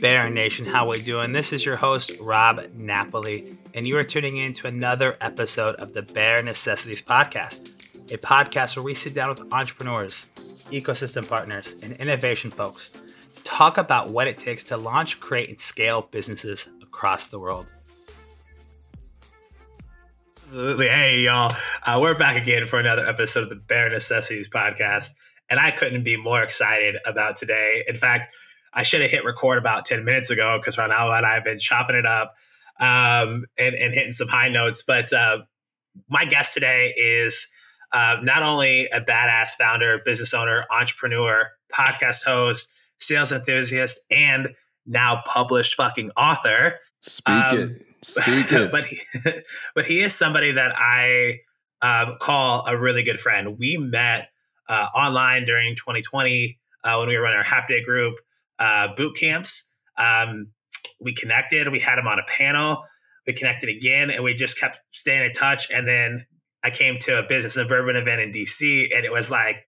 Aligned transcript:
Bear 0.00 0.28
Nation, 0.28 0.66
how 0.66 0.84
are 0.84 0.90
we 0.90 1.00
doing? 1.00 1.32
This 1.32 1.54
is 1.54 1.64
your 1.64 1.76
host, 1.76 2.12
Rob 2.20 2.60
Napoli, 2.74 3.56
and 3.72 3.86
you 3.86 3.96
are 3.96 4.04
tuning 4.04 4.36
in 4.36 4.52
to 4.54 4.66
another 4.66 5.16
episode 5.22 5.76
of 5.76 5.94
the 5.94 6.02
Bear 6.02 6.42
Necessities 6.42 7.00
Podcast, 7.00 7.70
a 8.12 8.18
podcast 8.18 8.76
where 8.76 8.84
we 8.84 8.92
sit 8.92 9.14
down 9.14 9.30
with 9.30 9.50
entrepreneurs, 9.54 10.28
ecosystem 10.70 11.26
partners, 11.26 11.76
and 11.82 11.94
innovation 11.94 12.50
folks 12.50 12.90
to 12.90 13.42
talk 13.42 13.78
about 13.78 14.10
what 14.10 14.26
it 14.26 14.36
takes 14.36 14.64
to 14.64 14.76
launch, 14.76 15.18
create, 15.18 15.48
and 15.48 15.58
scale 15.58 16.06
businesses 16.10 16.68
across 16.82 17.28
the 17.28 17.38
world. 17.38 17.66
Absolutely. 20.44 20.88
Hey, 20.88 21.20
y'all. 21.20 21.56
Uh, 21.86 21.98
we're 22.02 22.18
back 22.18 22.36
again 22.36 22.66
for 22.66 22.78
another 22.78 23.06
episode 23.06 23.44
of 23.44 23.48
the 23.48 23.56
Bear 23.56 23.88
Necessities 23.88 24.48
Podcast, 24.48 25.12
and 25.48 25.58
I 25.58 25.70
couldn't 25.70 26.04
be 26.04 26.18
more 26.18 26.42
excited 26.42 26.96
about 27.06 27.36
today. 27.36 27.82
In 27.88 27.96
fact, 27.96 28.34
I 28.72 28.82
should 28.82 29.00
have 29.00 29.10
hit 29.10 29.24
record 29.24 29.58
about 29.58 29.84
10 29.84 30.04
minutes 30.04 30.30
ago 30.30 30.58
because 30.58 30.76
Ronnell 30.76 31.16
and 31.16 31.26
I 31.26 31.34
have 31.34 31.44
been 31.44 31.58
chopping 31.58 31.96
it 31.96 32.06
up 32.06 32.34
um, 32.78 33.44
and, 33.58 33.74
and, 33.74 33.92
hitting 33.92 34.12
some 34.12 34.28
high 34.28 34.48
notes. 34.48 34.82
But 34.86 35.12
uh, 35.12 35.38
my 36.08 36.24
guest 36.24 36.54
today 36.54 36.94
is 36.96 37.48
uh, 37.92 38.16
not 38.22 38.42
only 38.42 38.86
a 38.86 39.00
badass 39.00 39.50
founder, 39.58 40.00
business 40.04 40.32
owner, 40.32 40.64
entrepreneur, 40.70 41.50
podcast 41.72 42.24
host, 42.24 42.72
sales 42.98 43.32
enthusiast, 43.32 44.00
and 44.10 44.54
now 44.86 45.22
published 45.26 45.74
fucking 45.74 46.10
author. 46.16 46.78
Speak 47.00 47.34
um, 47.34 47.58
it. 47.58 47.86
Speak 48.02 48.24
it. 48.52 48.72
but, 48.72 48.84
he, 48.84 49.00
but 49.74 49.84
he 49.84 50.00
is 50.00 50.14
somebody 50.14 50.52
that 50.52 50.72
I 50.76 51.40
um, 51.82 52.16
call 52.20 52.64
a 52.66 52.78
really 52.78 53.02
good 53.02 53.20
friend. 53.20 53.58
We 53.58 53.76
met 53.76 54.28
uh, 54.68 54.86
online 54.94 55.44
during 55.44 55.74
2020 55.76 56.58
uh, 56.84 56.96
when 56.98 57.08
we 57.08 57.16
were 57.16 57.22
running 57.22 57.38
our 57.38 57.44
Happy 57.44 57.74
Day 57.74 57.84
group 57.84 58.16
uh, 58.60 58.88
boot 58.96 59.16
camps. 59.18 59.74
Um, 59.96 60.52
we 61.00 61.14
connected. 61.14 61.68
We 61.72 61.80
had 61.80 61.98
him 61.98 62.06
on 62.06 62.20
a 62.20 62.24
panel. 62.28 62.84
We 63.26 63.32
connected 63.32 63.68
again, 63.68 64.10
and 64.10 64.22
we 64.22 64.34
just 64.34 64.60
kept 64.60 64.78
staying 64.92 65.24
in 65.24 65.32
touch. 65.32 65.70
And 65.72 65.88
then 65.88 66.26
I 66.62 66.70
came 66.70 66.98
to 67.00 67.18
a 67.18 67.22
business 67.26 67.56
and 67.56 67.68
bourbon 67.68 67.96
event 67.96 68.20
in 68.20 68.30
DC, 68.30 68.94
and 68.94 69.04
it 69.04 69.12
was 69.12 69.30
like 69.30 69.66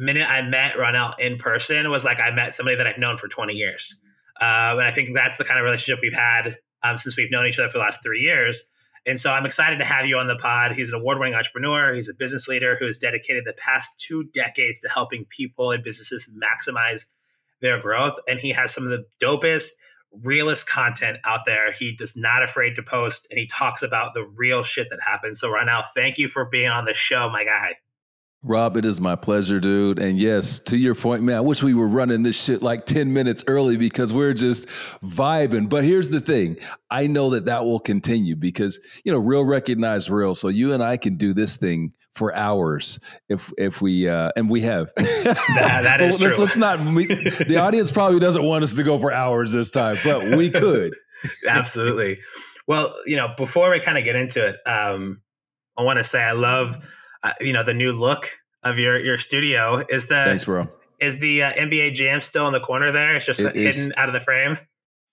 minute 0.00 0.28
I 0.28 0.42
met 0.42 0.72
Ronnell 0.72 1.12
in 1.18 1.36
person, 1.36 1.84
it 1.84 1.90
was 1.90 2.04
like 2.04 2.18
I 2.18 2.30
met 2.30 2.54
somebody 2.54 2.76
that 2.76 2.86
I've 2.86 2.98
known 2.98 3.18
for 3.18 3.28
20 3.28 3.52
years. 3.52 4.00
Uh, 4.40 4.72
and 4.72 4.82
I 4.82 4.90
think 4.90 5.10
that's 5.14 5.36
the 5.36 5.44
kind 5.44 5.60
of 5.60 5.64
relationship 5.64 6.00
we've 6.02 6.14
had 6.14 6.56
um, 6.82 6.96
since 6.96 7.16
we've 7.16 7.30
known 7.30 7.46
each 7.46 7.58
other 7.58 7.68
for 7.68 7.78
the 7.78 7.84
last 7.84 8.02
three 8.02 8.20
years. 8.20 8.62
And 9.06 9.20
so 9.20 9.30
I'm 9.30 9.46
excited 9.46 9.78
to 9.78 9.84
have 9.84 10.06
you 10.06 10.16
on 10.16 10.26
the 10.26 10.36
pod. 10.36 10.72
He's 10.72 10.92
an 10.92 11.00
award 11.00 11.18
winning 11.18 11.34
entrepreneur. 11.34 11.92
He's 11.94 12.08
a 12.08 12.14
business 12.18 12.48
leader 12.48 12.76
who 12.76 12.86
has 12.86 12.98
dedicated 12.98 13.44
the 13.44 13.54
past 13.54 14.00
two 14.00 14.24
decades 14.32 14.80
to 14.80 14.88
helping 14.88 15.26
people 15.28 15.70
and 15.70 15.84
businesses 15.84 16.30
maximize 16.36 17.06
their 17.60 17.80
growth. 17.80 18.14
And 18.28 18.38
he 18.38 18.50
has 18.50 18.74
some 18.74 18.84
of 18.84 18.90
the 18.90 19.04
dopest, 19.22 19.70
realest 20.12 20.68
content 20.68 21.18
out 21.24 21.40
there. 21.46 21.72
He 21.72 21.94
does 21.94 22.16
not 22.16 22.42
afraid 22.42 22.74
to 22.76 22.82
post 22.82 23.26
and 23.30 23.38
he 23.38 23.46
talks 23.46 23.82
about 23.82 24.14
the 24.14 24.24
real 24.24 24.62
shit 24.62 24.88
that 24.90 25.00
happens. 25.06 25.40
So 25.40 25.50
right 25.50 25.66
now, 25.66 25.82
thank 25.94 26.18
you 26.18 26.28
for 26.28 26.44
being 26.44 26.68
on 26.68 26.84
the 26.84 26.94
show, 26.94 27.30
my 27.30 27.44
guy. 27.44 27.76
Rob, 28.42 28.78
it 28.78 28.86
is 28.86 29.02
my 29.02 29.16
pleasure, 29.16 29.60
dude. 29.60 29.98
And 29.98 30.18
yes, 30.18 30.60
to 30.60 30.76
your 30.76 30.94
point, 30.94 31.22
man, 31.22 31.36
I 31.36 31.40
wish 31.42 31.62
we 31.62 31.74
were 31.74 31.86
running 31.86 32.22
this 32.22 32.42
shit 32.42 32.62
like 32.62 32.86
10 32.86 33.12
minutes 33.12 33.44
early 33.46 33.76
because 33.76 34.14
we're 34.14 34.32
just 34.32 34.66
vibing. 35.04 35.68
But 35.68 35.84
here's 35.84 36.08
the 36.08 36.22
thing 36.22 36.56
I 36.90 37.06
know 37.06 37.30
that 37.30 37.44
that 37.44 37.64
will 37.64 37.80
continue 37.80 38.36
because, 38.36 38.80
you 39.04 39.12
know, 39.12 39.18
real 39.18 39.44
recognize 39.44 40.08
real. 40.08 40.34
So 40.34 40.48
you 40.48 40.72
and 40.72 40.82
I 40.82 40.96
can 40.96 41.16
do 41.16 41.34
this 41.34 41.56
thing 41.56 41.92
for 42.14 42.34
hours 42.34 42.98
if 43.28 43.52
if 43.56 43.80
we 43.80 44.08
uh 44.08 44.32
and 44.34 44.50
we 44.50 44.60
have 44.62 44.90
that, 44.96 45.36
that 45.84 46.00
is 46.00 46.20
let's, 46.20 46.34
true. 46.34 46.44
let's 46.44 46.56
not 46.56 46.78
we, 46.94 47.06
the 47.06 47.56
audience 47.62 47.90
probably 47.90 48.18
doesn't 48.18 48.42
want 48.42 48.64
us 48.64 48.74
to 48.74 48.82
go 48.82 48.98
for 48.98 49.12
hours 49.12 49.52
this 49.52 49.70
time 49.70 49.94
but 50.04 50.36
we 50.36 50.50
could 50.50 50.92
absolutely 51.48 52.18
well 52.66 52.92
you 53.06 53.14
know 53.14 53.32
before 53.36 53.70
we 53.70 53.78
kind 53.78 53.96
of 53.96 54.04
get 54.04 54.16
into 54.16 54.44
it 54.44 54.56
um 54.66 55.22
i 55.78 55.84
want 55.84 55.98
to 55.98 56.04
say 56.04 56.20
i 56.20 56.32
love 56.32 56.84
uh, 57.22 57.32
you 57.40 57.52
know 57.52 57.64
the 57.64 57.74
new 57.74 57.92
look 57.92 58.26
of 58.62 58.78
your 58.78 58.98
your 58.98 59.18
studio 59.18 59.84
is 59.88 60.08
the 60.08 60.22
thanks 60.26 60.44
bro 60.44 60.68
is 61.00 61.18
the 61.20 61.42
uh, 61.42 61.52
nba 61.52 61.92
jam 61.94 62.20
still 62.20 62.46
in 62.46 62.52
the 62.52 62.60
corner 62.60 62.92
there 62.92 63.16
it's 63.16 63.26
just 63.26 63.40
it 63.40 63.54
hidden 63.54 63.68
is, 63.68 63.92
out 63.96 64.08
of 64.08 64.12
the 64.12 64.20
frame 64.20 64.58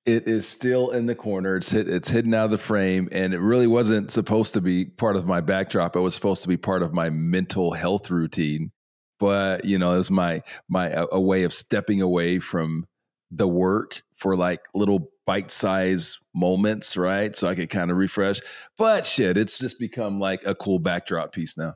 it 0.07 0.25
is 0.25 0.47
still 0.47 0.91
in 0.91 1.05
the 1.05 1.15
corner. 1.15 1.57
It's 1.57 1.69
hit, 1.69 1.89
it's 1.89 2.09
hidden 2.09 2.33
out 2.33 2.45
of 2.45 2.51
the 2.51 2.57
frame, 2.57 3.09
and 3.11 3.33
it 3.33 3.39
really 3.39 3.67
wasn't 3.67 4.09
supposed 4.09 4.53
to 4.53 4.61
be 4.61 4.85
part 4.85 5.17
of 5.17 5.27
my 5.27 5.41
backdrop. 5.41 5.97
It 5.97 5.99
was 5.99 6.15
supposed 6.15 6.41
to 6.43 6.47
be 6.47 6.55
part 6.55 6.81
of 6.81 6.93
my 6.93 7.09
mental 7.09 7.73
health 7.73 8.09
routine. 8.09 8.71
But 9.19 9.65
you 9.65 9.77
know, 9.77 9.93
it 9.93 9.97
was 9.97 10.09
my 10.09 10.43
my 10.69 10.87
a, 10.91 11.07
a 11.11 11.19
way 11.19 11.43
of 11.43 11.51
stepping 11.51 12.01
away 12.01 12.39
from 12.39 12.85
the 13.31 13.47
work 13.49 14.01
for 14.15 14.37
like 14.37 14.61
little 14.73 15.11
bite 15.25 15.51
size 15.51 16.17
moments, 16.33 16.95
right? 16.95 17.35
So 17.35 17.49
I 17.49 17.55
could 17.55 17.69
kind 17.69 17.91
of 17.91 17.97
refresh. 17.97 18.39
But 18.77 19.05
shit, 19.05 19.37
it's 19.37 19.57
just 19.57 19.77
become 19.77 20.21
like 20.21 20.45
a 20.45 20.55
cool 20.55 20.79
backdrop 20.79 21.33
piece 21.33 21.57
now. 21.57 21.73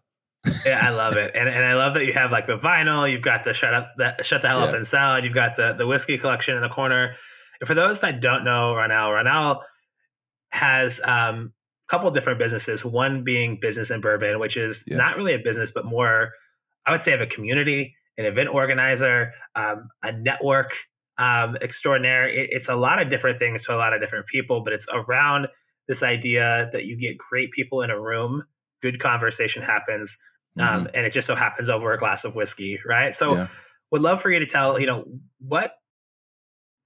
Yeah, 0.66 0.80
I 0.82 0.90
love 0.90 1.18
it, 1.18 1.32
and 1.36 1.48
and 1.48 1.64
I 1.64 1.76
love 1.76 1.94
that 1.94 2.06
you 2.06 2.14
have 2.14 2.32
like 2.32 2.48
the 2.48 2.58
vinyl. 2.58 3.10
You've 3.12 3.22
got 3.22 3.44
the 3.44 3.54
shut 3.54 3.74
up, 3.74 3.92
that 3.98 4.26
shut 4.26 4.42
the 4.42 4.48
hell 4.48 4.62
yeah. 4.62 4.66
up 4.66 4.74
and 4.74 4.88
sell. 4.88 5.24
You've 5.24 5.36
got 5.36 5.56
the 5.56 5.74
the 5.74 5.86
whiskey 5.86 6.18
collection 6.18 6.56
in 6.56 6.62
the 6.62 6.70
corner 6.70 7.14
for 7.66 7.74
those 7.74 8.00
that 8.02 8.22
don't 8.22 8.44
know 8.44 8.74
Ronnell, 8.76 9.12
Ronnell 9.12 9.62
has 10.52 11.02
um, 11.06 11.54
a 11.88 11.92
couple 11.92 12.12
different 12.12 12.40
businesses. 12.40 12.84
One 12.84 13.24
being 13.24 13.60
business 13.60 13.90
and 13.90 14.02
bourbon, 14.02 14.40
which 14.40 14.58
is 14.58 14.86
yeah. 14.88 14.98
not 14.98 15.18
really 15.18 15.34
a 15.34 15.40
business, 15.40 15.72
but 15.72 15.86
more, 15.86 16.32
I 16.86 16.92
would 16.92 17.02
say, 17.02 17.14
of 17.14 17.22
a 17.22 17.28
community, 17.28 17.96
an 18.18 18.26
event 18.26 18.50
organizer, 18.50 19.34
um, 19.56 19.90
a 20.04 20.12
network 20.12 20.74
um, 21.18 21.56
extraordinaire. 21.62 22.28
It, 22.28 22.50
it's 22.52 22.70
a 22.70 22.76
lot 22.76 23.02
of 23.02 23.10
different 23.10 23.40
things 23.40 23.66
to 23.66 23.76
a 23.76 23.78
lot 23.78 23.94
of 23.94 24.02
different 24.02 24.28
people, 24.28 24.64
but 24.64 24.74
it's 24.74 24.88
around 24.92 25.48
this 25.88 26.04
idea 26.04 26.70
that 26.74 26.86
you 26.86 26.98
get 26.98 27.18
great 27.18 27.52
people 27.52 27.82
in 27.82 27.90
a 27.90 28.00
room, 28.00 28.44
good 28.82 29.00
conversation 29.00 29.62
happens, 29.62 30.18
um, 30.60 30.66
mm-hmm. 30.66 30.86
and 30.94 31.06
it 31.06 31.14
just 31.14 31.28
so 31.28 31.36
happens 31.36 31.70
over 31.70 31.92
a 31.92 31.98
glass 31.98 32.26
of 32.26 32.36
whiskey, 32.36 32.80
right? 32.86 33.16
So, 33.16 33.36
yeah. 33.36 33.48
would 33.92 34.02
love 34.02 34.22
for 34.22 34.30
you 34.30 34.40
to 34.40 34.46
tell, 34.46 34.80
you 34.80 34.88
know, 34.88 35.06
what 35.40 35.76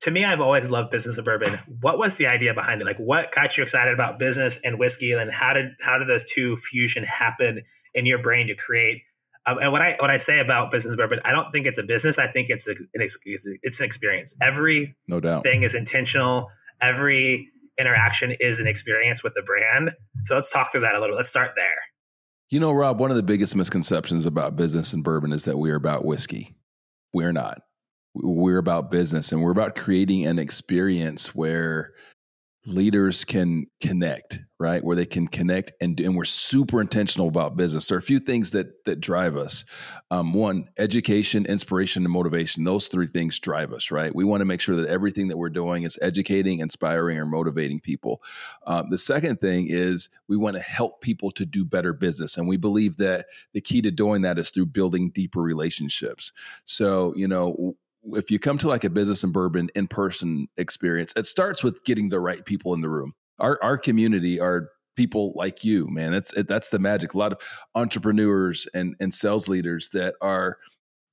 to 0.05 0.11
me, 0.11 0.23
I've 0.23 0.39
always 0.39 0.69
loved 0.69 0.91
business 0.91 1.17
of 1.17 1.25
bourbon. 1.25 1.51
What 1.81 1.97
was 1.97 2.17
the 2.17 2.27
idea 2.27 2.53
behind 2.53 2.79
it? 2.79 2.85
Like, 2.85 2.97
what 2.97 3.31
got 3.31 3.57
you 3.57 3.63
excited 3.63 3.91
about 3.91 4.19
business 4.19 4.59
and 4.63 4.77
whiskey, 4.77 5.13
and 5.13 5.31
how 5.31 5.53
did 5.53 5.71
how 5.81 5.97
did 5.97 6.07
those 6.07 6.23
two 6.31 6.55
fusion 6.55 7.03
happen 7.03 7.61
in 7.95 8.05
your 8.05 8.19
brain 8.19 8.47
to 8.47 8.55
create? 8.55 9.01
Um, 9.47 9.57
and 9.59 9.71
what 9.71 9.81
I 9.81 9.95
what 9.99 10.11
I 10.11 10.17
say 10.17 10.39
about 10.39 10.71
business 10.71 10.91
of 10.91 10.99
bourbon, 10.99 11.21
I 11.25 11.31
don't 11.31 11.51
think 11.51 11.65
it's 11.65 11.79
a 11.79 11.83
business. 11.83 12.19
I 12.19 12.27
think 12.27 12.51
it's 12.51 12.67
a, 12.67 12.73
an 12.93 13.01
it's 13.01 13.79
an 13.79 13.85
experience. 13.85 14.37
Every 14.41 14.95
no 15.07 15.19
doubt 15.19 15.41
thing 15.41 15.63
is 15.63 15.73
intentional. 15.73 16.51
Every 16.81 17.49
interaction 17.79 18.35
is 18.39 18.59
an 18.59 18.67
experience 18.67 19.23
with 19.23 19.33
the 19.33 19.41
brand. 19.41 19.95
So 20.25 20.35
let's 20.35 20.51
talk 20.51 20.71
through 20.71 20.81
that 20.81 20.93
a 20.93 20.99
little. 20.99 21.15
Let's 21.15 21.29
start 21.29 21.53
there. 21.55 21.75
You 22.50 22.59
know, 22.59 22.72
Rob, 22.72 23.00
one 23.00 23.09
of 23.09 23.17
the 23.17 23.23
biggest 23.23 23.56
misconceptions 23.56 24.25
about 24.25 24.56
business 24.56 24.94
and 24.94 25.03
bourbon 25.03 25.33
is 25.33 25.45
that 25.45 25.57
we 25.57 25.72
are 25.72 25.75
about 25.75 26.06
whiskey. 26.06 26.56
We're 27.13 27.31
not 27.31 27.61
we're 28.16 28.57
about 28.57 28.91
business 28.91 29.31
and 29.31 29.41
we're 29.41 29.51
about 29.51 29.75
creating 29.75 30.25
an 30.25 30.39
experience 30.39 31.35
where 31.35 31.94
leaders 32.65 33.23
can 33.23 33.67
connect 33.81 34.39
right? 34.57 34.83
Where 34.83 34.95
they 34.95 35.05
can 35.05 35.27
connect 35.27 35.73
and 35.81 35.99
and 35.99 36.15
we're 36.15 36.23
super 36.23 36.79
intentional 36.79 37.27
about 37.27 37.57
business. 37.57 37.87
There 37.87 37.97
are 37.97 37.99
a 37.99 38.03
few 38.03 38.19
things 38.19 38.51
that 38.51 38.85
that 38.85 39.01
drive 39.01 39.35
us. 39.35 39.65
Um, 40.11 40.33
one 40.33 40.69
education 40.77 41.45
inspiration 41.45 42.05
and 42.05 42.11
motivation. 42.11 42.63
Those 42.63 42.87
three 42.87 43.07
things 43.07 43.37
drive 43.39 43.73
us 43.73 43.91
right? 43.91 44.15
We 44.15 44.23
want 44.23 44.41
to 44.41 44.45
make 44.45 44.61
sure 44.61 44.75
that 44.77 44.87
everything 44.87 45.27
that 45.27 45.37
we're 45.37 45.49
doing 45.49 45.83
is 45.83 45.99
educating 46.01 46.59
inspiring 46.59 47.17
or 47.17 47.25
motivating 47.25 47.81
people. 47.81 48.21
Um, 48.65 48.89
the 48.89 48.97
second 48.97 49.41
thing 49.41 49.67
is 49.69 50.09
we 50.29 50.37
want 50.37 50.55
to 50.55 50.61
help 50.61 51.01
people 51.01 51.31
to 51.31 51.45
do 51.45 51.65
better 51.65 51.91
business 51.91 52.37
and 52.37 52.47
we 52.47 52.57
believe 52.57 52.97
that 52.97 53.25
the 53.53 53.61
key 53.61 53.81
to 53.81 53.91
doing 53.91 54.21
that 54.21 54.39
is 54.39 54.49
through 54.49 54.67
building 54.67 55.09
deeper 55.09 55.41
relationships. 55.41 56.31
So 56.63 57.13
you 57.17 57.27
know 57.27 57.75
if 58.13 58.31
you 58.31 58.39
come 58.39 58.57
to 58.59 58.67
like 58.67 58.83
a 58.83 58.89
business 58.89 59.23
and 59.23 59.33
bourbon 59.33 59.69
in 59.75 59.88
person 59.88 60.47
experience, 60.57 61.13
it 61.16 61.25
starts 61.25 61.63
with 61.63 61.84
getting 61.84 62.09
the 62.09 62.19
right 62.19 62.46
people 62.46 62.73
in 62.73 62.81
the 62.81 62.90
room. 62.90 63.13
Our 63.40 63.59
our 63.63 63.78
community 63.78 64.40
are 64.40 64.69
people 64.96 65.34
like 65.35 65.63
you, 65.63 65.87
man. 65.87 66.11
That's 66.11 66.34
that's 66.47 66.69
the 66.69 66.79
magic. 66.79 67.13
A 67.13 67.17
lot 67.17 67.34
of 67.34 67.40
entrepreneurs 67.73 68.67
and 68.73 68.96
and 68.99 69.13
sales 69.13 69.49
leaders 69.49 69.90
that 69.90 70.16
are 70.22 70.57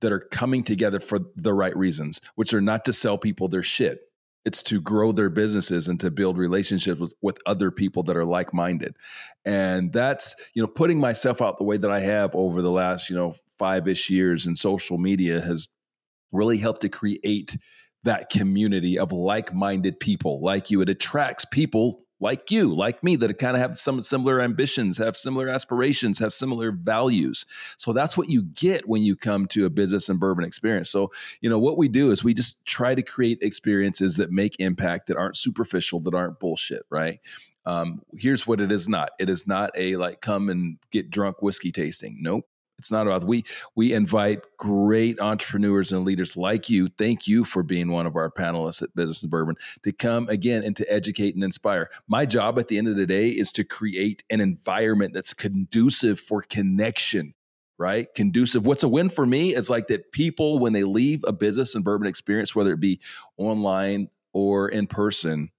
that 0.01 0.13
are 0.13 0.21
coming 0.21 0.63
together 0.63 1.01
for 1.01 1.21
the 1.37 1.55
right 1.55 1.77
reasons, 1.77 2.21
which 2.35 2.53
are 2.53 2.61
not 2.61 2.85
to 2.85 2.93
sell 2.93 3.17
people 3.17 3.49
their 3.49 3.63
shit. 3.63 4.01
It's 4.45 4.65
to 4.65 4.81
grow 4.81 5.13
their 5.13 5.31
businesses 5.31 5.87
and 5.87 6.01
to 6.01 6.11
build 6.11 6.37
relationships 6.37 7.01
with, 7.01 7.15
with 7.23 7.39
other 7.47 7.71
people 7.71 8.03
that 8.05 8.17
are 8.17 8.25
like 8.25 8.53
minded. 8.53 8.97
And 9.45 9.93
that's, 9.93 10.35
you 10.55 10.63
know, 10.63 10.67
putting 10.67 10.99
myself 10.99 11.41
out 11.41 11.59
the 11.59 11.65
way 11.65 11.77
that 11.77 11.91
I 11.93 12.01
have 12.01 12.35
over 12.35 12.61
the 12.61 12.71
last, 12.71 13.09
you 13.09 13.15
know, 13.15 13.37
five 13.61 13.87
ish 13.87 14.11
years 14.11 14.49
in 14.49 14.57
social 14.57 14.99
media 14.99 15.41
has 15.41 15.69
really 16.33 16.59
help 16.59 16.81
to 16.81 16.89
create 16.89 17.57
that 18.05 18.31
community 18.31 18.99
of 18.99 19.13
like 19.13 19.55
minded 19.55 20.01
people 20.01 20.41
like 20.43 20.71
you. 20.71 20.81
It 20.81 20.89
attracts 20.89 21.45
people 21.45 22.03
like 22.23 22.53
you, 22.53 22.73
like 22.73 23.03
me, 23.03 23.17
that 23.17 23.37
kind 23.39 23.57
of 23.57 23.61
have 23.61 23.79
some 23.79 24.01
similar 24.01 24.41
ambitions, 24.41 24.97
have 24.99 25.17
similar 25.17 25.49
aspirations, 25.49 26.21
have 26.21 26.33
similar 26.33 26.71
values. 26.71 27.45
So 27.77 27.93
that's 27.93 28.17
what 28.17 28.31
you 28.31 28.43
get 28.43 28.89
when 28.89 29.03
you 29.03 29.17
come 29.17 29.47
to 29.49 29.67
a 29.67 29.71
business 29.71 30.09
and 30.09 30.21
bourbon 30.21 30.45
experience. 30.45 30.89
So, 30.89 31.11
you 31.41 31.51
know, 31.51 31.59
what 31.59 31.77
we 31.77 31.89
do 31.89 32.13
is 32.13 32.23
we 32.23 32.33
just 32.33 32.65
try 32.65 32.95
to 32.95 33.03
create 33.03 33.39
experiences 33.43 34.17
that 34.17 34.31
make 34.31 34.55
impact, 34.61 35.09
that 35.09 35.17
aren't 35.17 35.37
superficial, 35.37 35.99
that 36.01 36.15
aren't 36.15 36.39
bullshit, 36.39 36.85
right? 36.91 37.19
Um, 37.67 38.03
here's 38.17 38.47
what 38.47 38.61
it 38.61 38.71
is 38.71 38.89
not. 38.89 39.11
It 39.19 39.29
is 39.29 39.47
not 39.47 39.71
a 39.77 39.97
like 39.97 40.21
come 40.21 40.49
and 40.49 40.79
get 40.93 41.11
drunk 41.11 41.43
whiskey 41.43 41.73
tasting. 41.73 42.19
Nope. 42.21 42.47
It's 42.83 42.91
not 42.91 43.07
about 43.07 43.25
we 43.25 43.45
we 43.77 43.93
invite 43.93 44.41
great 44.57 45.21
entrepreneurs 45.21 45.93
and 45.93 46.05
leaders 46.05 46.37
like 46.37 46.69
you. 46.69 46.89
Thank 46.89 47.29
you 47.29 47.45
for 47.45 47.63
being 47.63 47.93
one 47.93 48.07
of 48.07 48.17
our 48.17 48.29
panelists 48.29 48.83
at 48.83 48.95
Business 48.97 49.23
and 49.23 49.31
Bourbon 49.31 49.55
to 49.85 49.93
come 49.93 50.29
again 50.29 50.65
and 50.65 50.77
to 50.77 50.93
educate 50.93 51.37
and 51.37 51.45
inspire. 51.45 51.91
My 52.09 52.27
job 52.27 52.59
at 52.59 52.67
the 52.67 52.79
end 52.79 52.89
of 52.89 52.97
the 52.97 53.07
day 53.07 53.29
is 53.29 53.53
to 53.53 53.63
create 53.63 54.25
an 54.31 54.41
environment 54.41 55.15
that's 55.15 55.33
conducive 55.33 56.19
for 56.19 56.43
connection 56.43 57.35
right? 57.79 58.15
Conducive. 58.15 58.65
What's 58.65 58.85
a 58.85 58.89
win 58.89 59.09
for 59.09 59.27
me 59.27 59.57
is 59.57 59.69
like 59.69 59.89
that 59.89 60.13
people, 60.13 60.61
when 60.61 60.73
they 60.73 60.85
leave 60.85 61.25
a 61.27 61.33
business 61.33 61.75
and 61.75 61.83
bourbon 61.83 62.07
experience, 62.07 62.55
whether 62.55 62.73
it 62.73 62.79
be 62.79 63.01
online 63.39 64.09
or 64.33 64.69
in 64.69 64.87
person, 64.87 65.51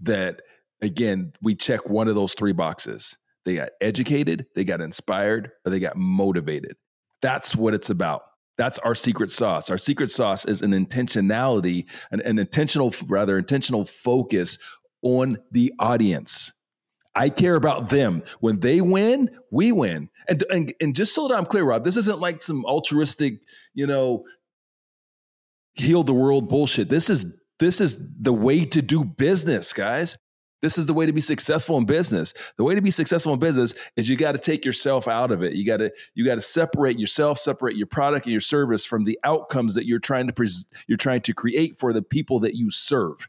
that 0.00 0.42
again, 0.80 1.32
we 1.40 1.54
check 1.54 1.88
one 1.88 2.08
of 2.08 2.16
those 2.16 2.32
three 2.32 2.52
boxes. 2.52 3.16
They 3.44 3.54
got 3.56 3.70
educated, 3.80 4.46
they 4.54 4.64
got 4.64 4.80
inspired, 4.80 5.50
or 5.64 5.70
they 5.70 5.80
got 5.80 5.96
motivated. 5.96 6.76
That's 7.22 7.56
what 7.56 7.74
it's 7.74 7.90
about. 7.90 8.22
That's 8.58 8.78
our 8.80 8.94
secret 8.94 9.30
sauce. 9.30 9.70
Our 9.70 9.78
secret 9.78 10.10
sauce 10.10 10.44
is 10.44 10.60
an 10.60 10.72
intentionality, 10.72 11.88
an, 12.10 12.20
an 12.20 12.38
intentional, 12.38 12.94
rather 13.06 13.38
intentional 13.38 13.86
focus 13.86 14.58
on 15.02 15.38
the 15.50 15.72
audience. 15.78 16.52
I 17.14 17.30
care 17.30 17.54
about 17.54 17.88
them. 17.88 18.22
When 18.40 18.60
they 18.60 18.80
win, 18.80 19.30
we 19.50 19.72
win. 19.72 20.10
And, 20.28 20.44
and 20.50 20.74
and 20.80 20.94
just 20.94 21.14
so 21.14 21.26
that 21.28 21.36
I'm 21.36 21.46
clear, 21.46 21.64
Rob, 21.64 21.84
this 21.84 21.96
isn't 21.96 22.20
like 22.20 22.42
some 22.42 22.64
altruistic, 22.64 23.42
you 23.74 23.86
know, 23.86 24.24
heal 25.74 26.02
the 26.04 26.14
world 26.14 26.48
bullshit. 26.48 26.88
This 26.88 27.10
is 27.10 27.26
this 27.58 27.80
is 27.80 27.98
the 28.20 28.32
way 28.32 28.64
to 28.66 28.82
do 28.82 29.04
business, 29.04 29.72
guys. 29.72 30.18
This 30.62 30.76
is 30.76 30.86
the 30.86 30.94
way 30.94 31.06
to 31.06 31.12
be 31.12 31.20
successful 31.20 31.78
in 31.78 31.84
business. 31.86 32.34
The 32.56 32.64
way 32.64 32.74
to 32.74 32.80
be 32.80 32.90
successful 32.90 33.32
in 33.32 33.38
business 33.38 33.74
is 33.96 34.08
you 34.08 34.16
got 34.16 34.32
to 34.32 34.38
take 34.38 34.64
yourself 34.64 35.08
out 35.08 35.30
of 35.30 35.42
it. 35.42 35.54
You 35.54 35.64
got 35.64 35.78
to 35.78 35.90
you 36.14 36.24
got 36.24 36.34
to 36.34 36.40
separate 36.40 36.98
yourself, 36.98 37.38
separate 37.38 37.76
your 37.76 37.86
product 37.86 38.26
and 38.26 38.32
your 38.32 38.40
service 38.40 38.84
from 38.84 39.04
the 39.04 39.18
outcomes 39.24 39.74
that 39.74 39.86
you're 39.86 39.98
trying 39.98 40.26
to 40.26 40.32
pres- 40.32 40.66
you're 40.86 40.98
trying 40.98 41.22
to 41.22 41.34
create 41.34 41.78
for 41.78 41.92
the 41.92 42.02
people 42.02 42.40
that 42.40 42.54
you 42.54 42.70
serve. 42.70 43.28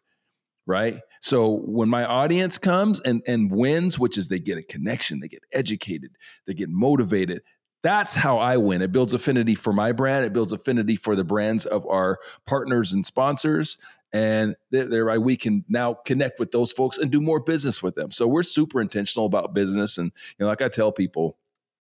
Right? 0.68 1.00
So 1.22 1.62
when 1.66 1.89
my 1.89 2.06
audience 2.06 2.57
comes 2.57 3.00
and 3.00 3.22
and 3.28 3.51
wins, 3.51 3.98
which 3.98 4.18
is 4.18 4.27
they 4.27 4.39
get 4.39 4.57
a 4.57 4.63
connection, 4.63 5.19
they 5.19 5.27
get 5.27 5.44
educated, 5.54 6.12
they 6.45 6.54
get 6.54 6.69
motivated, 6.69 7.42
that's 7.84 8.13
how 8.13 8.38
I 8.38 8.57
win. 8.57 8.81
It 8.81 8.92
builds 8.92 9.13
affinity 9.13 9.56
for 9.56 9.74
my 9.74 9.92
brand. 9.92 10.25
It 10.25 10.34
builds 10.34 10.51
affinity 10.51 10.95
for 10.95 11.16
the 11.16 11.24
brands 11.24 11.66
of 11.66 11.88
our 11.88 12.19
partners 12.45 12.94
and 12.94 13.06
sponsors 13.06 13.77
and 14.13 14.56
thereby 14.72 15.18
we 15.18 15.38
can 15.38 15.63
now 15.69 15.94
connect 15.94 16.40
with 16.40 16.52
those 16.52 16.72
folks 16.72 16.98
and 16.98 17.12
do 17.12 17.22
more 17.22 17.40
business 17.40 17.81
with 17.81 17.96
them. 17.96 18.12
So 18.12 18.28
we're 18.28 18.44
super 18.44 18.81
intentional 18.81 19.25
about 19.25 19.54
business. 19.54 19.98
And 19.98 20.12
you 20.38 20.44
know 20.44 20.48
like 20.48 20.62
i 20.62 20.69
tell 20.69 20.92
people 20.92 21.38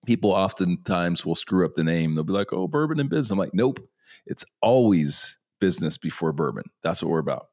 people 0.06 0.32
oftentimes 0.32 1.26
will 1.26 1.36
screw 1.36 1.66
up 1.66 1.76
the 1.76 1.84
name. 1.84 2.14
They'll 2.14 2.24
be 2.24 2.34
like 2.34 2.54
oh 2.54 2.68
bourbon 2.68 3.00
and 3.00 3.10
business. 3.10 3.32
I'm 3.32 3.40
like 3.40 3.54
nope. 3.54 3.80
It's 4.26 4.46
always 4.62 5.38
business 5.60 5.98
before 5.98 6.32
bourbon. 6.32 6.64
That's 6.84 7.02
what 7.02 7.10
we're 7.10 7.20
about. 7.20 7.48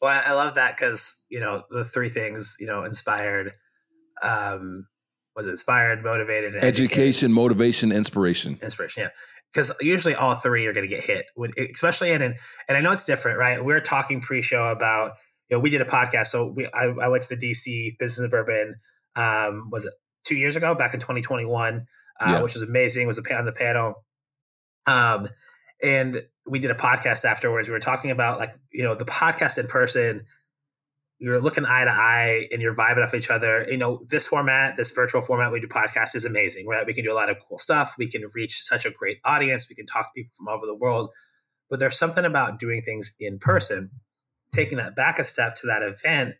Well 0.00 0.22
i 0.26 0.32
love 0.34 0.56
that 0.56 0.76
because 0.76 1.24
you 1.28 1.40
know 1.40 1.62
the 1.70 1.84
three 1.84 2.08
things 2.08 2.56
you 2.58 2.66
know 2.66 2.82
inspired 2.82 3.52
um 4.22 4.86
was 5.34 5.46
inspired 5.48 6.02
motivated 6.02 6.54
education 6.56 7.32
motivation 7.32 7.90
inspiration 7.90 8.58
inspiration 8.62 9.04
yeah 9.04 9.08
because 9.52 9.76
usually 9.80 10.14
all 10.14 10.34
three 10.34 10.66
are 10.66 10.72
going 10.72 10.88
to 10.88 10.94
get 10.94 11.04
hit, 11.04 11.26
especially 11.74 12.10
in 12.10 12.22
and 12.22 12.36
and 12.68 12.78
I 12.78 12.80
know 12.80 12.92
it's 12.92 13.04
different, 13.04 13.38
right? 13.38 13.62
We 13.62 13.74
are 13.74 13.80
talking 13.80 14.20
pre-show 14.20 14.70
about 14.70 15.12
you 15.48 15.56
know 15.56 15.60
we 15.60 15.70
did 15.70 15.80
a 15.80 15.84
podcast, 15.84 16.28
so 16.28 16.52
we 16.52 16.66
I, 16.72 16.86
I 17.02 17.08
went 17.08 17.22
to 17.24 17.36
the 17.36 17.50
DC 17.50 17.98
Business 17.98 18.24
of 18.24 18.30
Bourbon, 18.30 18.76
um, 19.16 19.68
was 19.70 19.84
it 19.84 19.94
two 20.24 20.36
years 20.36 20.56
ago, 20.56 20.74
back 20.74 20.94
in 20.94 21.00
2021, 21.00 21.74
uh, 22.20 22.26
yeah. 22.26 22.42
which 22.42 22.54
was 22.54 22.62
amazing. 22.62 23.06
Was 23.06 23.18
on 23.18 23.44
the 23.44 23.52
panel, 23.52 24.04
um, 24.86 25.26
and 25.82 26.22
we 26.46 26.58
did 26.58 26.70
a 26.70 26.74
podcast 26.74 27.24
afterwards. 27.24 27.68
We 27.68 27.72
were 27.72 27.80
talking 27.80 28.10
about 28.10 28.38
like 28.38 28.54
you 28.72 28.84
know 28.84 28.94
the 28.94 29.04
podcast 29.04 29.58
in 29.58 29.66
person 29.66 30.24
you're 31.22 31.40
looking 31.40 31.64
eye 31.64 31.84
to 31.84 31.90
eye 31.90 32.48
and 32.50 32.60
you're 32.60 32.74
vibing 32.74 33.04
off 33.04 33.14
each 33.14 33.30
other. 33.30 33.64
You 33.70 33.76
know, 33.76 34.00
this 34.08 34.26
format, 34.26 34.76
this 34.76 34.90
virtual 34.90 35.20
format 35.20 35.52
we 35.52 35.60
do 35.60 35.68
podcast 35.68 36.16
is 36.16 36.24
amazing, 36.24 36.66
right? 36.66 36.84
We 36.84 36.94
can 36.94 37.04
do 37.04 37.12
a 37.12 37.14
lot 37.14 37.30
of 37.30 37.36
cool 37.48 37.58
stuff. 37.58 37.94
We 37.96 38.10
can 38.10 38.22
reach 38.34 38.60
such 38.60 38.86
a 38.86 38.90
great 38.90 39.18
audience. 39.24 39.68
We 39.70 39.76
can 39.76 39.86
talk 39.86 40.06
to 40.06 40.12
people 40.16 40.32
from 40.36 40.48
all 40.48 40.56
over 40.56 40.66
the 40.66 40.74
world. 40.74 41.10
But 41.70 41.78
there's 41.78 41.96
something 41.96 42.24
about 42.24 42.58
doing 42.58 42.82
things 42.82 43.14
in 43.20 43.38
person, 43.38 43.90
taking 44.52 44.78
that 44.78 44.96
back 44.96 45.20
a 45.20 45.24
step 45.24 45.54
to 45.56 45.68
that 45.68 45.84
event. 45.84 46.34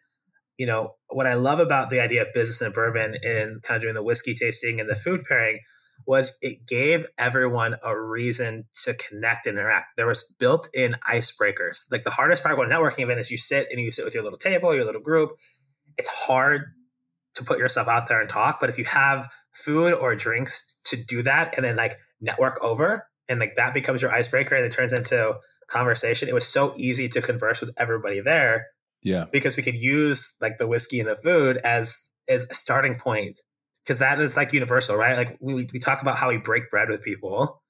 You 0.59 0.67
know, 0.67 0.97
what 1.11 1.29
I 1.29 1.35
love 1.35 1.61
about 1.61 1.89
the 1.89 2.01
idea 2.01 2.23
of 2.23 2.35
business 2.35 2.61
and 2.61 2.75
bourbon 2.75 3.17
and 3.23 3.63
kind 3.63 3.77
of 3.77 3.83
doing 3.83 3.95
the 3.95 4.03
whiskey 4.03 4.35
tasting 4.35 4.81
and 4.81 4.91
the 4.91 4.97
food 4.97 5.23
pairing 5.29 5.61
was 6.07 6.37
it 6.43 6.67
gave 6.67 7.07
everyone 7.19 7.77
a 7.85 7.99
reason 7.99 8.65
to 8.85 8.95
connect 8.95 9.47
and 9.47 9.59
interact. 9.59 9.97
There 9.97 10.07
was 10.07 10.33
built-in 10.39 10.97
icebreakers. 11.09 11.91
Like 11.91 12.05
the 12.05 12.11
hardest 12.11 12.43
part 12.43 12.59
of 12.59 12.65
a 12.65 12.69
networking 12.69 13.05
event 13.05 13.21
is 13.21 13.31
you 13.31 13.39
sit 13.39 13.69
and 13.71 13.81
you 13.81 13.91
sit 13.91 14.05
with 14.05 14.15
your 14.15 14.25
little 14.25 14.39
table, 14.39 14.75
your 14.75 14.85
little 14.85 15.01
group. 15.01 15.31
It's 15.99 16.09
hard 16.09 16.63
to 17.35 17.45
put 17.45 17.59
yourself 17.59 17.89
out 17.89 18.09
there 18.09 18.21
and 18.21 18.29
talk, 18.29 18.61
but 18.61 18.69
if 18.69 18.79
you 18.79 18.85
have 18.85 19.33
food 19.53 19.95
or 19.95 20.15
drinks 20.15 20.77
to 20.85 21.03
do 21.03 21.23
that 21.23 21.57
and 21.57 21.65
then 21.65 21.77
like 21.77 21.97
network 22.21 22.63
over 22.63 23.07
and 23.29 23.41
like 23.41 23.55
that 23.57 23.75
becomes 23.75 24.03
your 24.03 24.11
icebreaker 24.11 24.55
and 24.55 24.65
it 24.65 24.73
turns 24.73 24.93
into 24.93 25.35
conversation, 25.69 26.29
it 26.29 26.35
was 26.35 26.47
so 26.47 26.75
easy 26.77 27.09
to 27.09 27.23
converse 27.23 27.61
with 27.61 27.73
everybody 27.79 28.21
there. 28.21 28.67
Yeah. 29.03 29.27
Because 29.33 29.57
we 29.57 29.63
could 29.63 29.77
use 29.77 30.37
like 30.41 30.59
the 30.59 30.67
whiskey 30.67 31.01
and 31.01 31.09
the 31.09 31.17
food 31.17 31.59
as 31.65 32.11
as 32.29 32.47
a 32.51 32.55
starting 32.55 32.97
point 32.97 33.41
because 33.85 33.99
that 33.99 34.21
is 34.21 34.37
like 34.37 34.53
universal, 34.53 34.97
right? 34.97 35.17
Like 35.17 35.39
we, 35.41 35.69
we 35.73 35.79
talk 35.79 36.03
about 36.03 36.17
how 36.17 36.29
we 36.29 36.39
break 36.39 36.71
bread 36.71 36.89
with 36.89 37.03
people. 37.03 37.63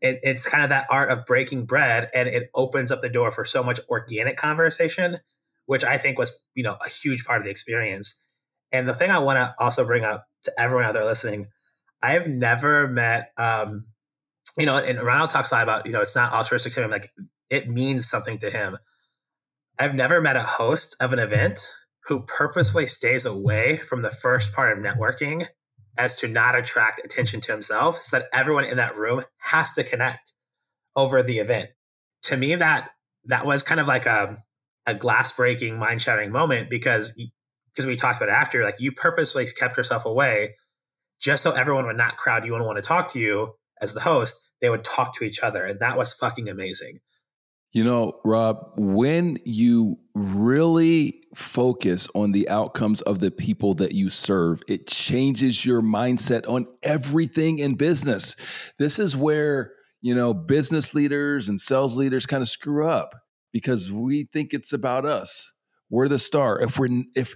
It, 0.00 0.20
it's 0.22 0.48
kind 0.48 0.64
of 0.64 0.70
that 0.70 0.86
art 0.90 1.10
of 1.10 1.26
breaking 1.26 1.66
bread, 1.66 2.10
and 2.14 2.28
it 2.28 2.50
opens 2.54 2.90
up 2.90 3.00
the 3.00 3.08
door 3.08 3.30
for 3.30 3.44
so 3.44 3.62
much 3.62 3.80
organic 3.88 4.36
conversation, 4.36 5.18
which 5.66 5.84
I 5.84 5.98
think 5.98 6.18
was 6.18 6.44
you 6.54 6.62
know 6.62 6.76
a 6.84 6.88
huge 6.88 7.24
part 7.24 7.40
of 7.40 7.44
the 7.44 7.50
experience. 7.50 8.26
And 8.72 8.88
the 8.88 8.94
thing 8.94 9.10
I 9.10 9.18
want 9.18 9.38
to 9.38 9.54
also 9.58 9.86
bring 9.86 10.04
up 10.04 10.26
to 10.44 10.52
everyone 10.58 10.84
out 10.84 10.94
there 10.94 11.04
listening, 11.04 11.46
I've 12.02 12.26
never 12.26 12.88
met, 12.88 13.32
um, 13.36 13.86
you 14.58 14.66
know, 14.66 14.76
and 14.76 14.98
Ronnell 14.98 15.28
talks 15.28 15.52
a 15.52 15.54
lot 15.54 15.62
about 15.62 15.86
you 15.86 15.92
know 15.92 16.00
it's 16.00 16.16
not 16.16 16.32
altruistic 16.32 16.72
to 16.74 16.84
him, 16.84 16.90
like 16.90 17.10
it 17.50 17.68
means 17.68 18.08
something 18.08 18.38
to 18.38 18.50
him. 18.50 18.76
I've 19.78 19.94
never 19.94 20.20
met 20.20 20.36
a 20.36 20.40
host 20.40 20.96
of 21.00 21.12
an 21.12 21.18
event 21.18 21.60
who 22.06 22.22
purposefully 22.22 22.86
stays 22.86 23.26
away 23.26 23.76
from 23.76 24.02
the 24.02 24.10
first 24.10 24.54
part 24.54 24.76
of 24.76 24.84
networking 24.84 25.46
as 25.96 26.16
to 26.16 26.28
not 26.28 26.56
attract 26.56 27.04
attention 27.04 27.40
to 27.40 27.52
himself 27.52 28.00
so 28.00 28.18
that 28.18 28.28
everyone 28.32 28.64
in 28.64 28.76
that 28.78 28.96
room 28.96 29.22
has 29.38 29.74
to 29.74 29.84
connect 29.84 30.32
over 30.96 31.22
the 31.22 31.38
event. 31.38 31.70
To 32.24 32.36
me, 32.36 32.54
that 32.56 32.90
that 33.26 33.46
was 33.46 33.62
kind 33.62 33.80
of 33.80 33.86
like 33.86 34.06
a, 34.06 34.42
a 34.86 34.94
glass 34.94 35.32
breaking, 35.32 35.78
mind 35.78 36.02
shattering 36.02 36.30
moment 36.30 36.68
because 36.68 37.14
because 37.72 37.86
we 37.86 37.96
talked 37.96 38.18
about 38.18 38.28
it 38.28 38.32
after, 38.32 38.62
like 38.62 38.80
you 38.80 38.92
purposefully 38.92 39.46
kept 39.58 39.76
yourself 39.76 40.04
away 40.04 40.54
just 41.20 41.42
so 41.42 41.52
everyone 41.52 41.86
would 41.86 41.96
not 41.96 42.16
crowd 42.16 42.46
you 42.46 42.54
and 42.54 42.64
want 42.64 42.76
to 42.76 42.82
talk 42.82 43.08
to 43.10 43.18
you 43.18 43.54
as 43.80 43.94
the 43.94 44.00
host. 44.00 44.52
They 44.60 44.70
would 44.70 44.84
talk 44.84 45.16
to 45.16 45.24
each 45.24 45.42
other, 45.42 45.64
and 45.64 45.80
that 45.80 45.96
was 45.96 46.12
fucking 46.12 46.48
amazing. 46.48 47.00
You 47.74 47.82
know, 47.82 48.20
Rob, 48.24 48.70
when 48.76 49.36
you 49.44 49.98
really 50.14 51.24
focus 51.34 52.08
on 52.14 52.30
the 52.30 52.48
outcomes 52.48 53.02
of 53.02 53.18
the 53.18 53.32
people 53.32 53.74
that 53.74 53.90
you 53.90 54.10
serve, 54.10 54.62
it 54.68 54.86
changes 54.86 55.66
your 55.66 55.82
mindset 55.82 56.48
on 56.48 56.68
everything 56.84 57.58
in 57.58 57.74
business. 57.74 58.36
This 58.78 59.00
is 59.00 59.16
where, 59.16 59.72
you 60.00 60.14
know, 60.14 60.32
business 60.32 60.94
leaders 60.94 61.48
and 61.48 61.60
sales 61.60 61.98
leaders 61.98 62.26
kind 62.26 62.42
of 62.42 62.48
screw 62.48 62.88
up 62.88 63.12
because 63.52 63.90
we 63.90 64.28
think 64.32 64.54
it's 64.54 64.72
about 64.72 65.04
us. 65.04 65.52
We're 65.90 66.08
the 66.08 66.20
star. 66.20 66.60
If 66.60 66.78
we're 66.78 67.02
if 67.16 67.34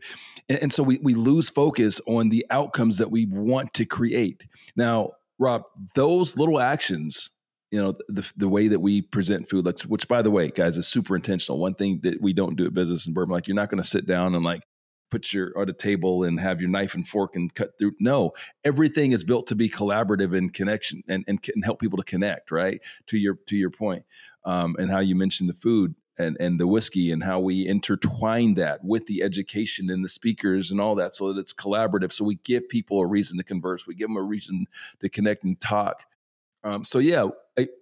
and 0.49 0.73
so 0.73 0.85
we 0.85 1.00
we 1.02 1.14
lose 1.14 1.50
focus 1.50 2.00
on 2.07 2.28
the 2.28 2.47
outcomes 2.50 2.99
that 2.99 3.11
we 3.11 3.26
want 3.26 3.75
to 3.75 3.85
create. 3.85 4.45
Now, 4.76 5.11
Rob, 5.40 5.62
those 5.97 6.37
little 6.37 6.61
actions 6.61 7.28
you 7.70 7.80
know 7.80 7.94
the 8.08 8.30
the 8.37 8.48
way 8.48 8.68
that 8.68 8.80
we 8.80 9.02
present 9.02 9.48
food 9.48 9.66
like 9.66 9.80
which 9.82 10.08
by 10.08 10.22
the 10.22 10.30
way 10.30 10.48
guys 10.48 10.78
is 10.78 10.88
super 10.88 11.14
intentional. 11.14 11.58
One 11.58 11.75
thing 11.75 12.00
that 12.02 12.20
we 12.20 12.32
don't 12.32 12.56
do 12.56 12.66
at 12.66 12.75
business 12.75 13.06
in 13.06 13.12
bourbon 13.12 13.32
like 13.32 13.48
you're 13.48 13.54
not 13.54 13.70
going 13.70 13.82
to 13.82 13.88
sit 13.88 14.06
down 14.06 14.34
and 14.34 14.44
like 14.44 14.62
put 15.10 15.32
your 15.32 15.58
at 15.58 15.70
a 15.70 15.72
table 15.72 16.25
and 16.25 16.38
have 16.38 16.60
your 16.60 16.70
knife 16.70 16.94
and 16.94 17.06
fork 17.06 17.34
and 17.34 17.54
cut 17.54 17.78
through. 17.78 17.92
No 18.00 18.32
everything 18.64 19.12
is 19.12 19.25
built 19.25 19.46
to 19.48 19.54
be 19.54 19.68
collaborative 19.68 20.37
and 20.37 20.52
connection 20.52 21.02
and, 21.08 21.25
and, 21.28 21.38
and 21.54 21.64
help 21.64 21.80
people 21.80 21.98
to 21.98 22.04
connect 22.04 22.50
right? 22.50 22.80
To 23.08 23.18
your 23.18 23.37
to 23.46 23.56
your 23.56 23.70
point 23.70 24.04
um, 24.44 24.76
and 24.78 24.90
how 24.90 25.00
you 25.00 25.14
mentioned 25.14 25.48
the 25.48 25.54
food 25.54 25.94
and 26.18 26.38
and 26.40 26.58
the 26.58 26.66
whiskey 26.66 27.12
and 27.12 27.22
how 27.22 27.38
we 27.38 27.66
intertwine 27.66 28.54
that 28.54 28.82
with 28.82 29.06
the 29.06 29.22
education 29.22 29.90
and 29.90 30.02
the 30.02 30.08
speakers 30.08 30.70
and 30.70 30.80
all 30.80 30.94
that 30.94 31.14
so 31.14 31.32
that 31.32 31.40
it's 31.40 31.52
collaborative. 31.52 32.12
So 32.12 32.25
we 32.25 32.37
give 32.37 32.68
people 32.68 33.00
a 33.00 33.06
reason 33.06 33.37
to 33.37 33.44
converse. 33.44 33.87
We 33.87 33.94
give 33.94 34.08
them 34.08 34.16
a 34.16 34.22
reason 34.22 34.66
to 35.00 35.10
connect 35.10 35.44
and 35.44 35.60
talk 35.60 36.04
um, 36.64 36.84
so 36.84 36.98
yeah 36.98 37.26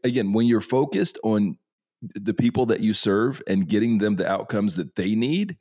again 0.05 0.33
when 0.33 0.47
you're 0.47 0.61
focused 0.61 1.19
on 1.23 1.57
the 2.15 2.35
people 2.35 2.67
that 2.67 2.81
you 2.81 2.93
serve 2.93 3.43
and 3.47 3.69
getting 3.69 3.99
them 3.99 4.17
the 4.17 4.29
outcomes 4.29 4.77
that 4.77 4.95
they 4.97 5.15
need 5.15 5.57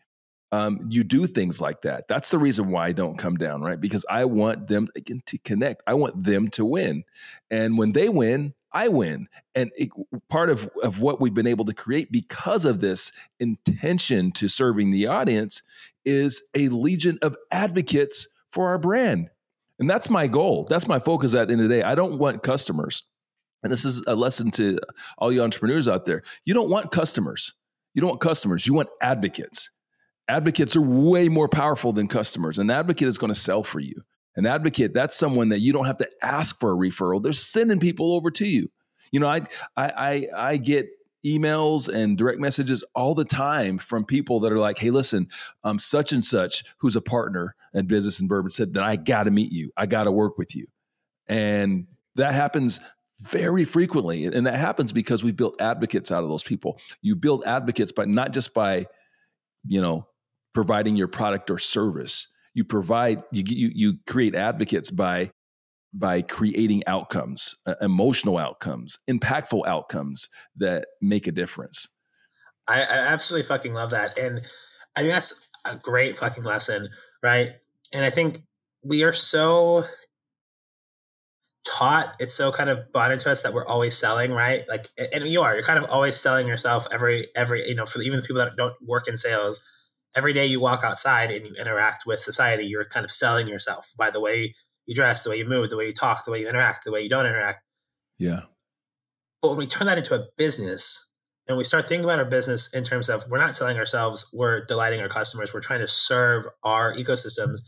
um, 0.51 0.79
you 0.89 1.03
do 1.03 1.27
things 1.27 1.59
like 1.59 1.81
that. 1.81 2.07
That's 2.07 2.29
the 2.29 2.37
reason 2.37 2.69
why 2.69 2.87
I 2.87 2.91
don't 2.93 3.17
come 3.17 3.35
down, 3.35 3.61
right? 3.61 3.81
Because 3.81 4.05
I 4.09 4.23
want 4.23 4.67
them 4.67 4.87
again 4.95 5.21
to 5.25 5.37
connect. 5.39 5.81
I 5.85 5.95
want 5.95 6.23
them 6.23 6.47
to 6.49 6.63
win, 6.63 7.03
and 7.49 7.77
when 7.77 7.91
they 7.91 8.07
win, 8.07 8.53
I 8.75 8.89
win. 8.89 9.27
And 9.55 9.71
it, 9.77 9.89
part 10.29 10.49
of, 10.49 10.69
of 10.83 10.99
what 10.99 11.21
we've 11.21 11.33
been 11.33 11.47
able 11.47 11.65
to 11.65 11.73
create 11.73 12.11
because 12.11 12.65
of 12.65 12.81
this 12.81 13.13
intention 13.39 14.33
to 14.33 14.49
serving 14.49 14.91
the 14.91 15.07
audience 15.07 15.61
is 16.03 16.43
a 16.53 16.67
legion 16.67 17.17
of 17.21 17.37
advocates 17.51 18.27
for 18.51 18.67
our 18.67 18.77
brand. 18.77 19.29
And 19.79 19.89
that's 19.89 20.09
my 20.09 20.27
goal. 20.27 20.65
That's 20.69 20.87
my 20.87 20.99
focus 20.99 21.33
at 21.33 21.47
the 21.47 21.53
end 21.53 21.61
of 21.61 21.69
the 21.69 21.75
day. 21.75 21.83
I 21.83 21.95
don't 21.95 22.17
want 22.17 22.43
customers. 22.43 23.03
And 23.63 23.71
this 23.71 23.83
is 23.83 24.03
a 24.07 24.15
lesson 24.15 24.51
to 24.51 24.79
all 25.17 25.31
you 25.31 25.41
entrepreneurs 25.41 25.87
out 25.87 26.05
there. 26.05 26.23
You 26.45 26.53
don't 26.53 26.69
want 26.69 26.91
customers. 26.91 27.53
You 27.93 28.01
don't 28.01 28.11
want 28.11 28.21
customers. 28.21 28.67
You 28.67 28.73
want 28.73 28.89
advocates. 29.01 29.71
Advocates 30.27 30.75
are 30.75 30.81
way 30.81 31.29
more 31.29 31.49
powerful 31.49 31.93
than 31.93 32.07
customers. 32.07 32.57
An 32.59 32.69
advocate 32.69 33.07
is 33.07 33.17
going 33.17 33.33
to 33.33 33.39
sell 33.39 33.63
for 33.63 33.79
you. 33.79 34.01
An 34.35 34.45
advocate, 34.45 34.93
that's 34.93 35.17
someone 35.17 35.49
that 35.49 35.61
you 35.61 35.71
don't 35.71 35.85
have 35.85 35.97
to 35.97 36.09
ask 36.21 36.59
for 36.59 36.71
a 36.71 36.75
referral. 36.75 37.23
They're 37.23 37.33
sending 37.33 37.79
people 37.79 38.13
over 38.13 38.29
to 38.31 38.47
you. 38.47 38.69
You 39.11 39.19
know, 39.19 39.27
I 39.27 39.41
I 39.77 39.87
I, 39.87 40.27
I 40.35 40.57
get 40.57 40.87
emails 41.25 41.93
and 41.93 42.17
direct 42.17 42.39
messages 42.39 42.83
all 42.93 43.15
the 43.15 43.25
time 43.25 43.77
from 43.77 44.05
people 44.05 44.39
that 44.41 44.51
are 44.51 44.59
like, 44.59 44.77
"Hey, 44.77 44.91
listen, 44.91 45.27
um, 45.63 45.79
such 45.79 46.11
and 46.11 46.23
such, 46.23 46.63
who's 46.77 46.95
a 46.95 47.01
partner 47.01 47.55
in 47.73 47.87
business 47.87 48.19
and 48.19 48.29
bourbon, 48.29 48.49
said 48.49 48.73
that 48.73 48.83
I 48.83 48.95
got 48.95 49.23
to 49.23 49.31
meet 49.31 49.51
you. 49.51 49.71
I 49.75 49.85
got 49.85 50.05
to 50.05 50.11
work 50.11 50.37
with 50.37 50.55
you," 50.55 50.67
and 51.27 51.87
that 52.15 52.33
happens 52.33 52.79
very 53.21 53.65
frequently, 53.65 54.25
and 54.25 54.45
that 54.45 54.55
happens 54.55 54.91
because 54.91 55.23
we 55.23 55.31
built 55.31 55.59
advocates 55.61 56.11
out 56.11 56.23
of 56.23 56.29
those 56.29 56.43
people. 56.43 56.79
You 57.01 57.15
build 57.15 57.43
advocates, 57.45 57.91
but 57.91 58.09
not 58.09 58.33
just 58.33 58.53
by, 58.53 58.87
you 59.65 59.81
know, 59.81 60.07
providing 60.53 60.95
your 60.95 61.07
product 61.07 61.49
or 61.49 61.57
service 61.57 62.27
you 62.55 62.63
provide 62.63 63.21
you 63.31 63.43
you 63.45 63.71
you 63.75 63.93
create 64.07 64.33
advocates 64.33 64.89
by 64.89 65.29
by 65.97 66.21
creating 66.21 66.83
outcomes, 66.87 67.55
uh, 67.65 67.75
emotional 67.81 68.37
outcomes, 68.37 68.99
impactful 69.09 69.65
outcomes 69.65 70.29
that 70.57 70.87
make 71.01 71.27
a 71.27 71.31
difference. 71.31 71.87
I, 72.67 72.81
I 72.81 72.97
absolutely 73.13 73.47
fucking 73.47 73.73
love 73.73 73.91
that, 73.91 74.17
and 74.17 74.41
I 74.95 75.01
think 75.01 75.13
that's 75.13 75.49
a 75.65 75.75
great 75.75 76.17
fucking 76.17 76.43
lesson, 76.43 76.89
right? 77.23 77.53
And 77.93 78.03
I 78.03 78.09
think 78.09 78.41
we 78.83 79.03
are 79.03 79.13
so 79.13 79.83
taught 81.65 82.15
it's 82.19 82.35
so 82.35 82.51
kind 82.51 82.69
of 82.69 82.91
bought 82.91 83.11
into 83.11 83.29
us 83.29 83.41
that 83.41 83.51
we're 83.51 83.65
always 83.65 83.97
selling 83.97 84.31
right 84.31 84.69
like 84.69 84.85
and 85.11 85.23
you 85.25 85.41
are 85.41 85.55
you're 85.55 85.63
kind 85.63 85.83
of 85.83 85.89
always 85.89 86.15
selling 86.15 86.47
yourself 86.47 86.87
every 86.91 87.25
every 87.35 87.67
you 87.67 87.73
know 87.73 87.87
for 87.87 87.99
even 88.03 88.19
the 88.19 88.21
people 88.21 88.37
that 88.37 88.55
don't 88.55 88.75
work 88.85 89.07
in 89.07 89.17
sales 89.17 89.67
every 90.15 90.33
day 90.33 90.45
you 90.45 90.59
walk 90.59 90.83
outside 90.83 91.31
and 91.31 91.45
you 91.45 91.55
interact 91.55 92.05
with 92.05 92.19
society, 92.19 92.65
you're 92.65 92.85
kind 92.85 93.03
of 93.03 93.11
selling 93.11 93.47
yourself 93.47 93.93
by 93.97 94.09
the 94.09 94.21
way 94.21 94.53
you 94.85 94.95
dress, 94.95 95.23
the 95.23 95.29
way 95.29 95.37
you 95.37 95.45
move, 95.45 95.69
the 95.69 95.77
way 95.77 95.87
you 95.87 95.93
talk, 95.93 96.25
the 96.25 96.31
way 96.31 96.41
you 96.41 96.49
interact, 96.49 96.85
the 96.85 96.91
way 96.91 97.01
you 97.01 97.09
don't 97.09 97.25
interact. 97.25 97.63
Yeah. 98.17 98.41
But 99.41 99.49
when 99.49 99.57
we 99.57 99.67
turn 99.67 99.87
that 99.87 99.97
into 99.97 100.15
a 100.15 100.27
business 100.37 101.09
and 101.47 101.57
we 101.57 101.63
start 101.63 101.87
thinking 101.87 102.05
about 102.05 102.19
our 102.19 102.25
business 102.25 102.73
in 102.73 102.83
terms 102.83 103.09
of 103.09 103.29
we're 103.29 103.39
not 103.39 103.55
selling 103.55 103.77
ourselves, 103.77 104.29
we're 104.33 104.65
delighting 104.65 105.01
our 105.01 105.09
customers, 105.09 105.53
we're 105.53 105.61
trying 105.61 105.81
to 105.81 105.87
serve 105.87 106.45
our 106.63 106.93
ecosystems. 106.93 107.59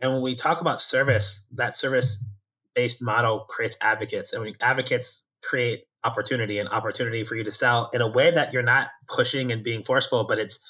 And 0.00 0.12
when 0.12 0.22
we 0.22 0.34
talk 0.34 0.60
about 0.60 0.80
service, 0.80 1.48
that 1.54 1.74
service 1.74 2.26
based 2.74 3.02
model 3.02 3.40
creates 3.40 3.76
advocates, 3.80 4.32
and 4.32 4.42
when 4.42 4.54
advocates 4.60 5.26
create 5.42 5.84
opportunity 6.04 6.58
and 6.58 6.68
opportunity 6.68 7.24
for 7.24 7.34
you 7.34 7.44
to 7.44 7.52
sell 7.52 7.90
in 7.92 8.00
a 8.00 8.08
way 8.08 8.30
that 8.30 8.52
you're 8.52 8.62
not 8.62 8.90
pushing 9.08 9.52
and 9.52 9.62
being 9.62 9.82
forceful, 9.82 10.24
but 10.24 10.38
it's 10.38 10.60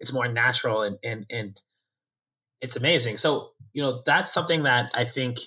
it's 0.00 0.12
more 0.12 0.28
natural 0.28 0.82
and 0.82 0.98
and 1.04 1.26
and 1.30 1.60
it's 2.64 2.76
amazing. 2.76 3.16
So 3.18 3.50
you 3.72 3.82
know 3.82 4.00
that's 4.04 4.32
something 4.32 4.64
that 4.64 4.90
I 4.94 5.04
think 5.04 5.38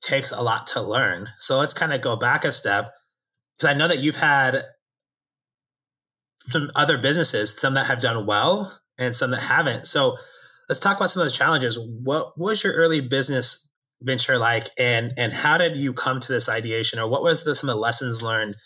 takes 0.00 0.32
a 0.32 0.40
lot 0.42 0.68
to 0.68 0.80
learn. 0.80 1.28
So 1.38 1.58
let's 1.58 1.74
kind 1.74 1.92
of 1.92 2.00
go 2.00 2.16
back 2.16 2.44
a 2.44 2.52
step 2.52 2.90
because 3.56 3.74
I 3.74 3.76
know 3.76 3.88
that 3.88 3.98
you've 3.98 4.16
had 4.16 4.62
some 6.46 6.70
other 6.74 6.98
businesses, 6.98 7.54
some 7.58 7.74
that 7.74 7.86
have 7.86 8.00
done 8.00 8.26
well 8.26 8.72
and 8.98 9.14
some 9.14 9.32
that 9.32 9.42
haven't. 9.42 9.86
So 9.86 10.16
let's 10.68 10.80
talk 10.80 10.96
about 10.96 11.10
some 11.10 11.22
of 11.22 11.28
the 11.28 11.34
challenges. 11.34 11.78
What 11.78 12.38
was 12.38 12.62
your 12.62 12.74
early 12.74 13.00
business 13.00 13.70
venture 14.00 14.38
like, 14.38 14.68
and 14.78 15.12
and 15.16 15.32
how 15.32 15.58
did 15.58 15.76
you 15.76 15.92
come 15.92 16.20
to 16.20 16.32
this 16.32 16.48
ideation, 16.48 17.00
or 17.00 17.08
what 17.08 17.22
was 17.22 17.44
the, 17.44 17.54
some 17.54 17.68
of 17.68 17.76
the 17.76 17.80
lessons 17.80 18.22
learned 18.22 18.56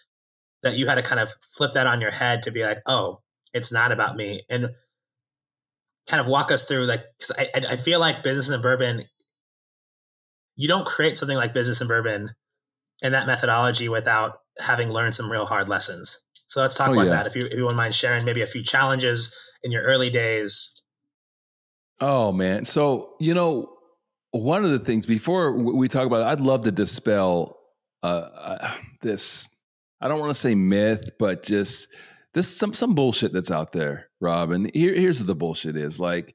that 0.62 0.76
you 0.76 0.86
had 0.86 0.96
to 0.96 1.02
kind 1.02 1.20
of 1.20 1.32
flip 1.56 1.72
that 1.72 1.86
on 1.86 2.00
your 2.00 2.10
head 2.10 2.42
to 2.42 2.52
be 2.52 2.62
like, 2.62 2.78
oh, 2.86 3.18
it's 3.52 3.72
not 3.72 3.90
about 3.90 4.16
me. 4.16 4.42
And 4.48 4.70
kind 6.08 6.20
of 6.20 6.26
walk 6.26 6.50
us 6.50 6.64
through 6.64 6.84
like, 6.84 7.04
cause 7.20 7.32
I, 7.38 7.48
I 7.70 7.76
feel 7.76 8.00
like 8.00 8.22
business 8.22 8.48
and 8.48 8.62
bourbon, 8.62 9.02
you 10.56 10.68
don't 10.68 10.86
create 10.86 11.16
something 11.16 11.36
like 11.36 11.54
business 11.54 11.80
and 11.80 11.88
bourbon 11.88 12.30
and 13.02 13.14
that 13.14 13.26
methodology 13.26 13.88
without 13.88 14.38
having 14.58 14.90
learned 14.90 15.14
some 15.14 15.30
real 15.30 15.46
hard 15.46 15.68
lessons. 15.68 16.20
So 16.46 16.60
let's 16.60 16.74
talk 16.74 16.90
oh, 16.90 16.92
about 16.92 17.06
yeah. 17.06 17.10
that. 17.14 17.26
If 17.26 17.36
you, 17.36 17.42
if 17.46 17.56
you 17.56 17.62
wouldn't 17.62 17.78
mind 17.78 17.94
sharing 17.94 18.24
maybe 18.24 18.42
a 18.42 18.46
few 18.46 18.62
challenges 18.62 19.34
in 19.62 19.72
your 19.72 19.82
early 19.82 20.10
days. 20.10 20.82
Oh 22.00 22.32
man. 22.32 22.64
So, 22.64 23.14
you 23.20 23.32
know, 23.32 23.72
one 24.32 24.64
of 24.64 24.70
the 24.70 24.78
things 24.78 25.06
before 25.06 25.56
we 25.56 25.88
talk 25.88 26.06
about 26.06 26.20
it, 26.20 26.26
I'd 26.26 26.40
love 26.40 26.64
to 26.64 26.72
dispel 26.72 27.58
uh, 28.02 28.28
uh, 28.34 28.72
this, 29.02 29.48
I 30.00 30.08
don't 30.08 30.18
want 30.18 30.30
to 30.30 30.38
say 30.38 30.54
myth, 30.54 31.10
but 31.18 31.42
just 31.42 31.88
this 32.34 32.48
some 32.48 32.74
some 32.74 32.94
bullshit 32.94 33.32
that's 33.32 33.50
out 33.50 33.72
there, 33.72 34.08
Rob. 34.20 34.50
And 34.50 34.70
here, 34.74 34.94
here's 34.94 35.20
what 35.20 35.26
the 35.26 35.34
bullshit 35.34 35.76
is 35.76 36.00
like. 36.00 36.34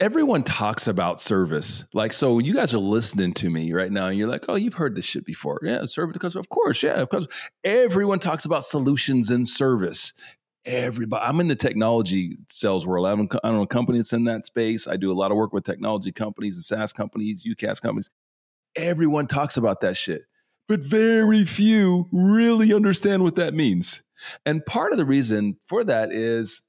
Everyone 0.00 0.42
talks 0.42 0.88
about 0.88 1.20
service. 1.20 1.84
Like, 1.94 2.12
so 2.12 2.40
you 2.40 2.52
guys 2.52 2.74
are 2.74 2.78
listening 2.78 3.32
to 3.34 3.48
me 3.48 3.72
right 3.72 3.92
now, 3.92 4.08
and 4.08 4.18
you're 4.18 4.28
like, 4.28 4.44
oh, 4.48 4.56
you've 4.56 4.74
heard 4.74 4.96
this 4.96 5.04
shit 5.04 5.24
before. 5.24 5.60
Yeah, 5.62 5.84
service 5.86 6.14
the 6.14 6.18
customer. 6.18 6.40
Of 6.40 6.48
course, 6.48 6.82
yeah, 6.82 7.00
of 7.00 7.08
course. 7.08 7.26
Everyone 7.62 8.18
talks 8.18 8.44
about 8.44 8.64
solutions 8.64 9.30
and 9.30 9.48
service. 9.48 10.12
Everybody, 10.66 11.24
I'm 11.24 11.40
in 11.40 11.48
the 11.48 11.54
technology 11.54 12.38
sales 12.48 12.86
world. 12.86 13.06
I 13.06 13.14
don't, 13.14 13.34
I 13.44 13.48
don't 13.48 13.56
know 13.58 13.62
a 13.62 13.66
company 13.66 13.98
that's 13.98 14.12
in 14.12 14.24
that 14.24 14.46
space. 14.46 14.88
I 14.88 14.96
do 14.96 15.12
a 15.12 15.14
lot 15.14 15.30
of 15.30 15.36
work 15.36 15.52
with 15.52 15.64
technology 15.64 16.10
companies 16.10 16.56
and 16.56 16.64
SaaS 16.64 16.92
companies, 16.92 17.44
UCaaS 17.46 17.80
companies. 17.80 18.10
Everyone 18.74 19.26
talks 19.26 19.56
about 19.56 19.82
that 19.82 19.96
shit, 19.96 20.22
but 20.66 20.80
very 20.82 21.44
few 21.44 22.08
really 22.12 22.72
understand 22.72 23.22
what 23.22 23.36
that 23.36 23.54
means. 23.54 24.03
And 24.46 24.64
part 24.64 24.92
of 24.92 24.98
the 24.98 25.04
reason 25.04 25.56
for 25.68 25.84
that 25.84 26.12
is 26.12 26.62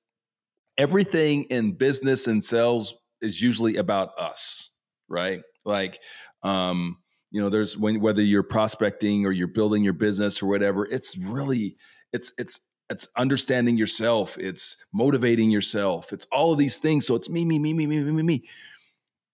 everything 0.78 1.44
in 1.44 1.74
business 1.74 2.28
and 2.28 2.44
sales 2.44 2.96
is 3.22 3.42
usually 3.42 3.75
about 3.78 4.18
us, 4.20 4.70
right? 5.08 5.42
Like, 5.64 6.00
um, 6.44 6.98
you 7.32 7.42
know, 7.42 7.50
there's 7.50 7.78
when 7.78 8.00
whether 8.00 8.22
you're 8.22 8.44
prospecting 8.44 9.25
or 9.25 9.32
you're 9.32 9.48
building 9.48 9.84
your 9.84 9.94
business 9.94 10.42
or 10.42 10.48
whatever, 10.48 10.86
it's 10.86 11.18
really 11.18 11.78
it's 12.14 12.32
it's 12.38 12.62
it's 12.90 13.08
understanding 13.18 13.78
yourself, 13.78 14.38
it's 14.38 14.78
motivating 14.94 15.50
yourself, 15.50 16.14
it's 16.14 16.25
all 16.32 16.54
of 16.54 16.60
these 16.60 16.78
things. 16.78 17.06
So 17.06 17.16
it's 17.16 17.30
me, 17.30 17.44
me, 17.44 17.60
me, 17.60 17.74
me, 17.74 17.88
me, 17.88 18.00
me, 18.00 18.12
me, 18.12 18.24
me. 18.24 18.44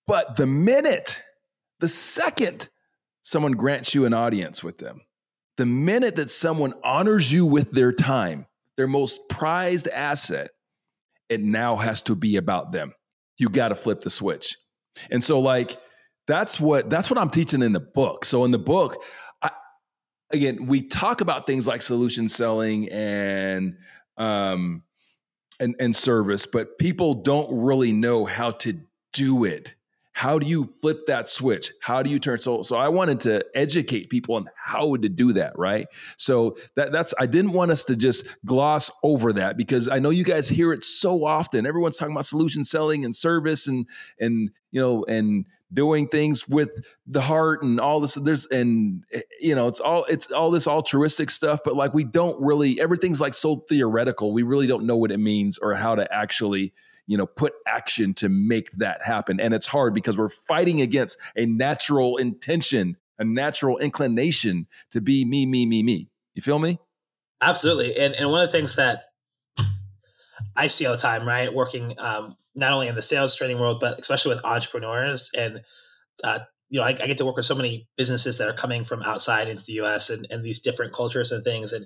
But 0.08 0.36
the 0.36 0.48
minute, 0.48 1.22
the 1.80 1.90
second 1.90 2.70
someone 3.24 3.52
grants 3.52 3.94
you 3.94 4.06
an 4.06 4.14
audience 4.14 4.64
with 4.64 4.78
them, 4.78 5.02
the 5.58 5.66
minute 5.66 6.16
that 6.16 6.30
someone 6.30 6.74
honors 6.84 7.32
you 7.32 7.46
with 7.46 7.72
their 7.72 7.92
time, 7.92 8.46
their 8.78 8.88
most 8.88 9.30
prized 9.30 9.88
asset, 9.88 10.52
it 11.30 11.42
now 11.42 11.76
has 11.76 12.02
to 12.04 12.16
be 12.16 12.38
about 12.38 12.72
them. 12.72 12.94
You 13.38 13.50
got 13.50 13.70
to 13.70 13.76
flip 13.76 14.02
the 14.02 14.10
switch. 14.10 14.58
And 15.10 15.24
so 15.24 15.40
like 15.40 15.78
that's 16.28 16.60
what 16.60 16.90
that's 16.90 17.10
what 17.10 17.18
I'm 17.18 17.30
teaching 17.30 17.62
in 17.62 17.74
the 17.74 17.80
book. 17.80 18.26
So 18.26 18.44
in 18.44 18.52
the 18.52 18.60
book, 18.60 19.04
I, 19.42 19.52
again, 20.32 20.68
we 20.68 20.88
talk 20.88 21.22
about 21.22 21.48
things 21.48 21.68
like 21.68 21.82
solution 21.82 22.30
selling 22.30 22.90
and 22.90 23.78
um 24.18 24.84
and 25.60 25.76
and 25.80 25.96
service, 25.96 26.46
but 26.46 26.78
people 26.78 27.16
don't 27.16 27.50
really 27.52 27.92
know 27.92 28.26
how 28.26 28.52
to 28.52 28.80
do 29.14 29.46
it 29.46 29.76
How 30.14 30.40
do 30.40 30.46
you 30.46 30.74
flip 30.82 31.06
that 31.08 31.30
switch? 31.30 31.72
How 31.82 32.04
do 32.04 32.10
you 32.10 32.20
turn? 32.20 32.40
So, 32.40 32.62
so 32.64 32.76
I 32.76 32.90
wanted 32.90 33.22
to 33.22 33.46
educate 33.56 34.10
people 34.10 34.36
on 34.36 34.50
how 34.56 34.96
to 34.98 35.10
do 35.10 35.34
that, 35.34 35.58
right? 35.58 35.88
So 36.18 36.58
that 36.76 36.92
that's 36.92 37.14
I 37.20 37.26
didn't 37.26 37.54
want 37.54 37.72
us 37.72 37.86
to 37.86 37.96
just 37.96 38.28
gloss 38.46 38.92
over 39.04 39.34
that 39.34 39.58
because 39.58 39.88
I 39.88 40.00
know 40.00 40.10
you 40.10 40.24
guys 40.24 40.50
hear 40.50 40.74
it 40.74 40.84
so 40.84 41.26
often. 41.26 41.66
Everyone's 41.66 41.98
talking 41.98 42.14
about 42.14 42.26
solution 42.26 42.64
selling 42.64 43.06
and 43.06 43.16
service 43.16 43.68
and 43.68 43.88
and 44.20 44.52
you 44.72 44.82
know 44.82 45.06
and 45.06 45.46
doing 45.74 46.08
things 46.08 46.48
with 46.48 46.86
the 47.08 47.22
heart 47.22 47.64
and 47.64 47.80
all 47.80 48.02
this 48.02 48.16
there's 48.16 48.46
and 48.48 49.04
eh, 49.14 49.22
you 49.40 49.56
know 49.56 49.68
it's 49.68 49.80
all 49.80 50.04
it's 50.06 50.30
all 50.32 50.52
this 50.52 50.68
altruistic 50.68 51.30
stuff 51.30 51.62
but 51.64 51.76
like 51.76 51.94
we 51.94 52.04
don't 52.04 52.40
really 52.42 52.80
everything's 52.82 53.22
like 53.22 53.34
so 53.34 53.56
theoretical 53.70 54.34
we 54.34 54.44
really 54.44 54.68
don't 54.68 54.84
know 54.84 54.98
what 54.98 55.12
it 55.12 55.18
means 55.18 55.58
or 55.58 55.74
how 55.74 55.96
to 55.96 56.14
actually 56.14 56.74
you 57.12 57.18
know 57.18 57.26
put 57.26 57.54
action 57.68 58.14
to 58.16 58.30
make 58.30 58.72
that 58.72 59.04
happen. 59.04 59.40
And 59.42 59.54
it's 59.54 59.68
hard 59.68 59.94
because 59.94 60.18
we're 60.18 60.30
fighting 60.30 60.80
against 60.82 61.18
a 61.36 61.46
natural 61.46 62.16
intention 62.18 62.96
a 63.20 63.24
natural 63.26 63.78
inclination 63.78 64.66
to 64.92 65.02
be 65.02 65.26
me 65.26 65.46
me 65.46 65.66
me 65.66 65.84
me. 65.84 66.08
You 66.34 66.42
feel 66.42 66.58
me? 66.58 66.80
Absolutely. 67.42 67.98
And 67.98 68.16
and 68.16 68.32
one 68.32 68.42
of 68.42 68.48
the 68.48 68.58
things 68.58 68.76
that 68.78 69.04
i 70.56 70.66
see 70.66 70.88
all 70.88 70.96
the 70.96 71.02
time 71.02 71.26
right 71.28 71.54
working 71.54 71.94
um, 72.00 72.36
not 72.56 72.74
only 72.74 72.88
in 72.88 72.96
the 72.96 73.02
sales 73.02 73.36
training 73.36 73.60
world 73.60 73.80
but 73.80 74.00
especially 74.00 74.34
with 74.34 74.44
entrepreneurs 74.44 75.30
and 75.38 75.62
uh, 76.24 76.40
you 76.70 76.80
know 76.80 76.86
I, 76.86 76.90
I, 76.90 77.08
get 77.08 77.20
to 77.20 77.26
work 77.26 77.36
with 77.36 77.46
so 77.46 77.54
many 77.54 77.88
businesses 77.96 78.38
that 78.40 78.48
are 78.48 78.54
coming 78.54 78.84
from 78.84 79.04
outside 79.04 79.48
into 79.48 79.64
the 79.66 79.74
us 79.74 80.10
and, 80.10 80.26
and 80.32 80.44
these 80.44 80.60
different 80.60 80.94
cultures 80.94 81.32
and 81.32 81.44
things. 81.44 81.74
And 81.74 81.86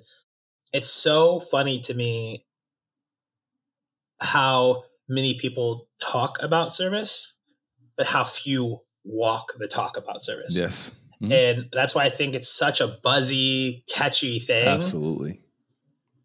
it's 0.72 0.88
so 0.88 1.40
funny 1.40 1.80
to 1.82 1.94
me 1.94 2.46
how 4.20 4.84
many 5.08 5.38
people 5.38 5.88
talk 6.00 6.38
about 6.40 6.72
service, 6.72 7.36
but 7.96 8.06
how 8.06 8.24
few 8.24 8.78
walk 9.04 9.52
the 9.58 9.68
talk 9.68 9.96
about 9.96 10.20
service. 10.20 10.56
Yes. 10.56 10.94
Mm-hmm. 11.22 11.32
And 11.32 11.68
that's 11.72 11.94
why 11.94 12.04
I 12.04 12.10
think 12.10 12.34
it's 12.34 12.48
such 12.48 12.80
a 12.80 12.98
buzzy, 13.02 13.84
catchy 13.88 14.38
thing. 14.38 14.66
Absolutely. 14.66 15.40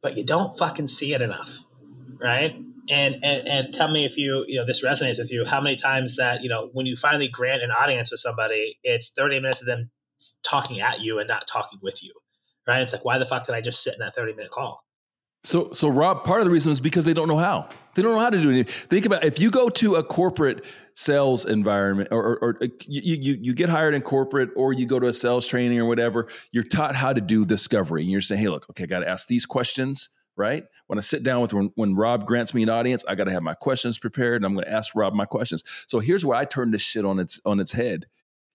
But 0.01 0.17
you 0.17 0.25
don't 0.25 0.57
fucking 0.57 0.87
see 0.87 1.13
it 1.13 1.21
enough. 1.21 1.59
Right. 2.19 2.55
And, 2.89 3.23
and 3.23 3.47
and 3.47 3.73
tell 3.73 3.89
me 3.89 4.05
if 4.05 4.17
you 4.17 4.43
you 4.47 4.57
know 4.57 4.65
this 4.65 4.83
resonates 4.83 5.17
with 5.17 5.31
you 5.31 5.45
how 5.45 5.61
many 5.61 5.75
times 5.75 6.17
that 6.17 6.41
you 6.41 6.49
know 6.49 6.71
when 6.73 6.87
you 6.87 6.97
finally 6.97 7.27
grant 7.27 7.61
an 7.61 7.71
audience 7.71 8.11
with 8.11 8.19
somebody 8.19 8.79
it's 8.83 9.09
30 9.15 9.39
minutes 9.39 9.61
of 9.61 9.67
them 9.67 9.91
talking 10.43 10.81
at 10.81 10.99
you 10.99 11.19
and 11.19 11.27
not 11.27 11.47
talking 11.47 11.79
with 11.81 12.03
you 12.03 12.11
right 12.67 12.81
it's 12.81 12.91
like 12.91 13.05
why 13.05 13.19
the 13.19 13.25
fuck 13.25 13.45
did 13.45 13.53
i 13.53 13.61
just 13.61 13.83
sit 13.83 13.93
in 13.93 13.99
that 13.99 14.15
30 14.15 14.33
minute 14.33 14.51
call 14.51 14.83
so, 15.43 15.73
so 15.73 15.89
Rob, 15.89 16.23
part 16.23 16.41
of 16.41 16.45
the 16.45 16.51
reason 16.51 16.71
is 16.71 16.79
because 16.79 17.05
they 17.05 17.13
don't 17.13 17.27
know 17.27 17.37
how. 17.37 17.67
They 17.95 18.01
don't 18.01 18.13
know 18.13 18.19
how 18.19 18.29
to 18.29 18.41
do 18.41 18.49
anything. 18.49 18.87
Think 18.87 19.05
about 19.05 19.23
if 19.23 19.39
you 19.39 19.51
go 19.51 19.69
to 19.69 19.95
a 19.95 20.03
corporate 20.03 20.65
sales 20.93 21.45
environment, 21.45 22.09
or, 22.11 22.37
or, 22.37 22.37
or, 22.41 22.57
you, 22.87 23.15
you 23.15 23.37
you 23.41 23.53
get 23.53 23.69
hired 23.69 23.93
in 23.93 24.01
corporate, 24.01 24.49
or 24.55 24.73
you 24.73 24.85
go 24.85 24.99
to 24.99 25.07
a 25.07 25.13
sales 25.13 25.47
training 25.47 25.79
or 25.79 25.85
whatever. 25.85 26.27
You're 26.51 26.63
taught 26.63 26.95
how 26.95 27.13
to 27.13 27.21
do 27.21 27.45
discovery, 27.45 28.01
and 28.01 28.11
you're 28.11 28.21
saying, 28.21 28.41
"Hey, 28.41 28.47
look, 28.47 28.69
okay, 28.69 28.83
I 28.83 28.87
got 28.87 28.99
to 28.99 29.09
ask 29.09 29.27
these 29.27 29.45
questions." 29.45 30.09
Right 30.37 30.63
when 30.87 30.97
I 30.97 31.01
sit 31.01 31.23
down 31.23 31.41
with 31.41 31.53
when, 31.53 31.71
when 31.75 31.93
Rob 31.93 32.25
grants 32.25 32.53
me 32.53 32.63
an 32.63 32.69
audience, 32.69 33.03
I 33.07 33.15
got 33.15 33.25
to 33.25 33.31
have 33.31 33.43
my 33.43 33.53
questions 33.53 33.99
prepared, 33.99 34.37
and 34.37 34.45
I'm 34.45 34.53
going 34.53 34.65
to 34.65 34.71
ask 34.71 34.95
Rob 34.95 35.13
my 35.13 35.25
questions. 35.25 35.63
So 35.87 35.99
here's 35.99 36.25
where 36.25 36.37
I 36.37 36.45
turn 36.45 36.71
this 36.71 36.81
shit 36.81 37.05
on 37.05 37.19
its 37.19 37.39
on 37.45 37.59
its 37.59 37.73
head 37.73 38.05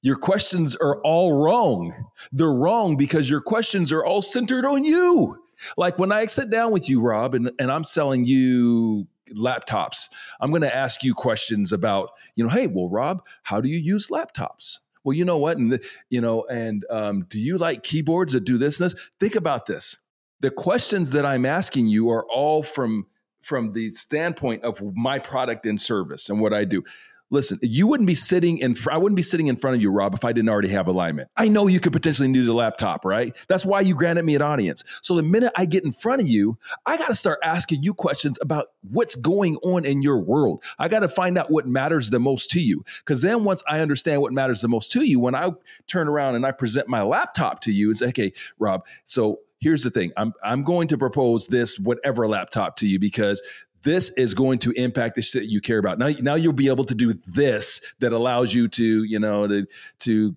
your 0.03 0.17
questions 0.17 0.77
are 0.77 1.01
all 1.03 1.33
wrong. 1.43 1.93
They're 2.31 2.53
wrong 2.53 2.97
because 2.97 3.29
your 3.29 3.41
questions 3.41 3.93
are 3.93 4.05
all 4.05 4.23
centered 4.23 4.65
on 4.65 4.85
you. 4.85 5.37
Like 5.77 5.99
when 5.99 6.13
I 6.13 6.27
sit 6.27 6.49
down 6.49 6.71
with 6.71 6.89
you, 6.89 7.01
Rob, 7.01 7.35
and, 7.35 7.51
and 7.59 7.73
I'm 7.73 7.83
selling 7.83 8.25
you 8.25 9.09
laptops, 9.35 10.09
I'm 10.41 10.51
going 10.51 10.63
to 10.63 10.75
ask 10.75 11.03
you 11.03 11.15
questions 11.15 11.73
about, 11.73 12.11
you 12.35 12.45
know, 12.45 12.51
hey, 12.51 12.67
well, 12.67 12.89
Rob, 12.89 13.23
how 13.43 13.61
do 13.61 13.69
you 13.69 13.79
use 13.79 14.09
laptops? 14.09 14.79
Well, 15.05 15.15
you 15.15 15.25
know 15.25 15.39
what? 15.39 15.59
And, 15.59 15.73
the, 15.73 15.87
you 16.11 16.21
know, 16.21 16.45
and 16.51 16.85
um, 16.91 17.27
do 17.29 17.41
you 17.41 17.59
like 17.59 17.83
keyboards 17.83 18.33
that 18.33 18.45
do 18.45 18.59
this 18.59 18.81
and 18.81 18.91
this? 18.91 19.11
Think 19.21 19.37
about 19.37 19.67
this. 19.67 19.97
The 20.41 20.51
questions 20.51 21.13
that 21.13 21.25
I'm 21.25 21.47
asking 21.47 21.87
you 21.87 22.11
are 22.11 22.27
all 22.29 22.63
from 22.63 23.07
from 23.43 23.73
the 23.73 23.91
standpoint 23.91 24.65
of 24.65 24.83
my 24.97 25.21
product 25.21 25.67
and 25.67 25.81
service 25.81 26.29
and 26.29 26.41
what 26.41 26.53
I 26.53 26.65
do 26.65 26.83
listen, 27.31 27.59
you 27.63 27.87
wouldn't 27.87 28.07
be 28.07 28.15
sitting 28.15 28.59
in, 28.59 28.75
fr- 28.75 28.93
I 28.93 28.97
wouldn't 28.97 29.17
be 29.17 29.23
sitting 29.23 29.49
in 29.49 29.57
front 29.57 29.77
of 29.77 29.83
you, 29.83 29.91
Rob, 29.91 30.15
if 30.15 30.25
I 30.25 30.33
didn't 30.33 30.49
already 30.49 30.69
have 30.69 30.87
alignment. 30.87 31.29
I 31.37 31.49
know 31.49 31.67
you 31.67 31.81
could 31.81 31.93
potentially 31.93 32.29
need 32.29 32.47
a 32.47 32.53
laptop, 32.53 33.05
right? 33.05 33.35
That's 33.49 33.67
why 33.67 33.81
you 33.81 33.95
granted 33.95 34.25
me 34.25 34.35
an 34.35 34.43
audience. 34.43 34.85
So 35.03 35.17
the 35.17 35.23
minute 35.23 35.53
I 35.57 35.67
get 35.67 35.85
in 35.85 35.93
front 35.93 36.23
of 36.23 36.29
you, 36.29 36.59
I 36.85 36.97
got 36.97 37.09
to 37.09 37.15
start 37.15 37.39
asking 37.43 37.83
you 37.83 37.95
questions 37.95 38.39
about 38.41 38.69
what's 38.91 39.17
going 39.17 39.57
on 39.59 39.85
in 39.85 40.03
your 40.03 40.19
world. 40.19 40.63
I 40.79 40.89
got 40.89 41.01
to 41.01 41.09
find 41.09 41.37
out 41.37 41.51
what 41.51 41.67
matters 41.67 42.11
the 42.11 42.21
most 42.21 42.51
to 42.51 42.61
you. 42.61 42.85
Because 42.99 43.23
then 43.23 43.45
once 43.45 43.63
I 43.69 43.81
understand 43.81 44.23
what 44.23 44.33
matters 44.33 44.61
the 44.61 44.69
most 44.69 44.93
to 44.93 45.05
you, 45.05 45.19
when 45.19 45.35
I 45.35 45.51
turn 45.87 46.09
around 46.09 46.37
and 46.37 46.47
I 46.47 46.53
present 46.53 46.89
my 46.89 47.03
laptop 47.03 47.61
to 47.63 47.73
you 47.73 47.89
and 47.89 47.97
say, 47.97 48.09
okay, 48.09 48.33
Rob, 48.59 48.87
so 49.05 49.41
here's 49.59 49.83
the 49.83 49.91
thing 49.91 50.13
I'm, 50.17 50.33
I'm 50.45 50.63
going 50.63 50.89
to 50.89 50.99
propose 50.99 51.47
this 51.47 51.79
whatever 51.79 52.29
laptop 52.29 52.77
to 52.77 52.87
you 52.87 52.99
because 52.99 53.43
this 53.87 54.11
is 54.17 54.35
going 54.35 54.59
to 54.59 54.73
impact 54.73 55.15
the 55.15 55.23
shit 55.23 55.45
you 55.45 55.61
care 55.61 55.79
about. 55.79 55.97
Now, 55.97 56.09
now 56.21 56.35
you'll 56.35 56.53
be 56.53 56.67
able 56.67 56.85
to 56.87 56.95
do 56.95 57.13
this 57.13 57.81
that 58.01 58.13
allows 58.13 58.53
you 58.53 58.67
to, 58.67 59.05
you 59.05 59.21
know, 59.21 59.47
to 59.47 59.65
to 60.01 60.37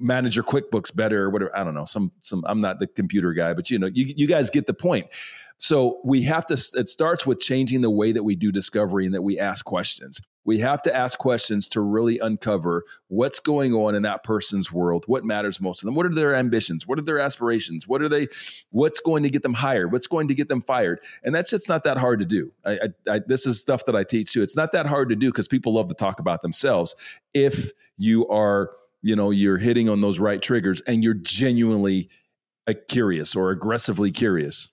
manage 0.00 0.34
your 0.34 0.44
QuickBooks 0.44 0.94
better 0.94 1.22
or 1.22 1.30
whatever. 1.30 1.56
I 1.56 1.62
don't 1.62 1.74
know. 1.74 1.84
Some 1.84 2.10
some 2.20 2.42
I'm 2.44 2.60
not 2.60 2.80
the 2.80 2.88
computer 2.88 3.32
guy, 3.34 3.54
but 3.54 3.70
you 3.70 3.78
know, 3.78 3.86
you 3.86 4.12
you 4.16 4.26
guys 4.26 4.50
get 4.50 4.66
the 4.66 4.74
point. 4.74 5.06
So 5.62 6.00
we 6.02 6.22
have 6.22 6.44
to. 6.46 6.54
It 6.74 6.88
starts 6.88 7.24
with 7.24 7.38
changing 7.38 7.82
the 7.82 7.90
way 7.90 8.10
that 8.10 8.24
we 8.24 8.34
do 8.34 8.50
discovery 8.50 9.06
and 9.06 9.14
that 9.14 9.22
we 9.22 9.38
ask 9.38 9.64
questions. 9.64 10.20
We 10.44 10.58
have 10.58 10.82
to 10.82 10.92
ask 10.94 11.20
questions 11.20 11.68
to 11.68 11.80
really 11.80 12.18
uncover 12.18 12.82
what's 13.06 13.38
going 13.38 13.72
on 13.72 13.94
in 13.94 14.02
that 14.02 14.24
person's 14.24 14.72
world, 14.72 15.04
what 15.06 15.24
matters 15.24 15.60
most 15.60 15.78
to 15.78 15.86
them, 15.86 15.94
what 15.94 16.04
are 16.04 16.12
their 16.12 16.34
ambitions, 16.34 16.84
what 16.84 16.98
are 16.98 17.02
their 17.02 17.20
aspirations, 17.20 17.86
what 17.86 18.02
are 18.02 18.08
they, 18.08 18.26
what's 18.70 18.98
going 18.98 19.22
to 19.22 19.30
get 19.30 19.44
them 19.44 19.54
hired, 19.54 19.92
what's 19.92 20.08
going 20.08 20.26
to 20.26 20.34
get 20.34 20.48
them 20.48 20.60
fired, 20.60 20.98
and 21.22 21.32
that's 21.32 21.50
just 21.50 21.68
not 21.68 21.84
that 21.84 21.96
hard 21.96 22.18
to 22.18 22.26
do. 22.26 22.52
I, 22.64 22.72
I, 22.72 23.12
I, 23.12 23.20
this 23.24 23.46
is 23.46 23.60
stuff 23.60 23.84
that 23.84 23.94
I 23.94 24.02
teach 24.02 24.32
too. 24.32 24.42
It's 24.42 24.56
not 24.56 24.72
that 24.72 24.86
hard 24.86 25.10
to 25.10 25.14
do 25.14 25.30
because 25.30 25.46
people 25.46 25.74
love 25.74 25.86
to 25.90 25.94
talk 25.94 26.18
about 26.18 26.42
themselves. 26.42 26.96
If 27.34 27.70
you 27.98 28.26
are, 28.26 28.72
you 29.00 29.14
know, 29.14 29.30
you're 29.30 29.58
hitting 29.58 29.88
on 29.88 30.00
those 30.00 30.18
right 30.18 30.42
triggers 30.42 30.80
and 30.88 31.04
you're 31.04 31.14
genuinely 31.14 32.10
uh, 32.66 32.74
curious 32.88 33.36
or 33.36 33.52
aggressively 33.52 34.10
curious 34.10 34.70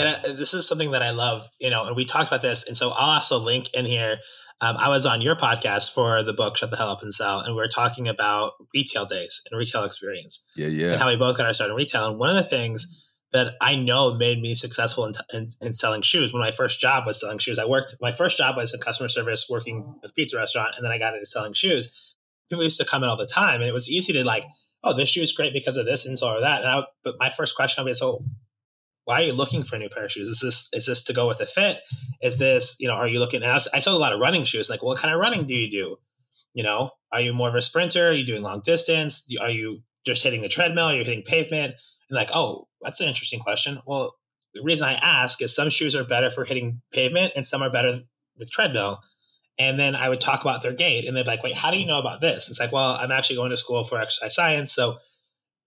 and 0.00 0.26
I, 0.26 0.32
this 0.32 0.54
is 0.54 0.66
something 0.66 0.90
that 0.92 1.02
I 1.02 1.10
love, 1.10 1.48
you 1.60 1.70
know, 1.70 1.84
and 1.84 1.96
we 1.96 2.04
talked 2.04 2.28
about 2.28 2.42
this. 2.42 2.66
And 2.66 2.76
so 2.76 2.90
I'll 2.90 3.16
also 3.16 3.38
link 3.38 3.72
in 3.74 3.86
here 3.86 4.18
um, 4.62 4.76
I 4.76 4.90
was 4.90 5.06
on 5.06 5.22
your 5.22 5.36
podcast 5.36 5.94
for 5.94 6.22
the 6.22 6.34
book 6.34 6.56
Shut 6.56 6.70
the 6.70 6.76
Hell 6.76 6.90
Up 6.90 7.02
and 7.02 7.14
Sell, 7.14 7.40
and 7.40 7.56
we 7.56 7.62
are 7.62 7.68
talking 7.68 8.08
about 8.08 8.52
retail 8.74 9.06
days 9.06 9.40
and 9.50 9.58
retail 9.58 9.84
experience. 9.84 10.44
Yeah, 10.54 10.66
yeah. 10.66 10.92
And 10.92 11.00
how 11.00 11.08
we 11.08 11.16
both 11.16 11.38
got 11.38 11.46
our 11.46 11.54
start 11.54 11.70
in 11.70 11.76
retail. 11.76 12.08
And 12.08 12.18
one 12.18 12.28
of 12.28 12.36
the 12.36 12.42
things 12.42 12.86
that 13.32 13.54
I 13.60 13.74
know 13.74 14.14
made 14.14 14.40
me 14.40 14.54
successful 14.54 15.06
in, 15.06 15.14
in, 15.32 15.46
in, 15.62 15.72
selling 15.72 16.02
shoes. 16.02 16.32
When 16.32 16.42
my 16.42 16.50
first 16.50 16.80
job 16.80 17.06
was 17.06 17.20
selling 17.20 17.38
shoes, 17.38 17.58
I 17.58 17.64
worked. 17.64 17.94
My 18.00 18.12
first 18.12 18.36
job 18.36 18.56
was 18.56 18.74
in 18.74 18.80
customer 18.80 19.08
service, 19.08 19.46
working 19.48 19.94
at 20.02 20.10
a 20.10 20.12
pizza 20.12 20.36
restaurant, 20.36 20.74
and 20.76 20.84
then 20.84 20.92
I 20.92 20.98
got 20.98 21.14
into 21.14 21.26
selling 21.26 21.54
shoes. 21.54 22.14
People 22.50 22.64
used 22.64 22.80
to 22.80 22.84
come 22.84 23.02
in 23.02 23.08
all 23.08 23.16
the 23.16 23.26
time, 23.26 23.60
and 23.60 23.68
it 23.68 23.72
was 23.72 23.88
easy 23.88 24.12
to 24.12 24.24
like, 24.24 24.44
oh, 24.82 24.92
this 24.92 25.08
shoe 25.08 25.22
is 25.22 25.32
great 25.32 25.54
because 25.54 25.78
of 25.78 25.86
this 25.86 26.06
insole 26.06 26.36
or 26.36 26.40
that. 26.40 26.62
And 26.62 26.68
I, 26.68 26.82
but 27.02 27.14
my 27.18 27.30
first 27.30 27.56
question 27.56 27.82
would 27.82 27.90
be, 27.90 27.94
so 27.94 28.24
why 29.10 29.22
are 29.22 29.26
you 29.26 29.32
looking 29.32 29.64
for 29.64 29.74
a 29.74 29.78
new 29.80 29.88
pair 29.88 30.04
of 30.04 30.12
shoes? 30.12 30.28
Is 30.28 30.38
this 30.38 30.68
is 30.72 30.86
this 30.86 31.02
to 31.02 31.12
go 31.12 31.26
with 31.26 31.40
a 31.40 31.44
fit? 31.44 31.78
Is 32.22 32.38
this 32.38 32.76
you 32.78 32.86
know? 32.86 32.94
Are 32.94 33.08
you 33.08 33.18
looking? 33.18 33.42
I, 33.42 33.58
I 33.74 33.80
saw 33.80 33.90
a 33.90 33.98
lot 33.98 34.12
of 34.12 34.20
running 34.20 34.44
shoes. 34.44 34.70
Like, 34.70 34.84
what 34.84 34.98
kind 34.98 35.12
of 35.12 35.18
running 35.18 35.48
do 35.48 35.54
you 35.54 35.68
do? 35.68 35.96
You 36.54 36.62
know, 36.62 36.90
are 37.10 37.20
you 37.20 37.32
more 37.32 37.48
of 37.48 37.56
a 37.56 37.60
sprinter? 37.60 38.10
Are 38.10 38.12
you 38.12 38.24
doing 38.24 38.42
long 38.42 38.62
distance? 38.64 39.26
Are 39.40 39.50
you 39.50 39.80
just 40.06 40.22
hitting 40.22 40.42
the 40.42 40.48
treadmill? 40.48 40.86
Are 40.86 40.94
you 40.94 41.02
hitting 41.02 41.24
pavement? 41.24 41.74
And 42.08 42.16
like, 42.16 42.30
oh, 42.32 42.68
that's 42.82 43.00
an 43.00 43.08
interesting 43.08 43.40
question. 43.40 43.80
Well, 43.84 44.14
the 44.54 44.62
reason 44.62 44.86
I 44.86 44.94
ask 44.94 45.42
is 45.42 45.56
some 45.56 45.70
shoes 45.70 45.96
are 45.96 46.04
better 46.04 46.30
for 46.30 46.44
hitting 46.44 46.80
pavement 46.92 47.32
and 47.34 47.44
some 47.44 47.62
are 47.62 47.70
better 47.70 48.02
with 48.38 48.48
treadmill. 48.52 49.00
And 49.58 49.76
then 49.76 49.96
I 49.96 50.08
would 50.08 50.20
talk 50.20 50.42
about 50.42 50.62
their 50.62 50.72
gait, 50.72 51.04
and 51.04 51.16
they'd 51.16 51.24
be 51.24 51.30
like, 51.30 51.42
"Wait, 51.42 51.56
how 51.56 51.72
do 51.72 51.78
you 51.78 51.86
know 51.86 51.98
about 51.98 52.20
this?" 52.20 52.48
It's 52.48 52.60
like, 52.60 52.70
"Well, 52.70 52.96
I'm 53.00 53.10
actually 53.10 53.36
going 53.36 53.50
to 53.50 53.56
school 53.56 53.82
for 53.82 54.00
exercise 54.00 54.36
science, 54.36 54.72
so 54.72 54.98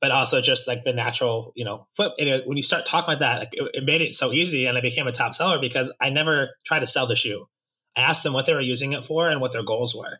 but 0.04 0.12
also 0.12 0.42
just 0.42 0.68
like 0.68 0.84
the 0.84 0.92
natural, 0.92 1.54
you 1.56 1.64
know, 1.64 1.88
foot. 1.96 2.12
And 2.20 2.28
it, 2.28 2.46
when 2.46 2.58
you 2.58 2.64
start 2.64 2.86
talking 2.86 3.14
about 3.14 3.22
that, 3.22 3.40
like 3.40 3.54
it, 3.54 3.72
it, 3.74 3.84
made 3.86 4.02
it 4.02 4.14
so 4.14 4.34
easy, 4.34 4.66
and 4.66 4.78
I 4.78 4.82
became 4.82 5.08
a 5.08 5.14
top 5.14 5.34
seller 5.34 5.60
because 5.60 5.94
I 6.02 6.10
never 6.10 6.58
tried 6.66 6.82
to 6.82 6.88
sell 6.88 7.08
the 7.08 7.16
shoe. 7.16 7.48
I 7.96 8.02
asked 8.02 8.22
them 8.22 8.34
what 8.34 8.46
they 8.46 8.54
were 8.54 8.60
using 8.60 8.92
it 8.92 9.06
for 9.06 9.30
and 9.30 9.40
what 9.40 9.54
their 9.54 9.64
goals 9.64 9.96
were, 9.96 10.20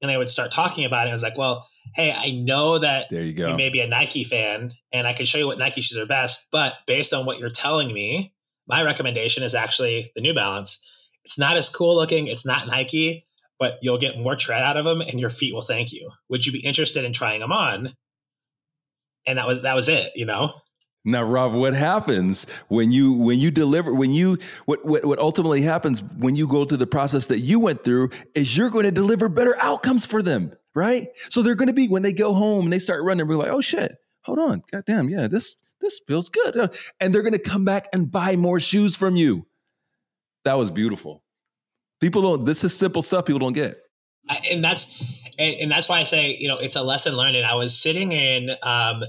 and 0.00 0.10
they 0.10 0.16
would 0.16 0.30
start 0.30 0.50
talking 0.50 0.86
about 0.86 1.08
it. 1.08 1.10
I 1.10 1.12
was 1.12 1.22
like, 1.22 1.36
well, 1.36 1.68
hey, 1.94 2.10
I 2.10 2.30
know 2.30 2.78
that 2.78 3.10
there 3.10 3.22
you 3.22 3.34
go. 3.34 3.50
You 3.50 3.54
may 3.54 3.68
be 3.68 3.80
a 3.80 3.86
Nike 3.86 4.24
fan, 4.24 4.72
and 4.94 5.06
I 5.06 5.12
can 5.12 5.26
show 5.26 5.36
you 5.36 5.46
what 5.46 5.58
Nike 5.58 5.82
shoes 5.82 5.98
are 5.98 6.06
best, 6.06 6.48
but 6.50 6.76
based 6.86 7.12
on 7.12 7.26
what 7.26 7.38
you're 7.38 7.50
telling 7.50 7.92
me, 7.92 8.32
my 8.66 8.82
recommendation 8.82 9.42
is 9.42 9.54
actually 9.54 10.10
the 10.14 10.22
New 10.22 10.32
Balance. 10.32 10.78
It's 11.24 11.38
not 11.38 11.58
as 11.58 11.68
cool 11.68 11.94
looking. 11.94 12.28
It's 12.28 12.46
not 12.46 12.66
Nike, 12.66 13.26
but 13.58 13.78
you'll 13.82 13.98
get 13.98 14.18
more 14.18 14.36
tread 14.36 14.62
out 14.62 14.78
of 14.78 14.86
them, 14.86 15.02
and 15.02 15.20
your 15.20 15.28
feet 15.28 15.52
will 15.52 15.60
thank 15.60 15.92
you. 15.92 16.12
Would 16.30 16.46
you 16.46 16.52
be 16.52 16.64
interested 16.64 17.04
in 17.04 17.12
trying 17.12 17.40
them 17.40 17.52
on? 17.52 17.92
And 19.28 19.38
that 19.38 19.46
was 19.46 19.62
that 19.62 19.74
was 19.74 19.88
it, 19.88 20.12
you 20.16 20.26
know. 20.26 20.52
Now, 21.04 21.22
Rob, 21.22 21.54
what 21.54 21.74
happens 21.74 22.46
when 22.68 22.90
you 22.90 23.12
when 23.12 23.38
you 23.38 23.50
deliver 23.50 23.94
when 23.94 24.12
you 24.12 24.38
what, 24.66 24.84
what 24.84 25.04
what 25.04 25.18
ultimately 25.18 25.62
happens 25.62 26.02
when 26.02 26.34
you 26.34 26.48
go 26.48 26.64
through 26.64 26.78
the 26.78 26.86
process 26.86 27.26
that 27.26 27.38
you 27.38 27.60
went 27.60 27.84
through 27.84 28.10
is 28.34 28.56
you're 28.56 28.70
going 28.70 28.84
to 28.84 28.90
deliver 28.90 29.28
better 29.28 29.56
outcomes 29.60 30.04
for 30.04 30.22
them, 30.22 30.52
right? 30.74 31.08
So 31.28 31.42
they're 31.42 31.54
going 31.54 31.68
to 31.68 31.74
be 31.74 31.88
when 31.88 32.02
they 32.02 32.12
go 32.12 32.34
home 32.34 32.64
and 32.64 32.72
they 32.72 32.78
start 32.78 33.04
running, 33.04 33.26
we're 33.28 33.36
like, 33.36 33.48
oh 33.48 33.60
shit, 33.60 33.96
hold 34.22 34.38
on, 34.38 34.62
goddamn, 34.72 35.08
yeah, 35.08 35.28
this 35.28 35.54
this 35.80 36.00
feels 36.06 36.28
good, 36.28 36.76
and 36.98 37.14
they're 37.14 37.22
going 37.22 37.32
to 37.32 37.38
come 37.38 37.64
back 37.64 37.88
and 37.92 38.10
buy 38.10 38.34
more 38.34 38.58
shoes 38.58 38.96
from 38.96 39.14
you. 39.14 39.46
That 40.44 40.54
was 40.54 40.70
beautiful. 40.70 41.22
People 42.00 42.22
don't. 42.22 42.44
This 42.44 42.64
is 42.64 42.76
simple 42.76 43.02
stuff 43.02 43.24
people 43.24 43.40
don't 43.40 43.52
get. 43.52 43.78
And 44.50 44.62
that's 44.62 45.00
and, 45.38 45.56
and 45.60 45.70
that's 45.70 45.88
why 45.88 46.00
I 46.00 46.04
say 46.04 46.36
you 46.38 46.48
know 46.48 46.56
it's 46.56 46.76
a 46.76 46.82
lesson 46.82 47.16
learned. 47.16 47.36
And 47.36 47.46
I 47.46 47.54
was 47.54 47.76
sitting 47.76 48.12
in. 48.12 48.50
Um, 48.62 49.02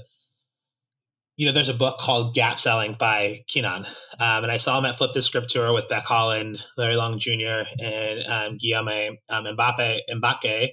you 1.36 1.46
know, 1.46 1.52
there's 1.52 1.70
a 1.70 1.74
book 1.74 1.96
called 1.96 2.34
Gap 2.34 2.60
Selling 2.60 2.96
by 2.98 3.38
Keenan. 3.46 3.86
Um, 4.18 4.42
and 4.42 4.52
I 4.52 4.58
saw 4.58 4.78
him 4.78 4.84
at 4.84 4.96
Flip 4.96 5.12
the 5.14 5.22
Script 5.22 5.48
Tour 5.48 5.72
with 5.72 5.88
Becc 5.88 6.02
Holland, 6.02 6.62
Larry 6.76 6.96
Long 6.96 7.18
Jr., 7.18 7.62
and 7.80 8.26
um, 8.26 8.58
Guillaume 8.58 9.16
um, 9.30 9.46
Mbappe. 9.46 10.00
Mbappe. 10.12 10.68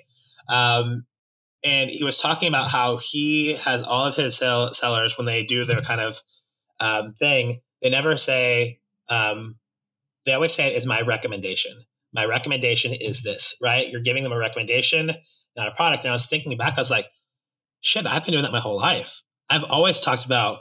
Um, 0.50 1.06
and 1.64 1.90
he 1.90 2.04
was 2.04 2.18
talking 2.18 2.50
about 2.50 2.70
how 2.70 2.98
he 2.98 3.54
has 3.54 3.82
all 3.82 4.06
of 4.08 4.16
his 4.16 4.36
sell- 4.36 4.74
sellers, 4.74 5.18
when 5.18 5.26
they 5.26 5.44
do 5.44 5.64
their 5.64 5.80
kind 5.80 6.02
of 6.02 6.22
um, 6.82 7.14
thing, 7.14 7.62
they 7.82 7.90
never 7.90 8.18
say, 8.18 8.80
um, 9.10 9.56
they 10.26 10.34
always 10.34 10.54
say 10.54 10.68
it 10.68 10.76
is 10.76 10.86
my 10.86 11.02
recommendation. 11.02 11.74
My 12.14 12.26
recommendation 12.26 12.94
is 12.94 13.22
this, 13.22 13.56
right? 13.62 13.90
You're 13.90 14.02
giving 14.02 14.24
them 14.24 14.32
a 14.32 14.38
recommendation, 14.38 15.12
not 15.56 15.68
a 15.68 15.72
product. 15.72 16.04
And 16.04 16.10
I 16.10 16.14
was 16.14 16.26
thinking 16.26 16.56
back, 16.58 16.78
I 16.78 16.82
was 16.82 16.92
like, 16.92 17.08
shit, 17.82 18.06
I've 18.06 18.24
been 18.24 18.32
doing 18.32 18.44
that 18.44 18.52
my 18.52 18.60
whole 18.60 18.78
life 18.78 19.22
I've 19.50 19.64
always 19.66 20.00
talked 20.00 20.26
about 20.26 20.60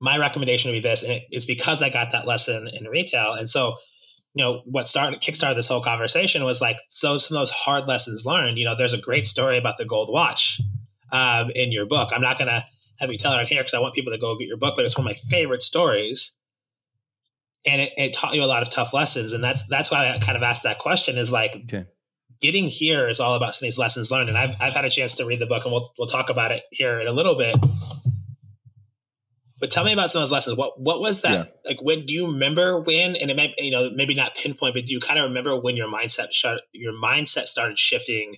my 0.00 0.16
recommendation 0.16 0.70
would 0.70 0.82
be 0.82 0.88
this, 0.88 1.02
and 1.02 1.20
it's 1.30 1.44
because 1.44 1.82
I 1.82 1.90
got 1.90 2.12
that 2.12 2.26
lesson 2.26 2.68
in 2.72 2.86
retail. 2.86 3.34
And 3.34 3.48
so, 3.48 3.74
you 4.34 4.42
know, 4.42 4.62
what 4.64 4.88
started 4.88 5.20
kickstarted 5.20 5.56
this 5.56 5.68
whole 5.68 5.82
conversation 5.82 6.44
was 6.44 6.60
like 6.60 6.78
so 6.88 7.18
some 7.18 7.36
of 7.36 7.40
those 7.40 7.50
hard 7.50 7.86
lessons 7.86 8.24
learned. 8.24 8.58
You 8.58 8.64
know, 8.64 8.74
there's 8.76 8.92
a 8.92 8.98
great 8.98 9.26
story 9.26 9.58
about 9.58 9.76
the 9.76 9.84
gold 9.84 10.10
watch 10.10 10.60
um, 11.12 11.50
in 11.54 11.72
your 11.72 11.86
book. 11.86 12.10
I'm 12.14 12.22
not 12.22 12.38
to 12.38 12.64
have 12.98 13.12
you 13.12 13.18
tell 13.18 13.32
it 13.32 13.40
on 13.40 13.46
here 13.46 13.60
because 13.60 13.74
I 13.74 13.80
want 13.80 13.94
people 13.94 14.12
to 14.12 14.18
go 14.18 14.36
get 14.38 14.48
your 14.48 14.56
book, 14.56 14.74
but 14.76 14.84
it's 14.84 14.96
one 14.96 15.06
of 15.06 15.10
my 15.10 15.18
favorite 15.28 15.62
stories. 15.62 16.36
And 17.66 17.82
it, 17.82 17.92
it, 17.98 18.14
taught 18.14 18.34
you 18.34 18.42
a 18.42 18.46
lot 18.46 18.62
of 18.62 18.70
tough 18.70 18.94
lessons, 18.94 19.34
and 19.34 19.44
that's 19.44 19.66
that's 19.66 19.90
why 19.90 20.14
I 20.14 20.18
kind 20.18 20.36
of 20.36 20.42
asked 20.42 20.62
that 20.62 20.78
question. 20.78 21.18
Is 21.18 21.30
like, 21.30 21.54
okay. 21.64 21.84
getting 22.40 22.66
here 22.66 23.06
is 23.06 23.20
all 23.20 23.34
about 23.34 23.54
some 23.54 23.66
of 23.66 23.66
these 23.66 23.78
lessons 23.78 24.10
learned, 24.10 24.30
and 24.30 24.38
I've 24.38 24.56
I've 24.60 24.72
had 24.72 24.86
a 24.86 24.90
chance 24.90 25.14
to 25.14 25.26
read 25.26 25.40
the 25.40 25.46
book, 25.46 25.64
and 25.64 25.72
we'll 25.72 25.92
we'll 25.98 26.08
talk 26.08 26.30
about 26.30 26.52
it 26.52 26.62
here 26.70 26.98
in 27.00 27.06
a 27.06 27.12
little 27.12 27.36
bit. 27.36 27.56
But 29.60 29.70
tell 29.70 29.84
me 29.84 29.92
about 29.92 30.10
some 30.10 30.22
of 30.22 30.28
those 30.28 30.32
lessons. 30.32 30.56
What 30.56 30.80
what 30.80 31.00
was 31.00 31.20
that 31.20 31.32
yeah. 31.32 31.44
like? 31.66 31.82
When 31.82 32.06
do 32.06 32.14
you 32.14 32.28
remember 32.28 32.80
when? 32.80 33.14
And 33.14 33.30
it 33.30 33.36
may 33.36 33.54
you 33.58 33.70
know 33.70 33.90
maybe 33.94 34.14
not 34.14 34.34
pinpoint, 34.34 34.74
but 34.74 34.86
do 34.86 34.92
you 34.92 35.00
kind 35.00 35.20
of 35.20 35.24
remember 35.24 35.54
when 35.60 35.76
your 35.76 35.86
mindset 35.86 36.30
start, 36.30 36.62
your 36.72 36.94
mindset 36.94 37.44
started 37.44 37.78
shifting 37.78 38.36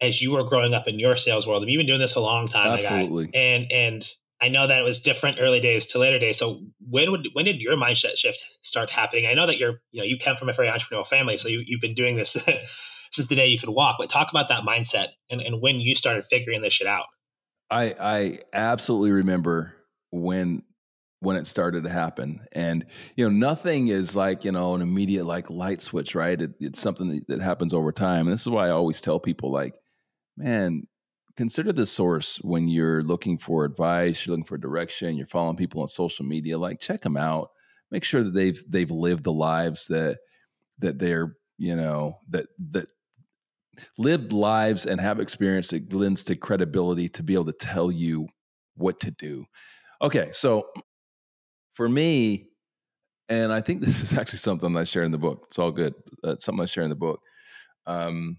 as 0.00 0.20
you 0.20 0.32
were 0.32 0.42
growing 0.42 0.74
up 0.74 0.88
in 0.88 0.98
your 0.98 1.14
sales 1.14 1.46
world? 1.46 1.64
You've 1.68 1.78
been 1.78 1.86
doing 1.86 2.00
this 2.00 2.16
a 2.16 2.20
long 2.20 2.48
time, 2.48 2.80
absolutely. 2.80 3.30
And 3.32 3.70
and 3.70 4.08
I 4.42 4.48
know 4.48 4.66
that 4.66 4.80
it 4.80 4.82
was 4.82 5.00
different 5.00 5.38
early 5.40 5.60
days 5.60 5.86
to 5.86 6.00
later 6.00 6.18
days. 6.18 6.36
So 6.36 6.60
when 6.80 7.12
would 7.12 7.28
when 7.32 7.44
did 7.44 7.60
your 7.60 7.76
mindset 7.76 8.16
shift 8.16 8.42
start 8.62 8.90
happening? 8.90 9.26
I 9.26 9.34
know 9.34 9.46
that 9.46 9.58
you're 9.58 9.80
you 9.92 10.00
know 10.00 10.04
you 10.04 10.18
come 10.18 10.36
from 10.36 10.48
a 10.48 10.52
very 10.52 10.68
entrepreneurial 10.68 11.06
family, 11.06 11.36
so 11.36 11.48
you, 11.48 11.62
you've 11.64 11.80
been 11.80 11.94
doing 11.94 12.16
this 12.16 12.32
since 13.12 13.28
the 13.28 13.36
day 13.36 13.46
you 13.46 13.58
could 13.58 13.68
walk. 13.68 13.96
But 14.00 14.10
talk 14.10 14.30
about 14.30 14.48
that 14.48 14.64
mindset 14.64 15.08
and, 15.30 15.40
and 15.40 15.62
when 15.62 15.76
you 15.76 15.94
started 15.94 16.24
figuring 16.24 16.60
this 16.60 16.72
shit 16.72 16.88
out. 16.88 17.06
I 17.70 17.94
I 18.00 18.38
absolutely 18.52 19.12
remember 19.12 19.76
when 20.10 20.64
when 21.20 21.36
it 21.36 21.46
started 21.46 21.84
to 21.84 21.90
happen 21.90 22.40
and 22.50 22.84
you 23.14 23.24
know 23.24 23.30
nothing 23.30 23.86
is 23.88 24.16
like 24.16 24.44
you 24.44 24.50
know 24.50 24.74
an 24.74 24.82
immediate 24.82 25.24
like 25.24 25.48
light 25.50 25.80
switch 25.80 26.16
right 26.16 26.42
it, 26.42 26.50
it's 26.58 26.80
something 26.80 27.08
that, 27.08 27.28
that 27.28 27.40
happens 27.40 27.72
over 27.72 27.92
time 27.92 28.26
and 28.26 28.32
this 28.32 28.40
is 28.40 28.48
why 28.48 28.66
i 28.66 28.70
always 28.70 29.00
tell 29.00 29.20
people 29.20 29.48
like 29.52 29.72
man 30.36 30.82
consider 31.36 31.72
the 31.72 31.86
source 31.86 32.36
when 32.42 32.68
you're 32.68 33.02
looking 33.02 33.38
for 33.38 33.64
advice 33.64 34.26
you're 34.26 34.32
looking 34.32 34.44
for 34.44 34.58
direction 34.58 35.16
you're 35.16 35.26
following 35.26 35.56
people 35.56 35.82
on 35.82 35.88
social 35.88 36.24
media 36.24 36.58
like 36.58 36.80
check 36.80 37.00
them 37.00 37.16
out 37.16 37.50
make 37.90 38.04
sure 38.04 38.22
that 38.22 38.34
they've 38.34 38.62
they've 38.68 38.90
lived 38.90 39.24
the 39.24 39.32
lives 39.32 39.86
that 39.86 40.18
that 40.78 40.98
they're 40.98 41.36
you 41.58 41.76
know 41.76 42.18
that 42.28 42.46
that 42.70 42.92
lived 43.96 44.32
lives 44.32 44.86
and 44.86 45.00
have 45.00 45.20
experience 45.20 45.70
that 45.70 45.92
lends 45.92 46.24
to 46.24 46.36
credibility 46.36 47.08
to 47.08 47.22
be 47.22 47.34
able 47.34 47.44
to 47.44 47.52
tell 47.52 47.90
you 47.90 48.26
what 48.76 49.00
to 49.00 49.10
do 49.12 49.46
Okay, 50.02 50.30
so 50.32 50.66
for 51.74 51.88
me, 51.88 52.48
and 53.28 53.52
I 53.52 53.60
think 53.60 53.80
this 53.80 54.02
is 54.02 54.12
actually 54.18 54.40
something 54.40 54.76
I 54.76 54.84
share 54.84 55.04
in 55.04 55.12
the 55.12 55.18
book. 55.18 55.44
It's 55.46 55.58
all 55.58 55.70
good. 55.70 55.94
It's 56.24 56.44
something 56.44 56.62
I 56.62 56.66
share 56.66 56.82
in 56.82 56.90
the 56.90 56.96
book. 56.96 57.20
Um, 57.86 58.38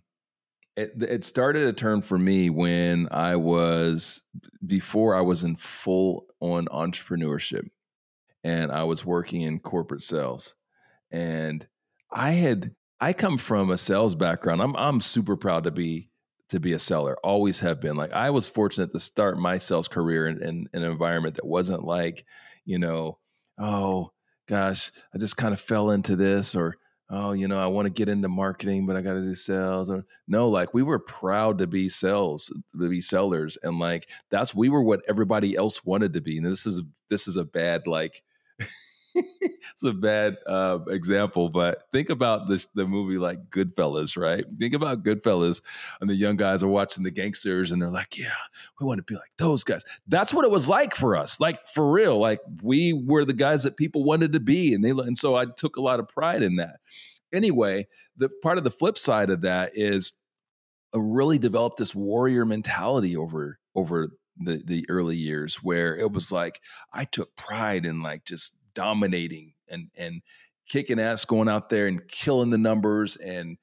it, 0.75 0.93
it 1.01 1.25
started 1.25 1.67
a 1.67 1.73
turn 1.73 2.01
for 2.01 2.17
me 2.17 2.49
when 2.49 3.07
I 3.11 3.35
was 3.35 4.23
before 4.65 5.15
I 5.15 5.21
was 5.21 5.43
in 5.43 5.55
full 5.55 6.25
on 6.39 6.65
entrepreneurship, 6.67 7.67
and 8.43 8.71
I 8.71 8.83
was 8.83 9.05
working 9.05 9.41
in 9.41 9.59
corporate 9.59 10.03
sales, 10.03 10.55
and 11.11 11.65
I 12.11 12.31
had 12.31 12.75
I 12.99 13.13
come 13.13 13.37
from 13.37 13.69
a 13.69 13.77
sales 13.77 14.15
background. 14.15 14.61
I'm 14.61 14.75
I'm 14.75 15.01
super 15.01 15.35
proud 15.35 15.65
to 15.65 15.71
be 15.71 16.09
to 16.49 16.59
be 16.59 16.73
a 16.73 16.79
seller, 16.79 17.17
always 17.23 17.59
have 17.59 17.81
been. 17.81 17.95
Like 17.95 18.13
I 18.13 18.29
was 18.29 18.47
fortunate 18.47 18.91
to 18.91 18.99
start 18.99 19.37
my 19.37 19.57
sales 19.57 19.87
career 19.87 20.27
in, 20.27 20.41
in, 20.41 20.69
in 20.73 20.83
an 20.83 20.91
environment 20.91 21.35
that 21.35 21.45
wasn't 21.45 21.83
like, 21.83 22.25
you 22.63 22.77
know, 22.77 23.17
oh 23.57 24.11
gosh, 24.47 24.91
I 25.13 25.17
just 25.17 25.35
kind 25.35 25.53
of 25.53 25.59
fell 25.59 25.89
into 25.89 26.15
this 26.15 26.55
or 26.55 26.77
oh, 27.09 27.33
you 27.33 27.47
know, 27.47 27.59
I 27.59 27.67
want 27.67 27.85
to 27.85 27.89
get 27.89 28.09
into 28.09 28.27
marketing, 28.29 28.85
but 28.85 28.95
I 28.95 29.01
got 29.01 29.13
to 29.13 29.21
do 29.21 29.35
sales. 29.35 29.91
No, 30.27 30.49
like 30.49 30.73
we 30.73 30.83
were 30.83 30.99
proud 30.99 31.59
to 31.59 31.67
be 31.67 31.89
sales, 31.89 32.51
to 32.79 32.89
be 32.89 33.01
sellers, 33.01 33.57
and 33.61 33.79
like 33.79 34.07
that's 34.29 34.55
we 34.55 34.69
were 34.69 34.83
what 34.83 35.01
everybody 35.07 35.55
else 35.55 35.85
wanted 35.85 36.13
to 36.13 36.21
be. 36.21 36.37
And 36.37 36.45
this 36.45 36.65
is 36.65 36.81
this 37.09 37.27
is 37.27 37.37
a 37.37 37.45
bad 37.45 37.87
like 37.87 38.23
it's 39.15 39.83
a 39.83 39.93
bad 39.93 40.37
uh, 40.47 40.79
example, 40.87 41.49
but 41.49 41.83
think 41.91 42.09
about 42.09 42.47
the, 42.47 42.65
the 42.73 42.87
movie 42.87 43.17
like 43.17 43.49
Goodfellas, 43.49 44.17
right? 44.17 44.45
Think 44.59 44.73
about 44.73 45.03
Goodfellas, 45.03 45.61
and 46.01 46.09
the 46.09 46.15
young 46.15 46.35
guys 46.35 46.63
are 46.63 46.67
watching 46.67 47.03
the 47.03 47.11
gangsters, 47.11 47.71
and 47.71 47.81
they're 47.81 47.89
like, 47.89 48.17
"Yeah, 48.17 48.33
we 48.79 48.85
want 48.85 48.99
to 48.99 49.03
be 49.03 49.15
like 49.15 49.31
those 49.37 49.63
guys." 49.63 49.83
That's 50.07 50.33
what 50.33 50.45
it 50.45 50.51
was 50.51 50.67
like 50.67 50.95
for 50.95 51.15
us, 51.15 51.39
like 51.39 51.67
for 51.67 51.91
real. 51.91 52.17
Like 52.17 52.39
we 52.61 52.93
were 52.93 53.25
the 53.25 53.33
guys 53.33 53.63
that 53.63 53.77
people 53.77 54.03
wanted 54.03 54.33
to 54.33 54.39
be, 54.39 54.73
and 54.73 54.83
they 54.83 54.89
and 54.89 55.17
so 55.17 55.35
I 55.35 55.45
took 55.45 55.75
a 55.75 55.81
lot 55.81 55.99
of 55.99 56.07
pride 56.07 56.43
in 56.43 56.55
that. 56.55 56.77
Anyway, 57.31 57.87
the 58.17 58.29
part 58.41 58.57
of 58.57 58.63
the 58.63 58.71
flip 58.71 58.97
side 58.97 59.29
of 59.29 59.41
that 59.41 59.71
is 59.75 60.13
I 60.93 60.99
really 60.99 61.39
developed 61.39 61.77
this 61.77 61.95
warrior 61.95 62.45
mentality 62.45 63.15
over 63.15 63.59
over 63.75 64.09
the 64.37 64.61
the 64.65 64.85
early 64.89 65.17
years 65.17 65.55
where 65.57 65.95
it 65.95 66.11
was 66.11 66.31
like 66.31 66.59
I 66.91 67.05
took 67.05 67.35
pride 67.35 67.85
in 67.85 68.01
like 68.01 68.25
just 68.25 68.57
dominating 68.73 69.53
and 69.69 69.89
and 69.97 70.21
kicking 70.67 70.99
ass, 70.99 71.25
going 71.25 71.49
out 71.49 71.69
there 71.69 71.87
and 71.87 72.07
killing 72.07 72.49
the 72.49 72.57
numbers 72.57 73.17
and 73.17 73.57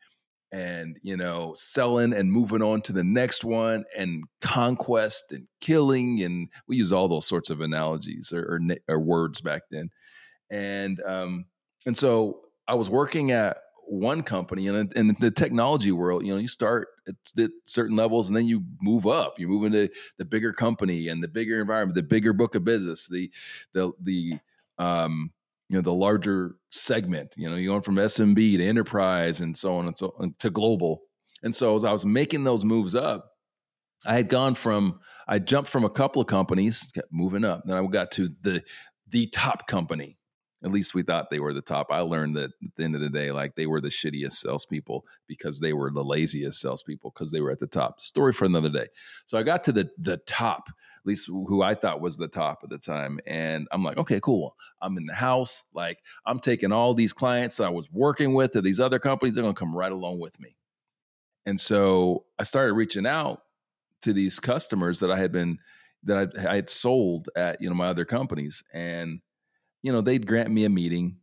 and 0.52 0.98
you 1.02 1.16
know 1.16 1.54
selling 1.54 2.12
and 2.12 2.32
moving 2.32 2.62
on 2.62 2.80
to 2.82 2.92
the 2.92 3.04
next 3.04 3.44
one 3.44 3.84
and 3.96 4.24
conquest 4.40 5.32
and 5.32 5.46
killing 5.60 6.22
and 6.22 6.48
we 6.66 6.76
use 6.76 6.92
all 6.92 7.08
those 7.08 7.26
sorts 7.26 7.50
of 7.50 7.60
analogies 7.60 8.32
or, 8.32 8.42
or, 8.42 8.60
or 8.88 8.98
words 8.98 9.40
back 9.40 9.62
then. 9.70 9.90
And 10.50 11.00
um 11.06 11.44
and 11.86 11.96
so 11.96 12.40
i 12.66 12.74
was 12.74 12.90
working 12.90 13.30
at 13.30 13.58
one 13.86 14.22
company 14.22 14.66
and 14.66 14.92
in 14.92 15.16
the 15.18 15.30
technology 15.30 15.92
world 15.92 16.24
you 16.24 16.32
know 16.32 16.38
you 16.38 16.48
start 16.48 16.88
at 17.08 17.50
certain 17.64 17.96
levels 17.96 18.28
and 18.28 18.36
then 18.36 18.46
you 18.46 18.62
move 18.80 19.06
up. 19.06 19.38
You 19.38 19.48
move 19.48 19.64
into 19.64 19.88
the 20.18 20.24
bigger 20.24 20.52
company 20.52 21.08
and 21.08 21.22
the 21.22 21.28
bigger 21.28 21.60
environment 21.60 21.94
the 21.94 22.02
bigger 22.02 22.32
book 22.32 22.54
of 22.54 22.64
business 22.64 23.06
the 23.06 23.30
the 23.72 23.92
the 24.00 24.38
um, 24.80 25.30
you 25.68 25.76
know 25.76 25.82
the 25.82 25.94
larger 25.94 26.56
segment 26.70 27.32
you 27.36 27.48
know 27.48 27.56
you're 27.56 27.72
going 27.72 27.82
from 27.82 27.96
smb 27.96 28.56
to 28.56 28.64
enterprise 28.64 29.40
and 29.40 29.56
so 29.56 29.76
on 29.76 29.86
and 29.86 29.96
so 29.96 30.14
on 30.18 30.34
to 30.38 30.50
global 30.50 31.02
and 31.42 31.54
so 31.54 31.76
as 31.76 31.84
i 31.84 31.92
was 31.92 32.04
making 32.04 32.44
those 32.44 32.64
moves 32.64 32.94
up 32.94 33.30
i 34.04 34.14
had 34.14 34.28
gone 34.28 34.54
from 34.54 34.98
i 35.28 35.38
jumped 35.38 35.70
from 35.70 35.84
a 35.84 35.90
couple 35.90 36.20
of 36.20 36.26
companies 36.26 36.90
kept 36.94 37.12
moving 37.12 37.44
up 37.44 37.62
then 37.66 37.76
i 37.76 37.86
got 37.86 38.10
to 38.10 38.28
the 38.42 38.62
the 39.08 39.26
top 39.28 39.66
company 39.66 40.18
at 40.62 40.70
least 40.70 40.94
we 40.94 41.02
thought 41.02 41.30
they 41.30 41.40
were 41.40 41.54
the 41.54 41.62
top. 41.62 41.86
I 41.90 42.00
learned 42.00 42.36
that 42.36 42.50
at 42.62 42.76
the 42.76 42.84
end 42.84 42.94
of 42.94 43.00
the 43.00 43.08
day, 43.08 43.32
like 43.32 43.54
they 43.54 43.66
were 43.66 43.80
the 43.80 43.88
shittiest 43.88 44.32
salespeople 44.32 45.04
because 45.26 45.60
they 45.60 45.72
were 45.72 45.90
the 45.90 46.04
laziest 46.04 46.60
salespeople 46.60 47.12
because 47.14 47.32
they 47.32 47.40
were 47.40 47.50
at 47.50 47.60
the 47.60 47.66
top. 47.66 48.00
Story 48.00 48.32
for 48.32 48.44
another 48.44 48.68
day. 48.68 48.86
So 49.26 49.38
I 49.38 49.42
got 49.42 49.64
to 49.64 49.72
the 49.72 49.88
the 49.96 50.18
top, 50.18 50.68
at 51.00 51.06
least 51.06 51.26
who 51.26 51.62
I 51.62 51.74
thought 51.74 52.00
was 52.00 52.16
the 52.16 52.28
top 52.28 52.60
at 52.62 52.70
the 52.70 52.78
time, 52.78 53.20
and 53.26 53.66
I'm 53.72 53.82
like, 53.82 53.98
okay, 53.98 54.20
cool. 54.20 54.54
I'm 54.82 54.96
in 54.96 55.06
the 55.06 55.14
house. 55.14 55.64
Like 55.74 55.98
I'm 56.26 56.40
taking 56.40 56.72
all 56.72 56.94
these 56.94 57.12
clients 57.12 57.56
that 57.56 57.64
I 57.64 57.70
was 57.70 57.90
working 57.90 58.34
with 58.34 58.56
at 58.56 58.64
these 58.64 58.80
other 58.80 58.98
companies. 58.98 59.34
They're 59.34 59.44
gonna 59.44 59.54
come 59.54 59.76
right 59.76 59.92
along 59.92 60.20
with 60.20 60.38
me. 60.40 60.56
And 61.46 61.58
so 61.58 62.24
I 62.38 62.42
started 62.42 62.74
reaching 62.74 63.06
out 63.06 63.42
to 64.02 64.12
these 64.12 64.38
customers 64.38 65.00
that 65.00 65.10
I 65.10 65.18
had 65.18 65.32
been 65.32 65.58
that 66.04 66.32
I, 66.38 66.50
I 66.52 66.54
had 66.56 66.70
sold 66.70 67.28
at 67.36 67.60
you 67.60 67.68
know 67.68 67.74
my 67.74 67.88
other 67.88 68.04
companies 68.04 68.62
and 68.72 69.20
you 69.82 69.92
know, 69.92 70.00
they'd 70.00 70.26
grant 70.26 70.50
me 70.50 70.64
a 70.64 70.70
meeting 70.70 71.16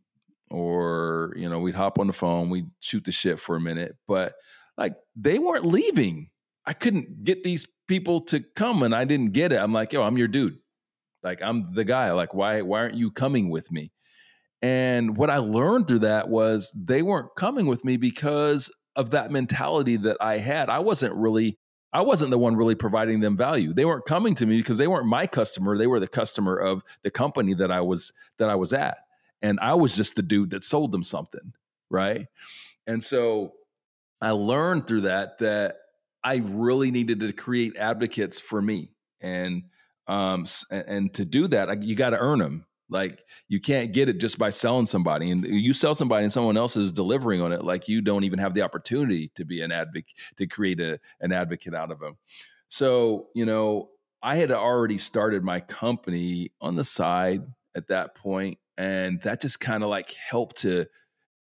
or, 0.50 1.32
you 1.36 1.48
know, 1.48 1.58
we'd 1.58 1.74
hop 1.74 1.98
on 1.98 2.06
the 2.06 2.12
phone, 2.12 2.50
we'd 2.50 2.70
shoot 2.80 3.04
the 3.04 3.12
shit 3.12 3.38
for 3.38 3.56
a 3.56 3.60
minute, 3.60 3.96
but 4.06 4.34
like 4.76 4.96
they 5.16 5.38
weren't 5.38 5.66
leaving. 5.66 6.30
I 6.68 6.74
couldn't 6.74 7.24
get 7.24 7.42
these 7.42 7.66
people 7.86 8.20
to 8.26 8.40
come 8.40 8.82
and 8.82 8.94
I 8.94 9.06
didn't 9.06 9.32
get 9.32 9.52
it. 9.52 9.56
I'm 9.56 9.72
like, 9.72 9.94
yo, 9.94 10.02
I'm 10.02 10.18
your 10.18 10.28
dude. 10.28 10.58
Like 11.22 11.40
I'm 11.42 11.72
the 11.72 11.82
guy. 11.82 12.12
Like, 12.12 12.34
why 12.34 12.60
why 12.60 12.80
aren't 12.80 12.94
you 12.94 13.10
coming 13.10 13.48
with 13.48 13.72
me? 13.72 13.90
And 14.60 15.16
what 15.16 15.30
I 15.30 15.38
learned 15.38 15.88
through 15.88 16.00
that 16.00 16.28
was 16.28 16.70
they 16.76 17.00
weren't 17.00 17.34
coming 17.36 17.66
with 17.66 17.86
me 17.86 17.96
because 17.96 18.70
of 18.96 19.12
that 19.12 19.30
mentality 19.30 19.96
that 19.96 20.18
I 20.20 20.36
had. 20.36 20.68
I 20.68 20.80
wasn't 20.80 21.14
really 21.14 21.56
I 21.90 22.02
wasn't 22.02 22.32
the 22.32 22.38
one 22.38 22.54
really 22.54 22.74
providing 22.74 23.20
them 23.20 23.34
value. 23.34 23.72
They 23.72 23.86
weren't 23.86 24.04
coming 24.04 24.34
to 24.34 24.44
me 24.44 24.58
because 24.58 24.76
they 24.76 24.88
weren't 24.88 25.06
my 25.06 25.26
customer. 25.26 25.78
They 25.78 25.86
were 25.86 26.00
the 26.00 26.06
customer 26.06 26.54
of 26.54 26.84
the 27.02 27.10
company 27.10 27.54
that 27.54 27.72
I 27.72 27.80
was 27.80 28.12
that 28.36 28.50
I 28.50 28.56
was 28.56 28.74
at. 28.74 28.98
And 29.40 29.58
I 29.60 29.72
was 29.72 29.96
just 29.96 30.16
the 30.16 30.22
dude 30.22 30.50
that 30.50 30.64
sold 30.64 30.92
them 30.92 31.02
something, 31.02 31.54
right? 31.88 32.26
And 32.86 33.02
so 33.02 33.54
I 34.20 34.32
learned 34.32 34.86
through 34.86 35.02
that 35.02 35.38
that 35.38 35.76
I 36.24 36.36
really 36.44 36.90
needed 36.90 37.20
to 37.20 37.32
create 37.32 37.76
advocates 37.76 38.40
for 38.40 38.60
me. 38.60 38.90
And 39.20 39.64
um 40.06 40.46
and 40.70 41.12
to 41.14 41.24
do 41.24 41.48
that, 41.48 41.82
you 41.82 41.94
got 41.94 42.10
to 42.10 42.18
earn 42.18 42.38
them. 42.38 42.64
Like 42.90 43.22
you 43.48 43.60
can't 43.60 43.92
get 43.92 44.08
it 44.08 44.18
just 44.18 44.38
by 44.38 44.50
selling 44.50 44.86
somebody, 44.86 45.30
and 45.30 45.44
you 45.44 45.74
sell 45.74 45.94
somebody, 45.94 46.24
and 46.24 46.32
someone 46.32 46.56
else 46.56 46.76
is 46.76 46.90
delivering 46.90 47.42
on 47.42 47.52
it. 47.52 47.62
Like 47.62 47.86
you 47.86 48.00
don't 48.00 48.24
even 48.24 48.38
have 48.38 48.54
the 48.54 48.62
opportunity 48.62 49.30
to 49.34 49.44
be 49.44 49.60
an 49.60 49.72
advocate 49.72 50.14
to 50.38 50.46
create 50.46 50.80
a, 50.80 50.98
an 51.20 51.32
advocate 51.32 51.74
out 51.74 51.90
of 51.90 52.00
them. 52.00 52.16
So 52.68 53.28
you 53.34 53.44
know, 53.44 53.90
I 54.22 54.36
had 54.36 54.50
already 54.50 54.98
started 54.98 55.44
my 55.44 55.60
company 55.60 56.52
on 56.60 56.76
the 56.76 56.84
side 56.84 57.44
at 57.74 57.88
that 57.88 58.14
point, 58.14 58.58
and 58.78 59.20
that 59.20 59.42
just 59.42 59.60
kind 59.60 59.82
of 59.82 59.90
like 59.90 60.14
helped 60.14 60.56
to 60.62 60.86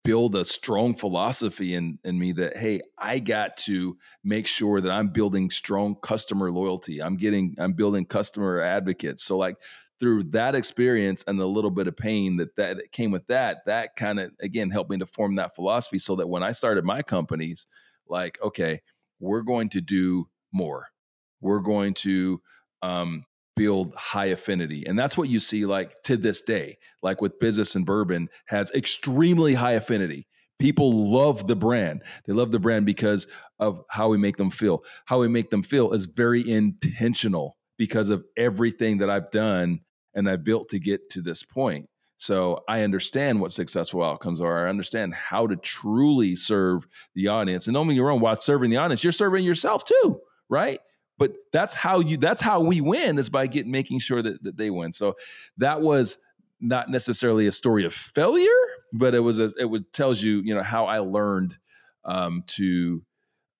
build 0.03 0.35
a 0.35 0.43
strong 0.43 0.95
philosophy 0.95 1.75
in 1.75 1.99
in 2.03 2.17
me 2.17 2.31
that 2.31 2.57
hey 2.57 2.81
i 2.97 3.19
got 3.19 3.55
to 3.55 3.95
make 4.23 4.47
sure 4.47 4.81
that 4.81 4.91
i'm 4.91 5.09
building 5.09 5.49
strong 5.49 5.95
customer 6.01 6.49
loyalty 6.49 7.01
i'm 7.03 7.17
getting 7.17 7.55
i'm 7.59 7.73
building 7.73 8.03
customer 8.03 8.59
advocates 8.59 9.23
so 9.23 9.37
like 9.37 9.57
through 10.01 10.23
that 10.23 10.55
experience 10.55 11.23
and 11.27 11.39
a 11.39 11.45
little 11.45 11.69
bit 11.69 11.87
of 11.87 11.95
pain 11.95 12.37
that 12.37 12.55
that 12.55 12.91
came 12.91 13.11
with 13.11 13.27
that, 13.27 13.63
that 13.67 13.95
kind 13.95 14.19
of 14.19 14.31
again 14.41 14.71
helped 14.71 14.89
me 14.89 14.97
to 14.97 15.05
form 15.05 15.35
that 15.35 15.53
philosophy 15.53 15.99
so 15.99 16.15
that 16.15 16.27
when 16.27 16.41
I 16.41 16.53
started 16.53 16.83
my 16.83 17.03
companies, 17.03 17.67
like, 18.07 18.39
okay, 18.41 18.81
we're 19.19 19.43
going 19.43 19.69
to 19.69 19.79
do 19.79 20.25
more. 20.51 20.87
We're 21.39 21.59
going 21.59 21.93
to 21.95 22.41
um, 22.81 23.25
build 23.55 23.93
high 23.95 24.27
affinity. 24.27 24.85
And 24.85 24.97
that's 24.97 25.17
what 25.17 25.29
you 25.29 25.39
see 25.39 25.65
like 25.65 26.01
to 26.03 26.17
this 26.17 26.41
day, 26.41 26.77
like 27.03 27.21
with 27.21 27.39
business 27.39 27.75
and 27.75 27.85
bourbon 27.85 28.29
has 28.47 28.71
extremely 28.71 29.53
high 29.53 29.73
affinity. 29.73 30.27
People 30.59 31.11
love 31.11 31.47
the 31.47 31.55
brand. 31.55 32.03
They 32.25 32.33
love 32.33 32.51
the 32.51 32.59
brand 32.59 32.85
because 32.85 33.27
of 33.59 33.83
how 33.89 34.09
we 34.09 34.17
make 34.17 34.37
them 34.37 34.51
feel. 34.51 34.83
How 35.05 35.19
we 35.19 35.27
make 35.27 35.49
them 35.49 35.63
feel 35.63 35.91
is 35.93 36.05
very 36.05 36.47
intentional 36.47 37.57
because 37.77 38.09
of 38.09 38.23
everything 38.37 38.99
that 38.99 39.09
I've 39.09 39.31
done 39.31 39.81
and 40.13 40.29
I've 40.29 40.43
built 40.43 40.69
to 40.69 40.79
get 40.79 41.09
to 41.11 41.21
this 41.21 41.41
point. 41.41 41.87
So 42.17 42.59
I 42.69 42.83
understand 42.83 43.41
what 43.41 43.51
successful 43.51 44.03
outcomes 44.03 44.41
are. 44.41 44.67
I 44.67 44.69
understand 44.69 45.15
how 45.15 45.47
to 45.47 45.55
truly 45.55 46.35
serve 46.35 46.85
the 47.15 47.29
audience. 47.29 47.65
And 47.65 47.73
don't 47.73 47.87
get 47.87 47.95
me 47.95 47.99
wrong, 47.99 48.19
while 48.19 48.35
serving 48.35 48.69
the 48.69 48.77
audience, 48.77 49.03
you're 49.03 49.11
serving 49.11 49.43
yourself 49.43 49.83
too, 49.85 50.19
right? 50.47 50.79
But 51.21 51.35
that's 51.53 51.75
how 51.75 51.99
you 51.99 52.17
that's 52.17 52.41
how 52.41 52.61
we 52.61 52.81
win 52.81 53.19
is 53.19 53.29
by 53.29 53.45
getting 53.45 53.71
making 53.71 53.99
sure 53.99 54.23
that, 54.23 54.41
that 54.43 54.57
they 54.57 54.71
win. 54.71 54.91
So 54.91 55.15
that 55.57 55.81
was 55.81 56.17
not 56.59 56.89
necessarily 56.89 57.45
a 57.45 57.51
story 57.51 57.85
of 57.85 57.93
failure, 57.93 58.49
but 58.91 59.13
it 59.13 59.19
was 59.19 59.37
a, 59.37 59.51
it 59.59 59.65
would 59.65 59.93
tells 59.93 60.23
you, 60.23 60.41
you 60.43 60.55
know, 60.55 60.63
how 60.63 60.85
I 60.85 60.97
learned 60.97 61.57
um, 62.05 62.43
to 62.47 63.03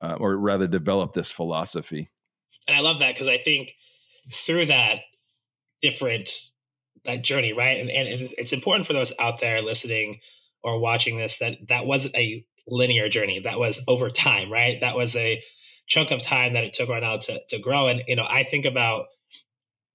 uh, 0.01 0.17
or 0.19 0.35
rather 0.37 0.67
develop 0.67 1.13
this 1.13 1.31
philosophy. 1.31 2.09
And 2.67 2.75
I 2.75 2.81
love 2.81 2.97
that 2.99 3.13
because 3.13 3.27
I 3.27 3.37
think 3.37 3.73
through 4.33 4.65
that 4.67 5.01
different 5.83 6.31
that 7.05 7.23
journey, 7.23 7.53
right? 7.53 7.79
And, 7.79 7.91
and, 7.91 8.07
and 8.07 8.29
it's 8.39 8.53
important 8.53 8.87
for 8.87 8.93
those 8.93 9.13
out 9.19 9.39
there 9.39 9.61
listening 9.61 10.19
or 10.63 10.79
watching 10.79 11.17
this 11.17 11.37
that 11.39 11.67
that 11.67 11.85
wasn't 11.85 12.15
a 12.15 12.43
linear 12.67 13.07
journey. 13.07 13.41
That 13.41 13.59
was 13.59 13.83
over 13.87 14.09
time, 14.09 14.51
right? 14.51 14.79
That 14.81 14.95
was 14.95 15.15
a 15.15 15.41
chunk 15.91 16.11
of 16.11 16.21
time 16.21 16.53
that 16.53 16.63
it 16.63 16.73
took 16.73 16.87
right 16.87 17.03
now 17.03 17.17
to 17.17 17.41
to 17.49 17.59
grow. 17.59 17.87
And 17.87 18.03
you 18.07 18.15
know, 18.15 18.25
I 18.27 18.43
think 18.43 18.65
about 18.65 19.07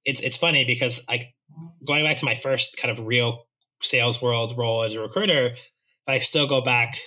it's 0.04 0.20
it's 0.20 0.36
funny 0.36 0.64
because 0.66 1.04
like 1.08 1.34
going 1.86 2.04
back 2.04 2.18
to 2.18 2.24
my 2.26 2.34
first 2.34 2.76
kind 2.80 2.96
of 2.96 3.06
real 3.06 3.46
sales 3.80 4.20
world 4.20 4.58
role 4.58 4.82
as 4.82 4.94
a 4.94 5.00
recruiter, 5.00 5.52
I 6.06 6.18
still 6.18 6.46
go 6.46 6.60
back 6.60 6.98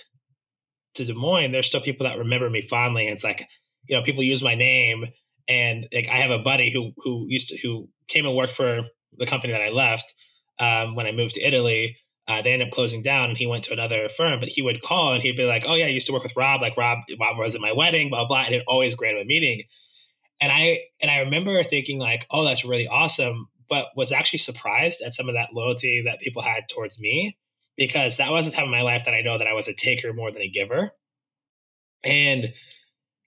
to 0.94 1.04
Des 1.04 1.14
Moines. 1.14 1.52
There's 1.52 1.68
still 1.68 1.80
people 1.80 2.06
that 2.06 2.18
remember 2.18 2.50
me 2.50 2.62
fondly. 2.62 3.06
And 3.06 3.12
it's 3.12 3.22
like, 3.22 3.46
you 3.88 3.96
know, 3.96 4.02
people 4.02 4.24
use 4.24 4.42
my 4.42 4.56
name 4.56 5.04
and 5.48 5.86
like 5.94 6.08
I 6.08 6.16
have 6.16 6.32
a 6.32 6.42
buddy 6.42 6.72
who 6.72 6.92
who 6.96 7.26
used 7.28 7.50
to 7.50 7.58
who 7.62 7.88
came 8.08 8.26
and 8.26 8.36
worked 8.36 8.52
for 8.54 8.82
the 9.18 9.26
company 9.26 9.52
that 9.52 9.62
I 9.62 9.70
left 9.70 10.12
um, 10.58 10.96
when 10.96 11.06
I 11.06 11.12
moved 11.12 11.34
to 11.34 11.46
Italy. 11.46 11.96
Uh, 12.30 12.42
they 12.42 12.52
ended 12.52 12.68
up 12.68 12.72
closing 12.72 13.02
down, 13.02 13.28
and 13.28 13.36
he 13.36 13.48
went 13.48 13.64
to 13.64 13.72
another 13.72 14.08
firm. 14.08 14.38
But 14.38 14.50
he 14.50 14.62
would 14.62 14.82
call 14.82 15.14
and 15.14 15.22
he'd 15.22 15.36
be 15.36 15.44
like, 15.46 15.64
"Oh 15.66 15.74
yeah, 15.74 15.86
I 15.86 15.88
used 15.88 16.06
to 16.06 16.12
work 16.12 16.22
with 16.22 16.36
Rob. 16.36 16.60
Like 16.60 16.76
Rob, 16.76 17.00
Rob 17.18 17.36
was 17.38 17.56
at 17.56 17.60
my 17.60 17.72
wedding, 17.72 18.08
blah 18.08 18.26
blah." 18.26 18.44
And 18.46 18.54
it 18.54 18.62
always 18.68 18.94
granted 18.94 19.22
a 19.22 19.24
meeting. 19.24 19.64
And 20.40 20.52
I 20.52 20.78
and 21.02 21.10
I 21.10 21.20
remember 21.20 21.60
thinking 21.64 21.98
like, 21.98 22.26
"Oh, 22.30 22.44
that's 22.44 22.64
really 22.64 22.86
awesome," 22.86 23.48
but 23.68 23.88
was 23.96 24.12
actually 24.12 24.38
surprised 24.38 25.02
at 25.02 25.12
some 25.12 25.28
of 25.28 25.34
that 25.34 25.52
loyalty 25.52 26.02
that 26.06 26.20
people 26.20 26.40
had 26.42 26.68
towards 26.68 27.00
me 27.00 27.36
because 27.76 28.18
that 28.18 28.30
was 28.30 28.46
a 28.46 28.52
time 28.52 28.66
in 28.66 28.70
my 28.70 28.82
life 28.82 29.06
that 29.06 29.14
I 29.14 29.22
know 29.22 29.38
that 29.38 29.48
I 29.48 29.54
was 29.54 29.66
a 29.66 29.74
taker 29.74 30.12
more 30.12 30.30
than 30.30 30.42
a 30.42 30.48
giver. 30.48 30.92
And 32.04 32.52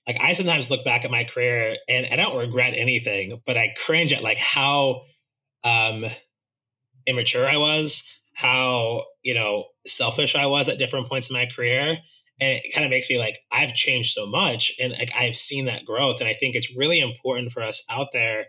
like 0.07 0.17
I 0.21 0.31
sometimes 0.31 0.71
look 0.71 0.85
back 0.85 1.03
at 1.03 1.11
my 1.11 1.25
career 1.25 1.75
and 1.89 2.07
I 2.09 2.15
don't 2.15 2.37
regret 2.37 2.73
anything, 2.77 3.41
but 3.45 3.57
I 3.57 3.73
cringe 3.75 4.13
at 4.13 4.23
like 4.23 4.37
how 4.37 5.01
um 5.65 6.05
immature 7.05 7.47
I 7.47 7.57
was, 7.57 8.03
how, 8.35 9.05
you 9.21 9.33
know, 9.33 9.65
selfish 9.85 10.35
I 10.35 10.47
was 10.47 10.69
at 10.69 10.77
different 10.77 11.07
points 11.07 11.29
in 11.29 11.35
my 11.35 11.45
career. 11.45 11.97
And 12.41 12.59
it 12.63 12.73
kind 12.73 12.83
of 12.85 12.89
makes 12.89 13.09
me 13.09 13.19
like, 13.19 13.37
I've 13.51 13.73
changed 13.73 14.11
so 14.11 14.25
much 14.25 14.73
and 14.81 14.93
like 14.93 15.11
I've 15.15 15.35
seen 15.35 15.65
that 15.65 15.85
growth. 15.85 16.19
And 16.19 16.27
I 16.27 16.33
think 16.33 16.55
it's 16.55 16.75
really 16.75 16.99
important 16.99 17.51
for 17.51 17.61
us 17.61 17.85
out 17.89 18.07
there, 18.11 18.45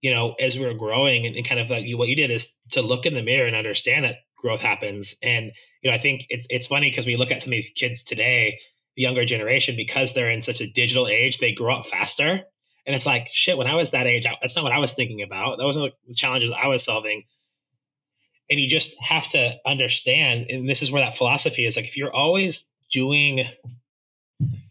you 0.00 0.10
know, 0.10 0.34
as 0.40 0.58
we're 0.58 0.74
growing 0.74 1.24
and, 1.24 1.36
and 1.36 1.46
kind 1.46 1.60
of 1.60 1.70
like 1.70 1.84
you, 1.84 1.96
what 1.96 2.08
you 2.08 2.16
did 2.16 2.30
is 2.30 2.52
to 2.72 2.82
look 2.82 3.06
in 3.06 3.14
the 3.14 3.22
mirror 3.22 3.46
and 3.46 3.54
understand 3.54 4.04
that 4.04 4.16
growth 4.36 4.60
happens. 4.60 5.14
And, 5.22 5.52
you 5.82 5.90
know, 5.90 5.94
I 5.94 5.98
think 5.98 6.26
it's 6.28 6.46
it's 6.50 6.66
funny 6.66 6.90
because 6.90 7.06
we 7.06 7.16
look 7.16 7.30
at 7.30 7.42
some 7.42 7.50
of 7.50 7.56
these 7.56 7.70
kids 7.70 8.02
today 8.02 8.58
the 8.96 9.02
younger 9.02 9.24
generation 9.24 9.76
because 9.76 10.14
they're 10.14 10.30
in 10.30 10.42
such 10.42 10.60
a 10.60 10.70
digital 10.70 11.08
age, 11.08 11.38
they 11.38 11.52
grow 11.52 11.76
up 11.76 11.86
faster. 11.86 12.40
And 12.86 12.96
it's 12.96 13.06
like, 13.06 13.28
shit, 13.30 13.56
when 13.56 13.66
I 13.66 13.76
was 13.76 13.92
that 13.92 14.06
age, 14.06 14.26
that's 14.40 14.56
not 14.56 14.64
what 14.64 14.72
I 14.72 14.78
was 14.78 14.94
thinking 14.94 15.22
about. 15.22 15.58
That 15.58 15.64
wasn't 15.64 15.92
the 16.06 16.14
challenges 16.14 16.52
I 16.52 16.66
was 16.66 16.84
solving. 16.84 17.24
And 18.50 18.58
you 18.58 18.68
just 18.68 19.00
have 19.02 19.28
to 19.30 19.52
understand, 19.64 20.46
and 20.50 20.68
this 20.68 20.82
is 20.82 20.90
where 20.90 21.04
that 21.04 21.16
philosophy 21.16 21.66
is 21.66 21.76
like, 21.76 21.86
if 21.86 21.96
you're 21.96 22.12
always 22.12 22.70
doing 22.90 23.44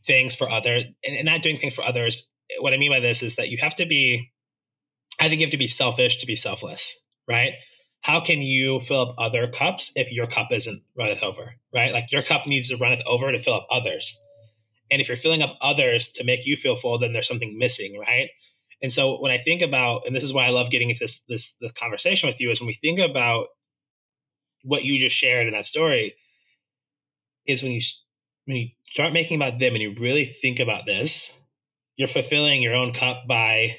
things 0.06 0.36
for 0.36 0.50
others 0.50 0.86
and 1.08 1.26
not 1.26 1.42
doing 1.42 1.58
things 1.58 1.76
for 1.76 1.84
others, 1.84 2.30
what 2.60 2.74
I 2.74 2.78
mean 2.78 2.92
by 2.92 3.00
this 3.00 3.24
is 3.24 3.38
that 3.38 3.50
you 3.50 3.58
have 3.62 3.76
to 3.76 3.86
be, 3.86 4.32
I 5.20 5.30
think 5.30 5.40
you 5.40 5.46
have 5.46 5.52
to 5.52 5.58
be 5.58 5.68
selfish 5.68 6.20
to 6.20 6.26
be 6.26 6.36
selfless, 6.36 7.04
right? 7.28 7.54
how 8.02 8.22
can 8.22 8.42
you 8.42 8.80
fill 8.80 9.02
up 9.02 9.16
other 9.18 9.48
cups 9.48 9.92
if 9.96 10.12
your 10.12 10.28
cup 10.28 10.52
isn't 10.52 10.82
runneth 10.98 11.24
over, 11.24 11.56
right? 11.74 11.92
Like 11.92 12.12
your 12.12 12.22
cup 12.22 12.48
needs 12.48 12.70
to 12.70 12.78
runneth 12.78 13.04
over 13.06 13.32
to 13.32 13.40
fill 13.40 13.56
up 13.56 13.68
others. 13.70 14.18
And 14.90 15.02
if 15.02 15.08
you're 15.08 15.18
filling 15.18 15.42
up 15.42 15.58
others 15.62 16.10
to 16.14 16.24
make 16.24 16.48
you 16.48 16.56
feel 16.56 16.76
full, 16.76 16.98
then 16.98 17.14
there's 17.14 17.28
something 17.28 17.58
missing, 17.58 18.00
right? 18.00 18.30
And 18.82 18.92
so 18.92 19.20
when 19.20 19.32
I 19.32 19.38
think 19.38 19.62
about, 19.62 20.08
and 20.08 20.16
this 20.16 20.24
is 20.24 20.34
why 20.34 20.46
I 20.46 20.52
love 20.52 20.70
getting 20.70 20.90
into 20.90 21.00
this 21.02 21.22
this, 21.28 21.56
this 21.60 21.74
conversation 21.74 22.28
with 22.28 22.40
you, 22.40 22.50
is 22.50 22.62
when 22.62 22.68
we 22.68 22.74
think 22.74 23.00
about 23.00 23.48
what 24.64 24.84
you 24.84 25.00
just 25.00 25.16
shared 25.16 25.48
in 25.48 25.54
that 25.54 25.66
story, 25.66 26.16
is 27.46 27.64
when 27.64 27.72
you 27.72 27.82
when 28.46 28.58
you 28.58 28.68
start 28.86 29.14
making 29.14 29.36
about 29.38 29.60
them 29.60 29.74
and 29.74 29.82
you 29.82 29.94
really 30.00 30.26
think 30.26 30.60
about 30.60 30.86
this, 30.86 31.40
you're 31.96 32.08
fulfilling 32.08 32.62
your 32.62 32.76
own 32.76 32.94
cup 32.94 33.28
by 33.28 33.76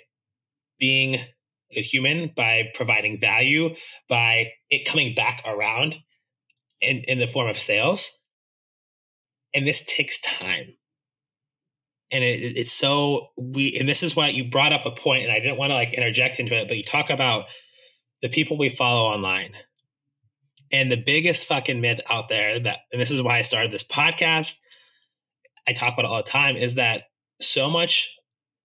being 0.79 1.17
a 1.73 1.83
human 1.83 2.33
by 2.35 2.69
providing 2.75 3.21
value, 3.21 3.75
by 4.09 4.53
it 4.71 4.87
coming 4.87 5.15
back 5.15 5.43
around 5.47 5.97
in, 6.81 6.99
in 7.07 7.19
the 7.19 7.27
form 7.27 7.49
of 7.49 7.59
sales. 7.59 8.19
And 9.55 9.67
this 9.67 9.85
takes 9.85 10.21
time. 10.21 10.77
And 12.13 12.25
it, 12.25 12.57
it's 12.57 12.73
so 12.73 13.29
we, 13.37 13.77
and 13.79 13.89
this 13.89 14.03
is 14.03 14.17
why 14.17 14.29
you 14.29 14.51
brought 14.51 14.73
up 14.73 14.87
a 14.87 14.91
point, 14.91 15.25
and 15.25 15.33
I 15.33 15.39
didn't 15.39 15.59
want 15.59 15.71
to 15.71 15.75
like 15.75 15.95
interject 15.95 16.41
into 16.41 16.55
it, 16.55 16.69
but 16.69 16.77
you 16.77 16.83
talk 16.83 17.11
about 17.11 17.45
the 18.23 18.29
people 18.29 18.59
we 18.59 18.69
follow 18.69 19.09
online. 19.09 19.53
And 20.73 20.91
the 20.91 21.03
biggest 21.05 21.47
fucking 21.47 21.81
myth 21.81 22.01
out 22.09 22.29
there 22.29 22.61
that, 22.61 22.81
and 22.93 23.01
this 23.01 23.11
is 23.11 23.23
why 23.23 23.39
I 23.39 23.43
started 23.43 23.73
this 23.73 23.85
podcast, 23.85 24.59
I 25.67 25.73
talk 25.73 25.95
about 25.95 26.05
it 26.05 26.11
all 26.11 26.19
the 26.19 26.23
time, 26.23 26.57
is 26.57 26.77
that 26.77 27.05
so 27.41 27.71
much 27.71 28.17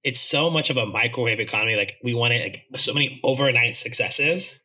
it's 0.04 0.20
so 0.20 0.52
much 0.52 0.70
of 0.70 0.78
a 0.78 0.86
microwave 0.86 1.40
economy. 1.40 1.76
Like 1.76 1.96
we 2.04 2.14
want 2.14 2.34
it 2.34 2.44
like 2.44 2.80
so 2.80 2.94
many 2.94 3.20
overnight 3.24 3.76
successes. 3.76 4.60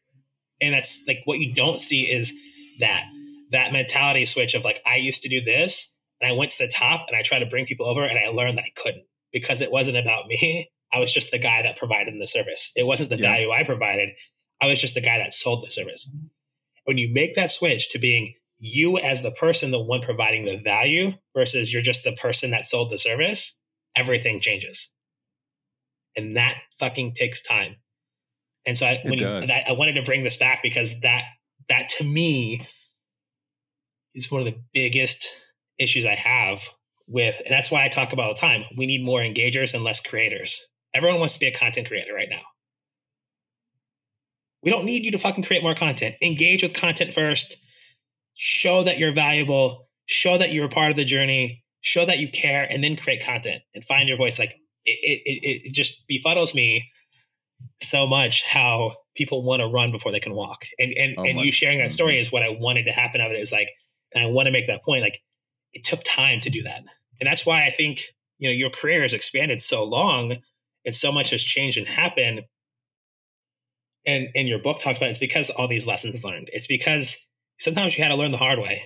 And 0.60 0.74
that's 0.74 1.02
like 1.08 1.20
what 1.24 1.38
you 1.38 1.54
don't 1.54 1.80
see 1.80 2.02
is 2.02 2.34
that 2.80 3.06
that 3.50 3.72
mentality 3.72 4.26
switch 4.26 4.54
of 4.54 4.64
like 4.64 4.82
I 4.84 4.96
used 4.96 5.22
to 5.22 5.30
do 5.30 5.40
this 5.40 5.96
and 6.20 6.30
I 6.30 6.36
went 6.36 6.50
to 6.52 6.58
the 6.58 6.70
top 6.70 7.06
and 7.08 7.16
I 7.16 7.22
tried 7.22 7.38
to 7.38 7.46
bring 7.46 7.64
people 7.64 7.86
over 7.86 8.04
and 8.04 8.18
I 8.18 8.28
learned 8.28 8.58
that 8.58 8.64
I 8.64 8.72
couldn't. 8.76 9.04
because 9.32 9.60
it 9.60 9.72
wasn't 9.72 9.96
about 9.96 10.26
me. 10.26 10.70
I 10.92 10.98
was 10.98 11.12
just 11.12 11.30
the 11.30 11.38
guy 11.38 11.62
that 11.62 11.76
provided 11.76 12.14
the 12.20 12.26
service. 12.26 12.72
It 12.76 12.86
wasn't 12.86 13.10
the 13.10 13.16
yeah. 13.16 13.30
value 13.30 13.50
I 13.50 13.62
provided. 13.64 14.10
I 14.60 14.66
was 14.66 14.80
just 14.80 14.94
the 14.94 15.00
guy 15.00 15.18
that 15.18 15.32
sold 15.32 15.64
the 15.64 15.70
service. 15.70 16.10
When 16.84 16.98
you 16.98 17.12
make 17.12 17.34
that 17.36 17.50
switch 17.50 17.90
to 17.90 17.98
being 17.98 18.34
you 18.58 18.98
as 18.98 19.22
the 19.22 19.30
person, 19.30 19.70
the 19.70 19.82
one 19.82 20.02
providing 20.02 20.44
the 20.44 20.58
value 20.58 21.12
versus 21.34 21.72
you're 21.72 21.82
just 21.82 22.04
the 22.04 22.12
person 22.12 22.50
that 22.50 22.66
sold 22.66 22.90
the 22.90 22.98
service, 22.98 23.58
everything 23.96 24.40
changes. 24.40 24.92
And 26.16 26.36
that 26.36 26.58
fucking 26.78 27.14
takes 27.14 27.42
time. 27.42 27.76
And 28.66 28.76
so 28.76 28.86
I, 28.86 29.00
when 29.04 29.18
you, 29.18 29.26
I, 29.26 29.64
I 29.68 29.72
wanted 29.72 29.94
to 29.94 30.02
bring 30.02 30.24
this 30.24 30.36
back 30.36 30.62
because 30.62 31.00
that, 31.00 31.22
that 31.68 31.88
to 31.98 32.04
me 32.04 32.66
is 34.14 34.30
one 34.30 34.42
of 34.42 34.46
the 34.46 34.60
biggest 34.74 35.28
issues 35.78 36.04
I 36.04 36.14
have 36.14 36.60
with, 37.08 37.40
and 37.44 37.50
that's 37.50 37.70
why 37.70 37.84
I 37.84 37.88
talk 37.88 38.12
about 38.12 38.26
all 38.26 38.34
the 38.34 38.40
time. 38.40 38.64
We 38.76 38.86
need 38.86 39.04
more 39.04 39.20
engagers 39.20 39.72
and 39.72 39.82
less 39.82 40.00
creators. 40.00 40.60
Everyone 40.92 41.20
wants 41.20 41.34
to 41.34 41.40
be 41.40 41.46
a 41.46 41.52
content 41.52 41.88
creator 41.88 42.12
right 42.12 42.28
now. 42.30 42.42
We 44.62 44.70
don't 44.70 44.84
need 44.84 45.04
you 45.04 45.10
to 45.12 45.18
fucking 45.18 45.44
create 45.44 45.62
more 45.62 45.74
content. 45.74 46.16
Engage 46.22 46.62
with 46.62 46.74
content 46.74 47.14
first. 47.14 47.56
Show 48.34 48.82
that 48.84 48.98
you're 48.98 49.12
valuable. 49.12 49.88
Show 50.06 50.38
that 50.38 50.52
you're 50.52 50.66
a 50.66 50.70
part 50.70 50.90
of 50.90 50.96
the 50.96 51.04
journey. 51.04 51.64
Show 51.82 52.04
that 52.04 52.18
you 52.18 52.28
care, 52.28 52.66
and 52.70 52.84
then 52.84 52.96
create 52.96 53.24
content 53.24 53.62
and 53.74 53.82
find 53.84 54.08
your 54.08 54.18
voice. 54.18 54.38
Like 54.38 54.54
it, 54.84 55.22
it, 55.24 55.68
it 55.68 55.72
just 55.72 56.04
befuddles 56.08 56.54
me 56.54 56.90
so 57.80 58.06
much 58.06 58.44
how 58.44 58.96
people 59.16 59.44
want 59.44 59.60
to 59.60 59.66
run 59.66 59.90
before 59.90 60.12
they 60.12 60.20
can 60.20 60.34
walk. 60.34 60.64
And 60.78 60.92
and 60.96 61.14
oh 61.18 61.22
and 61.22 61.40
you 61.40 61.52
sharing 61.52 61.78
that 61.78 61.92
story 61.92 62.18
is 62.18 62.30
what 62.30 62.42
I 62.42 62.50
wanted 62.50 62.84
to 62.84 62.92
happen 62.92 63.20
of 63.20 63.32
it. 63.32 63.38
Is 63.38 63.52
like, 63.52 63.68
and 64.14 64.24
I 64.24 64.26
want 64.28 64.46
to 64.46 64.52
make 64.52 64.66
that 64.66 64.84
point. 64.84 65.02
Like, 65.02 65.20
it 65.72 65.84
took 65.84 66.00
time 66.04 66.40
to 66.40 66.50
do 66.50 66.62
that, 66.62 66.82
and 67.20 67.26
that's 67.26 67.46
why 67.46 67.64
I 67.64 67.70
think 67.70 68.02
you 68.38 68.48
know 68.48 68.54
your 68.54 68.70
career 68.70 69.02
has 69.02 69.14
expanded 69.14 69.60
so 69.60 69.84
long, 69.84 70.36
and 70.84 70.94
so 70.94 71.12
much 71.12 71.30
has 71.30 71.42
changed 71.42 71.78
and 71.78 71.86
happened 71.86 72.42
and 74.06 74.28
and 74.34 74.48
your 74.48 74.58
book 74.58 74.80
talks 74.80 74.98
about 74.98 75.10
it's 75.10 75.18
because 75.18 75.50
all 75.50 75.68
these 75.68 75.86
lessons 75.86 76.24
learned. 76.24 76.50
It's 76.52 76.66
because 76.66 77.16
sometimes 77.58 77.96
you 77.96 78.02
had 78.02 78.10
to 78.10 78.16
learn 78.16 78.32
the 78.32 78.38
hard 78.38 78.58
way 78.58 78.82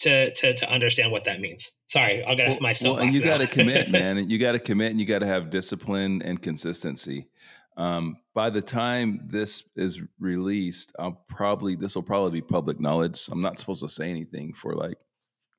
to 0.00 0.32
to 0.34 0.54
to 0.54 0.72
understand 0.72 1.12
what 1.12 1.24
that 1.24 1.40
means. 1.40 1.70
Sorry, 1.86 2.22
I'll 2.24 2.36
get 2.36 2.46
well, 2.46 2.56
off 2.56 2.60
my 2.60 2.72
soapbox. 2.72 2.98
Well, 2.98 3.06
and 3.06 3.14
you 3.14 3.22
got 3.22 3.40
to 3.40 3.46
commit, 3.46 3.90
man. 3.90 4.28
You 4.28 4.38
got 4.38 4.52
to 4.52 4.58
commit, 4.58 4.90
and 4.90 5.00
you 5.00 5.06
got 5.06 5.20
to 5.20 5.26
have 5.26 5.50
discipline 5.50 6.22
and 6.22 6.40
consistency. 6.40 7.28
Um, 7.76 8.16
by 8.34 8.50
the 8.50 8.62
time 8.62 9.20
this 9.26 9.62
is 9.76 10.00
released, 10.18 10.92
I'll 10.98 11.24
probably 11.28 11.76
this 11.76 11.94
will 11.94 12.02
probably 12.02 12.32
be 12.32 12.42
public 12.42 12.80
knowledge. 12.80 13.28
I'm 13.30 13.42
not 13.42 13.58
supposed 13.58 13.82
to 13.82 13.88
say 13.88 14.10
anything 14.10 14.52
for 14.54 14.74
like 14.74 14.98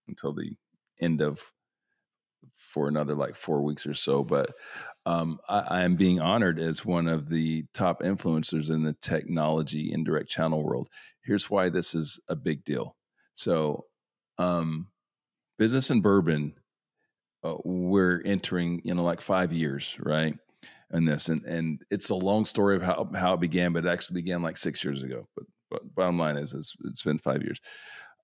until 0.07 0.34
the 0.34 0.51
end 0.99 1.21
of 1.21 1.39
for 2.56 2.88
another 2.88 3.15
like 3.15 3.36
four 3.36 3.62
weeks 3.62 3.86
or 3.86 3.93
so. 3.93 4.23
But 4.23 4.51
um, 5.06 5.39
I, 5.49 5.60
I, 5.60 5.82
am 5.82 5.95
being 5.95 6.19
honored 6.19 6.60
as 6.60 6.86
one 6.86 7.08
of 7.08 7.27
the 7.27 7.65
top 7.73 8.01
influencers 8.01 8.69
in 8.69 8.84
the 8.84 8.95
technology 9.01 9.91
indirect 9.91 10.30
channel 10.30 10.63
world. 10.63 10.89
Here's 11.23 11.49
why 11.49 11.69
this 11.69 11.95
is 11.95 12.19
a 12.27 12.36
big 12.36 12.63
deal. 12.63 12.95
So, 13.34 13.84
um, 14.38 14.88
business 15.58 15.89
and 15.89 16.04
bourbon, 16.04 16.54
uh, 17.43 17.56
we're 17.63 18.21
entering, 18.25 18.82
you 18.84 18.93
know, 18.93 19.04
like 19.04 19.21
five 19.21 19.51
years, 19.51 19.97
right? 19.99 20.36
And 20.91 21.08
this, 21.08 21.30
and 21.30 21.43
and 21.45 21.82
it's 21.89 22.10
a 22.10 22.15
long 22.15 22.45
story 22.45 22.75
of 22.75 22.84
how 22.84 23.10
how 23.15 23.34
it 23.34 23.39
began, 23.39 23.73
but 23.73 23.86
it 23.86 23.89
actually 23.89 24.21
began 24.21 24.41
like 24.41 24.58
six 24.58 24.84
years 24.84 25.04
ago. 25.04 25.23
But, 25.36 25.45
but 25.69 25.95
bottom 25.95 26.17
line 26.19 26.38
is, 26.38 26.54
it's, 26.54 26.75
it's 26.84 27.01
been 27.01 27.17
five 27.17 27.41
years. 27.41 27.60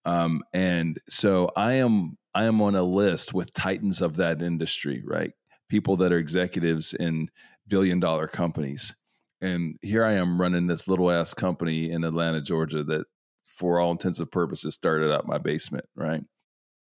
Um, 0.06 0.42
and 0.54 1.00
so 1.10 1.52
I 1.56 1.74
am 1.74 2.18
I 2.34 2.46
am 2.46 2.62
on 2.62 2.76
a 2.76 2.84
list 2.84 3.34
with 3.34 3.54
titans 3.54 4.02
of 4.02 4.16
that 4.18 4.42
industry, 4.42 5.04
right? 5.06 5.32
People 5.70 5.98
that 5.98 6.14
are 6.14 6.20
executives 6.20 6.94
in 6.94 7.30
billion 7.68 8.00
dollar 8.00 8.28
companies. 8.28 8.96
And 9.42 9.78
here 9.82 10.04
I 10.04 10.14
am 10.14 10.40
running 10.40 10.68
this 10.68 10.88
little 10.88 11.12
ass 11.12 11.34
company 11.34 11.92
in 11.92 12.04
Atlanta, 12.04 12.42
Georgia 12.42 12.84
that 12.84 13.06
for 13.46 13.80
all 13.80 13.92
intents 13.92 14.20
and 14.20 14.32
purposes 14.32 14.76
started 14.76 15.12
out 15.12 15.28
my 15.28 15.38
basement, 15.38 15.86
right? 15.96 16.24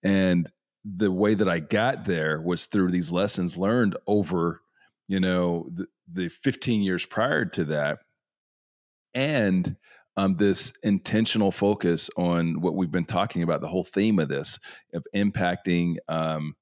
And 0.04 0.50
the 0.86 1.12
way 1.12 1.34
that 1.34 1.50
I 1.50 1.60
got 1.60 2.06
there 2.06 2.42
was 2.42 2.66
through 2.66 2.92
these 2.92 3.12
lessons 3.12 3.58
learned 3.58 3.98
over, 4.08 4.62
you 5.08 5.20
know, 5.20 5.70
the, 5.74 5.88
the 6.12 6.30
15 6.30 6.82
years 6.82 7.06
prior 7.06 7.46
to 7.46 7.66
that. 7.66 8.00
And 9.14 9.76
um, 10.20 10.36
this 10.36 10.74
intentional 10.84 11.50
focus 11.50 12.10
on 12.18 12.60
what 12.60 12.76
we've 12.76 12.92
been 12.92 13.06
talking 13.06 13.42
about, 13.42 13.62
the 13.62 13.70
whole 13.70 13.86
theme 13.86 14.20
of 14.20 14.28
this, 14.28 14.60
of 14.94 15.06
impacting, 15.16 15.96
um, 16.10 16.56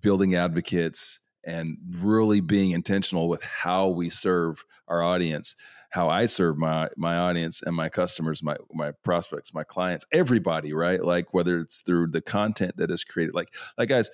building 0.00 0.34
advocates, 0.34 1.20
and 1.46 1.76
really 1.98 2.40
being 2.40 2.70
intentional 2.70 3.28
with 3.28 3.42
how 3.42 3.88
we 3.88 4.08
serve 4.08 4.64
our 4.88 5.02
audience, 5.02 5.54
how 5.90 6.08
I 6.08 6.24
serve 6.24 6.56
my 6.56 6.88
my 6.96 7.18
audience 7.18 7.60
and 7.62 7.76
my 7.76 7.90
customers, 7.90 8.42
my 8.42 8.56
my 8.72 8.92
prospects, 9.02 9.52
my 9.52 9.64
clients, 9.64 10.06
everybody, 10.10 10.72
right? 10.72 11.04
Like 11.04 11.34
whether 11.34 11.58
it's 11.58 11.82
through 11.82 12.06
the 12.06 12.22
content 12.22 12.78
that 12.78 12.90
is 12.90 13.04
created, 13.04 13.34
like 13.34 13.52
like 13.76 13.90
guys, 13.90 14.08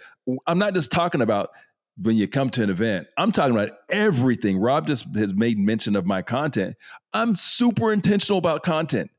I'm 0.49 0.59
not 0.59 0.75
just 0.75 0.91
talking 0.91 1.23
about 1.23 1.51
when 2.01 2.17
you 2.17 2.27
come 2.27 2.51
to 2.51 2.63
an 2.63 2.71
event. 2.71 3.07
I'm 3.19 3.33
talking 3.33 3.55
about 3.55 3.71
everything. 3.89 4.59
Rob 4.59 4.87
just 4.87 5.07
has 5.17 5.35
made 5.35 5.59
mention 5.59 5.97
of 5.97 6.07
my 6.07 6.23
content. 6.23 6.77
I'm 7.13 7.35
super 7.35 7.93
intentional 7.93 8.39
about 8.39 8.63
content. 8.63 9.11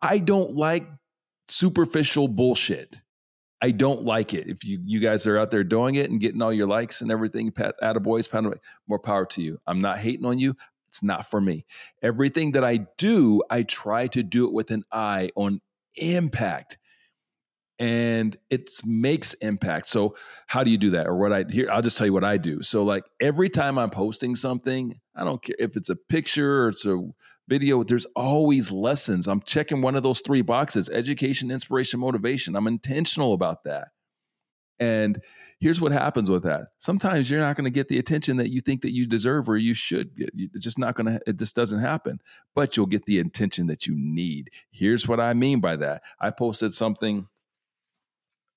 I 0.00 0.18
don't 0.18 0.54
like 0.54 0.86
superficial 1.48 2.28
bullshit. 2.28 2.96
I 3.62 3.70
don't 3.70 4.02
like 4.04 4.34
it. 4.34 4.48
If 4.48 4.64
you 4.64 4.80
you 4.84 4.98
guys 4.98 5.26
are 5.26 5.38
out 5.38 5.52
there 5.52 5.62
doing 5.62 5.94
it 5.94 6.10
and 6.10 6.20
getting 6.20 6.42
all 6.42 6.52
your 6.52 6.66
likes 6.66 7.00
and 7.00 7.12
everything, 7.12 7.52
pat 7.52 7.76
attaboys, 7.80 8.28
pat 8.28 8.44
more 8.88 8.98
power 8.98 9.24
to 9.26 9.42
you. 9.42 9.58
I'm 9.66 9.80
not 9.80 9.98
hating 9.98 10.26
on 10.26 10.38
you. 10.38 10.56
It's 10.88 11.02
not 11.02 11.30
for 11.30 11.40
me. 11.40 11.64
Everything 12.02 12.52
that 12.52 12.64
I 12.64 12.86
do, 12.98 13.42
I 13.48 13.62
try 13.62 14.08
to 14.08 14.22
do 14.22 14.46
it 14.46 14.52
with 14.52 14.72
an 14.72 14.82
eye 14.90 15.30
on 15.36 15.60
impact 15.94 16.76
and 17.78 18.36
it 18.50 18.70
makes 18.84 19.34
impact. 19.34 19.88
So 19.88 20.16
how 20.46 20.62
do 20.62 20.70
you 20.70 20.78
do 20.78 20.90
that? 20.90 21.06
Or 21.06 21.16
what 21.16 21.32
I 21.32 21.44
here, 21.48 21.68
I'll 21.70 21.82
just 21.82 21.98
tell 21.98 22.06
you 22.06 22.12
what 22.12 22.24
I 22.24 22.36
do. 22.36 22.62
So 22.62 22.82
like 22.82 23.04
every 23.20 23.50
time 23.50 23.78
I'm 23.78 23.90
posting 23.90 24.34
something, 24.36 24.98
I 25.16 25.24
don't 25.24 25.42
care 25.42 25.56
if 25.58 25.76
it's 25.76 25.88
a 25.88 25.96
picture 25.96 26.64
or 26.64 26.68
it's 26.68 26.86
a 26.86 27.00
video, 27.48 27.82
there's 27.82 28.06
always 28.16 28.70
lessons. 28.70 29.26
I'm 29.26 29.42
checking 29.42 29.82
one 29.82 29.96
of 29.96 30.02
those 30.02 30.20
three 30.20 30.42
boxes: 30.42 30.88
education, 30.90 31.50
inspiration, 31.50 32.00
motivation. 32.00 32.56
I'm 32.56 32.66
intentional 32.68 33.34
about 33.34 33.64
that. 33.64 33.88
And 34.78 35.20
here's 35.58 35.80
what 35.80 35.92
happens 35.92 36.28
with 36.28 36.42
that. 36.42 36.68
Sometimes 36.78 37.30
you're 37.30 37.40
not 37.40 37.56
going 37.56 37.64
to 37.64 37.70
get 37.70 37.88
the 37.88 37.98
attention 37.98 38.36
that 38.38 38.50
you 38.50 38.60
think 38.60 38.82
that 38.82 38.92
you 38.92 39.06
deserve 39.06 39.48
or 39.48 39.56
you 39.56 39.74
should 39.74 40.16
get. 40.16 40.30
It's 40.34 40.64
just 40.64 40.78
not 40.78 40.96
going 40.96 41.06
to, 41.06 41.20
it 41.26 41.36
just 41.36 41.54
doesn't 41.54 41.78
happen, 41.78 42.20
but 42.54 42.76
you'll 42.76 42.86
get 42.86 43.06
the 43.06 43.20
attention 43.20 43.68
that 43.68 43.86
you 43.86 43.94
need. 43.96 44.50
Here's 44.70 45.06
what 45.06 45.20
I 45.20 45.34
mean 45.34 45.60
by 45.60 45.76
that. 45.76 46.02
I 46.20 46.30
posted 46.30 46.74
something 46.74 47.28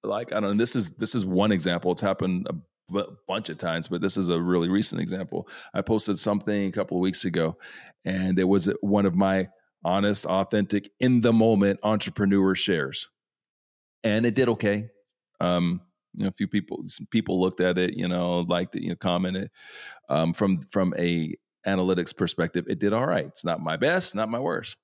like 0.07 0.31
I 0.31 0.39
don't 0.39 0.51
know. 0.51 0.63
This 0.63 0.75
is 0.75 0.91
this 0.91 1.15
is 1.15 1.25
one 1.25 1.51
example. 1.51 1.91
It's 1.91 2.01
happened 2.01 2.47
a 2.49 2.53
b- 2.93 3.15
bunch 3.27 3.49
of 3.49 3.57
times, 3.57 3.87
but 3.87 4.01
this 4.01 4.17
is 4.17 4.29
a 4.29 4.39
really 4.39 4.69
recent 4.69 5.01
example. 5.01 5.47
I 5.73 5.81
posted 5.81 6.19
something 6.19 6.67
a 6.67 6.71
couple 6.71 6.97
of 6.97 7.01
weeks 7.01 7.25
ago, 7.25 7.57
and 8.03 8.37
it 8.39 8.43
was 8.43 8.69
one 8.81 9.05
of 9.05 9.15
my 9.15 9.49
honest, 9.83 10.25
authentic, 10.25 10.89
in 10.99 11.21
the 11.21 11.33
moment 11.33 11.79
entrepreneur 11.83 12.55
shares, 12.55 13.09
and 14.03 14.25
it 14.25 14.35
did 14.35 14.49
okay. 14.49 14.89
Um, 15.39 15.81
you 16.13 16.23
know, 16.23 16.29
a 16.29 16.33
few 16.33 16.47
people 16.47 16.83
people 17.11 17.39
looked 17.39 17.61
at 17.61 17.77
it, 17.77 17.93
you 17.93 18.07
know, 18.07 18.39
liked 18.41 18.75
it, 18.75 18.83
you 18.83 18.89
know, 18.89 18.95
commented. 18.95 19.49
Um, 20.09 20.33
from 20.33 20.57
from 20.57 20.93
a 20.97 21.35
analytics 21.67 22.15
perspective, 22.15 22.65
it 22.69 22.79
did 22.79 22.93
all 22.93 23.05
right. 23.05 23.25
It's 23.25 23.45
not 23.45 23.59
my 23.59 23.75
best, 23.75 24.15
not 24.15 24.29
my 24.29 24.39
worst, 24.39 24.77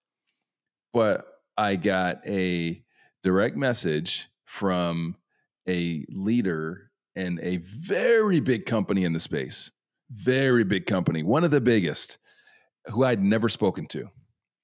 but 0.93 1.25
I 1.57 1.75
got 1.75 2.25
a 2.27 2.83
direct 3.23 3.55
message 3.55 4.30
from 4.51 5.15
a 5.65 6.05
leader 6.09 6.91
and 7.15 7.39
a 7.39 7.55
very 7.57 8.41
big 8.41 8.65
company 8.65 9.05
in 9.05 9.13
the 9.13 9.19
space, 9.19 9.71
very 10.11 10.65
big 10.65 10.85
company, 10.85 11.23
one 11.23 11.45
of 11.45 11.51
the 11.51 11.61
biggest, 11.61 12.19
who 12.87 13.05
I'd 13.05 13.23
never 13.23 13.47
spoken 13.47 13.87
to, 13.87 14.09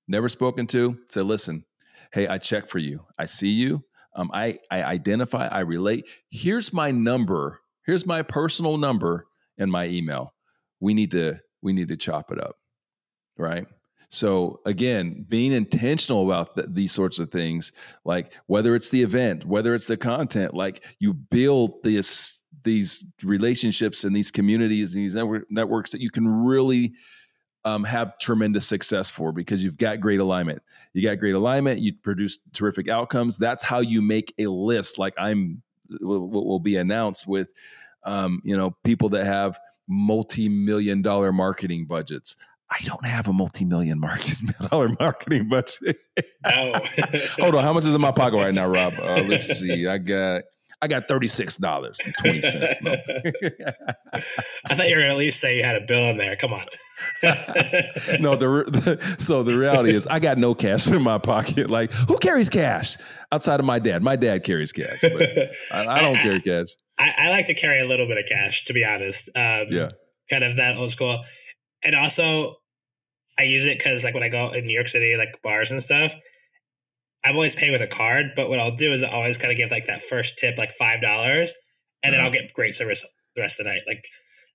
never 0.06 0.28
spoken 0.28 0.68
to. 0.68 0.98
Said, 1.08 1.26
"Listen, 1.26 1.64
hey, 2.12 2.28
I 2.28 2.38
check 2.38 2.68
for 2.68 2.80
you. 2.80 3.06
I 3.18 3.26
see 3.26 3.52
you. 3.52 3.86
Um, 4.14 4.30
I 4.34 4.60
I 4.70 4.84
identify. 4.84 5.48
I 5.48 5.62
relate. 5.62 6.06
Here's 6.30 6.74
my 6.74 6.92
number. 6.92 7.62
Here's 7.86 8.06
my 8.06 8.24
personal 8.24 8.76
number 8.78 9.26
and 9.58 9.72
my 9.72 9.88
email. 9.88 10.34
We 10.82 10.96
need 10.96 11.12
to 11.12 11.40
we 11.62 11.72
need 11.72 11.88
to 11.88 11.98
chop 11.98 12.30
it 12.30 12.42
up, 12.42 12.58
right? 13.38 13.68
So 14.10 14.62
again, 14.66 15.26
being 15.28 15.52
intentional 15.52 16.26
about 16.26 16.56
th- 16.56 16.68
these 16.72 16.92
sorts 16.92 17.20
of 17.20 17.30
things, 17.30 17.74
like 18.06 18.34
whether 18.46 18.76
it's 18.76 18.90
the 18.90 19.04
event, 19.04 19.46
whether 19.46 19.76
it's 19.76 19.88
the 19.88 19.98
content, 19.98 20.54
like 20.54 20.84
you 21.00 21.14
build 21.14 21.84
this 21.84 22.42
these 22.64 23.06
relationships 23.24 24.04
and 24.04 24.16
these 24.16 24.32
communities 24.32 24.94
and 24.94 25.04
these 25.04 25.16
network, 25.16 25.46
networks 25.50 25.92
that 25.92 26.02
you 26.02 26.10
can 26.10 26.28
really 26.28 26.94
um, 27.66 27.84
have 27.84 28.18
tremendous 28.18 28.66
success 28.66 29.10
for 29.10 29.32
because 29.32 29.64
you've 29.64 29.78
got 29.78 30.00
great 30.00 30.20
alignment. 30.20 30.62
You 30.94 31.02
got 31.02 31.20
great 31.20 31.36
alignment. 31.36 31.80
You 31.80 31.94
produce 31.94 32.40
terrific 32.54 32.90
outcomes. 32.90 33.38
That's 33.38 33.64
how 33.64 33.80
you 33.80 34.02
make 34.02 34.34
a 34.38 34.48
list. 34.48 34.98
Like 34.98 35.14
I'm, 35.18 35.62
will, 36.02 36.30
will 36.30 36.60
be 36.60 36.78
announced 36.78 37.28
with 37.28 37.50
um, 38.04 38.42
you 38.44 38.58
know, 38.58 38.72
people 38.84 39.10
that 39.10 39.26
have 39.26 39.60
multi-million 39.88 41.02
dollar 41.02 41.32
marketing 41.32 41.86
budgets. 41.86 42.36
I 42.70 42.80
don't 42.84 43.06
have 43.06 43.28
a 43.28 43.34
multi-million 43.34 44.00
marketing 44.00 44.50
dollar 44.70 44.90
marketing 45.00 45.48
budget. 45.50 45.98
No. 46.46 46.74
Hold 47.40 47.56
on, 47.56 47.64
how 47.64 47.74
much 47.74 47.86
is 47.86 47.94
in 47.94 48.02
my 48.02 48.12
pocket 48.12 48.38
right 48.38 48.54
now, 48.54 48.68
Rob? 48.68 48.94
Uh, 49.02 49.24
let's 49.26 49.46
see. 49.60 49.88
I 49.88 49.98
got 49.98 50.44
I 50.82 50.88
got 50.88 51.08
thirty 51.08 51.28
six 51.28 51.58
dollars 51.58 52.00
and 52.04 52.14
twenty 52.20 52.42
cents. 52.42 52.82
No. 52.82 52.96
I 54.66 54.76
thought 54.76 54.90
you 54.90 54.96
were 54.96 55.02
going 55.02 55.10
to 55.10 55.16
at 55.16 55.18
least 55.18 55.40
say 55.40 55.58
you 55.58 55.64
had 55.64 55.82
a 55.82 55.86
bill 55.86 56.10
in 56.10 56.18
there. 56.18 56.36
Come 56.36 56.54
on. 56.54 56.66
no, 58.20 58.36
the, 58.36 58.66
the, 58.68 59.16
so 59.18 59.44
the 59.44 59.58
reality 59.58 59.96
is 59.96 60.06
I 60.08 60.20
got 60.20 60.38
no 60.38 60.54
cash 60.54 60.88
in 60.88 61.02
my 61.02 61.18
pocket. 61.18 61.70
Like 61.70 61.92
who 61.94 62.18
carries 62.18 62.50
cash 62.50 62.98
outside 63.32 63.60
of 63.60 63.66
my 63.66 63.80
dad? 63.80 64.04
My 64.04 64.16
dad 64.16 64.44
carries 64.44 64.72
cash, 64.72 65.00
but 65.02 65.22
I, 65.72 65.88
I 65.88 66.02
don't 66.02 66.18
I, 66.18 66.22
carry 66.22 66.42
cash. 66.42 66.68
I, 67.00 67.14
I, 67.18 67.30
like 67.30 67.46
to 67.48 67.54
carry 67.54 67.80
a 67.80 67.86
little 67.86 68.08
bit 68.08 68.18
of 68.18 68.26
cash, 68.28 68.66
to 68.66 68.74
be 68.74 68.84
honest. 68.84 69.30
Um, 69.36 69.68
yeah, 69.70 69.92
kind 70.30 70.44
of 70.44 70.58
that 70.58 70.78
old 70.78 70.92
school, 70.92 71.24
and 71.88 71.96
also 71.96 72.58
I 73.40 73.44
use 73.44 73.66
it 73.66 73.78
because 73.78 74.04
like 74.04 74.14
when 74.14 74.24
I 74.24 74.30
go 74.30 74.52
in 74.52 74.68
New 74.68 74.74
York 74.74 74.90
City, 74.90 75.16
like 75.16 75.42
bars 75.42 75.72
and 75.72 75.82
stuff. 75.82 76.14
I'm 77.24 77.36
always 77.36 77.56
paying 77.56 77.72
with 77.72 77.82
a 77.82 77.88
card, 77.88 78.34
but 78.36 78.50
what 78.50 78.60
I'll 78.60 78.76
do 78.76 78.94
is 78.94 79.04
I 79.04 79.10
always 79.10 79.38
kind 79.38 79.52
of 79.52 79.58
give 79.58 79.72
like 79.72 79.88
that 79.88 80.02
first 80.02 80.38
tip, 80.38 80.58
like 80.58 80.72
five 80.74 81.02
dollars, 81.02 81.56
and 82.04 82.14
then 82.14 82.22
I'll 82.22 82.28
uh-huh. 82.28 82.42
get 82.42 82.54
great 82.54 82.76
service 82.76 83.06
the 83.36 83.42
rest 83.42 83.60
of 83.60 83.66
the 83.66 83.72
night. 83.72 83.82
Like 83.88 84.06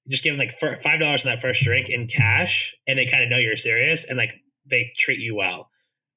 just 0.09 0.23
give 0.23 0.37
them 0.37 0.39
like 0.39 0.53
five 0.53 1.01
dollars 1.01 1.27
on 1.27 1.33
that 1.33 1.41
first 1.41 1.63
drink 1.63 1.89
in 1.89 2.07
cash, 2.07 2.75
and 2.87 2.99
they 2.99 3.07
kind 3.07 3.25
of 3.25 3.31
know 3.31 3.39
you're 3.39 3.57
serious, 3.57 4.09
and 4.09 4.17
like 4.19 4.35
they 4.69 4.93
treat 4.97 5.19
you 5.19 5.35
well. 5.35 5.71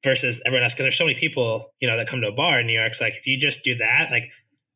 Versus 0.03 0.39
everyone 0.45 0.61
else, 0.63 0.75
because 0.75 0.83
there's 0.83 0.97
so 0.97 1.05
many 1.05 1.17
people, 1.17 1.73
you 1.79 1.87
know, 1.87 1.97
that 1.97 2.07
come 2.07 2.21
to 2.21 2.27
a 2.27 2.31
bar 2.31 2.59
in 2.59 2.67
New 2.67 2.79
York. 2.79 2.93
So 2.93 3.05
like, 3.05 3.15
if 3.15 3.25
you 3.25 3.39
just 3.39 3.63
do 3.63 3.73
that, 3.75 4.09
like 4.11 4.25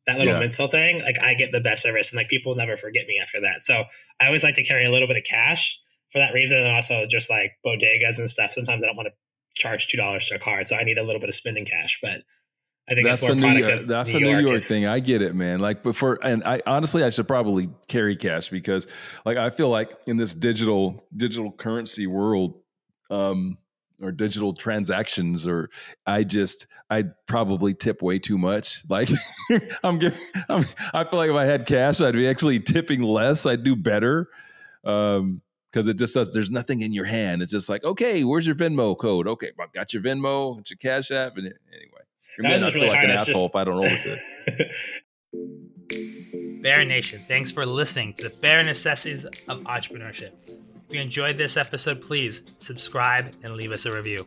that 0.06 0.18
little 0.18 0.32
yeah. 0.32 0.40
mental 0.40 0.66
thing, 0.66 1.02
like 1.02 1.20
I 1.20 1.34
get 1.34 1.52
the 1.52 1.60
best 1.60 1.84
service, 1.84 2.10
and 2.10 2.16
like 2.16 2.28
people 2.28 2.56
never 2.56 2.76
forget 2.76 3.06
me 3.06 3.20
after 3.22 3.40
that. 3.42 3.62
So 3.62 3.84
I 4.20 4.26
always 4.26 4.42
like 4.42 4.56
to 4.56 4.64
carry 4.64 4.84
a 4.84 4.90
little 4.90 5.06
bit 5.06 5.16
of 5.16 5.22
cash 5.22 5.80
for 6.10 6.18
that 6.18 6.34
reason, 6.34 6.58
and 6.58 6.68
also 6.68 7.06
just 7.06 7.30
like 7.30 7.52
bodegas 7.64 8.18
and 8.18 8.28
stuff. 8.28 8.52
Sometimes 8.52 8.82
I 8.82 8.86
don't 8.86 8.96
want 8.96 9.08
to 9.08 9.14
charge 9.54 9.88
two 9.88 9.96
dollars 9.96 10.26
to 10.26 10.36
a 10.36 10.38
card, 10.38 10.68
so 10.68 10.76
I 10.76 10.84
need 10.84 10.98
a 10.98 11.02
little 11.02 11.20
bit 11.20 11.28
of 11.28 11.34
spending 11.34 11.64
cash. 11.64 11.98
But 12.02 12.22
I 12.88 12.94
think 12.94 13.06
that's 13.06 13.22
a 13.22 13.34
New, 13.34 13.48
York, 13.48 13.80
that's 13.82 14.12
New 14.12 14.18
a 14.18 14.20
New 14.20 14.48
York 14.48 14.64
thing. 14.64 14.86
I 14.86 14.98
get 14.98 15.22
it, 15.22 15.34
man. 15.34 15.60
Like 15.60 15.82
before, 15.82 16.18
and 16.22 16.42
I 16.44 16.60
honestly, 16.66 17.04
I 17.04 17.10
should 17.10 17.28
probably 17.28 17.70
carry 17.86 18.16
cash 18.16 18.48
because, 18.48 18.88
like, 19.24 19.36
I 19.36 19.50
feel 19.50 19.68
like 19.68 19.92
in 20.06 20.16
this 20.16 20.34
digital 20.34 21.06
digital 21.16 21.52
currency 21.52 22.08
world, 22.08 22.60
um, 23.10 23.58
or 24.02 24.10
digital 24.10 24.54
transactions, 24.54 25.46
or 25.46 25.70
I 26.06 26.24
just 26.24 26.66
I 26.88 27.04
probably 27.26 27.74
tip 27.74 28.02
way 28.02 28.18
too 28.18 28.38
much. 28.38 28.82
Like 28.88 29.08
I'm 29.84 29.98
getting, 29.98 30.18
I'm, 30.48 30.64
I 30.92 31.04
feel 31.04 31.18
like 31.18 31.30
if 31.30 31.36
I 31.36 31.44
had 31.44 31.66
cash, 31.66 32.00
I'd 32.00 32.14
be 32.14 32.28
actually 32.28 32.58
tipping 32.58 33.02
less. 33.02 33.46
I'd 33.46 33.62
do 33.62 33.76
better. 33.76 34.28
Um, 34.84 35.42
because 35.70 35.88
it 35.88 35.96
just 35.96 36.14
does. 36.14 36.32
There's 36.32 36.50
nothing 36.50 36.80
in 36.80 36.92
your 36.92 37.04
hand. 37.04 37.42
It's 37.42 37.52
just 37.52 37.68
like, 37.68 37.84
okay, 37.84 38.24
where's 38.24 38.46
your 38.46 38.56
Venmo 38.56 38.98
code? 38.98 39.26
Okay, 39.26 39.50
got 39.74 39.92
your 39.92 40.02
Venmo, 40.02 40.56
got 40.56 40.70
your 40.70 40.76
Cash 40.78 41.10
App, 41.10 41.36
and 41.36 41.46
anyway. 41.46 42.00
You're 42.38 42.44
that 42.44 42.52
was 42.52 42.74
really 42.74 42.86
feel 42.86 42.88
like 42.88 43.04
an 43.04 43.10
asshole 43.10 43.48
just... 43.48 43.50
if 43.50 43.56
I 43.56 43.64
don't 43.64 43.80
know 43.80 43.88
it. 45.32 46.62
Bear 46.62 46.84
Nation, 46.84 47.22
thanks 47.26 47.50
for 47.50 47.64
listening 47.66 48.14
to 48.14 48.24
the 48.24 48.30
Bare 48.30 48.62
Necessities 48.62 49.24
of 49.24 49.60
Entrepreneurship. 49.60 50.32
If 50.88 50.94
you 50.94 51.00
enjoyed 51.00 51.38
this 51.38 51.56
episode, 51.56 52.02
please 52.02 52.42
subscribe 52.58 53.34
and 53.42 53.54
leave 53.54 53.72
us 53.72 53.86
a 53.86 53.94
review. 53.94 54.26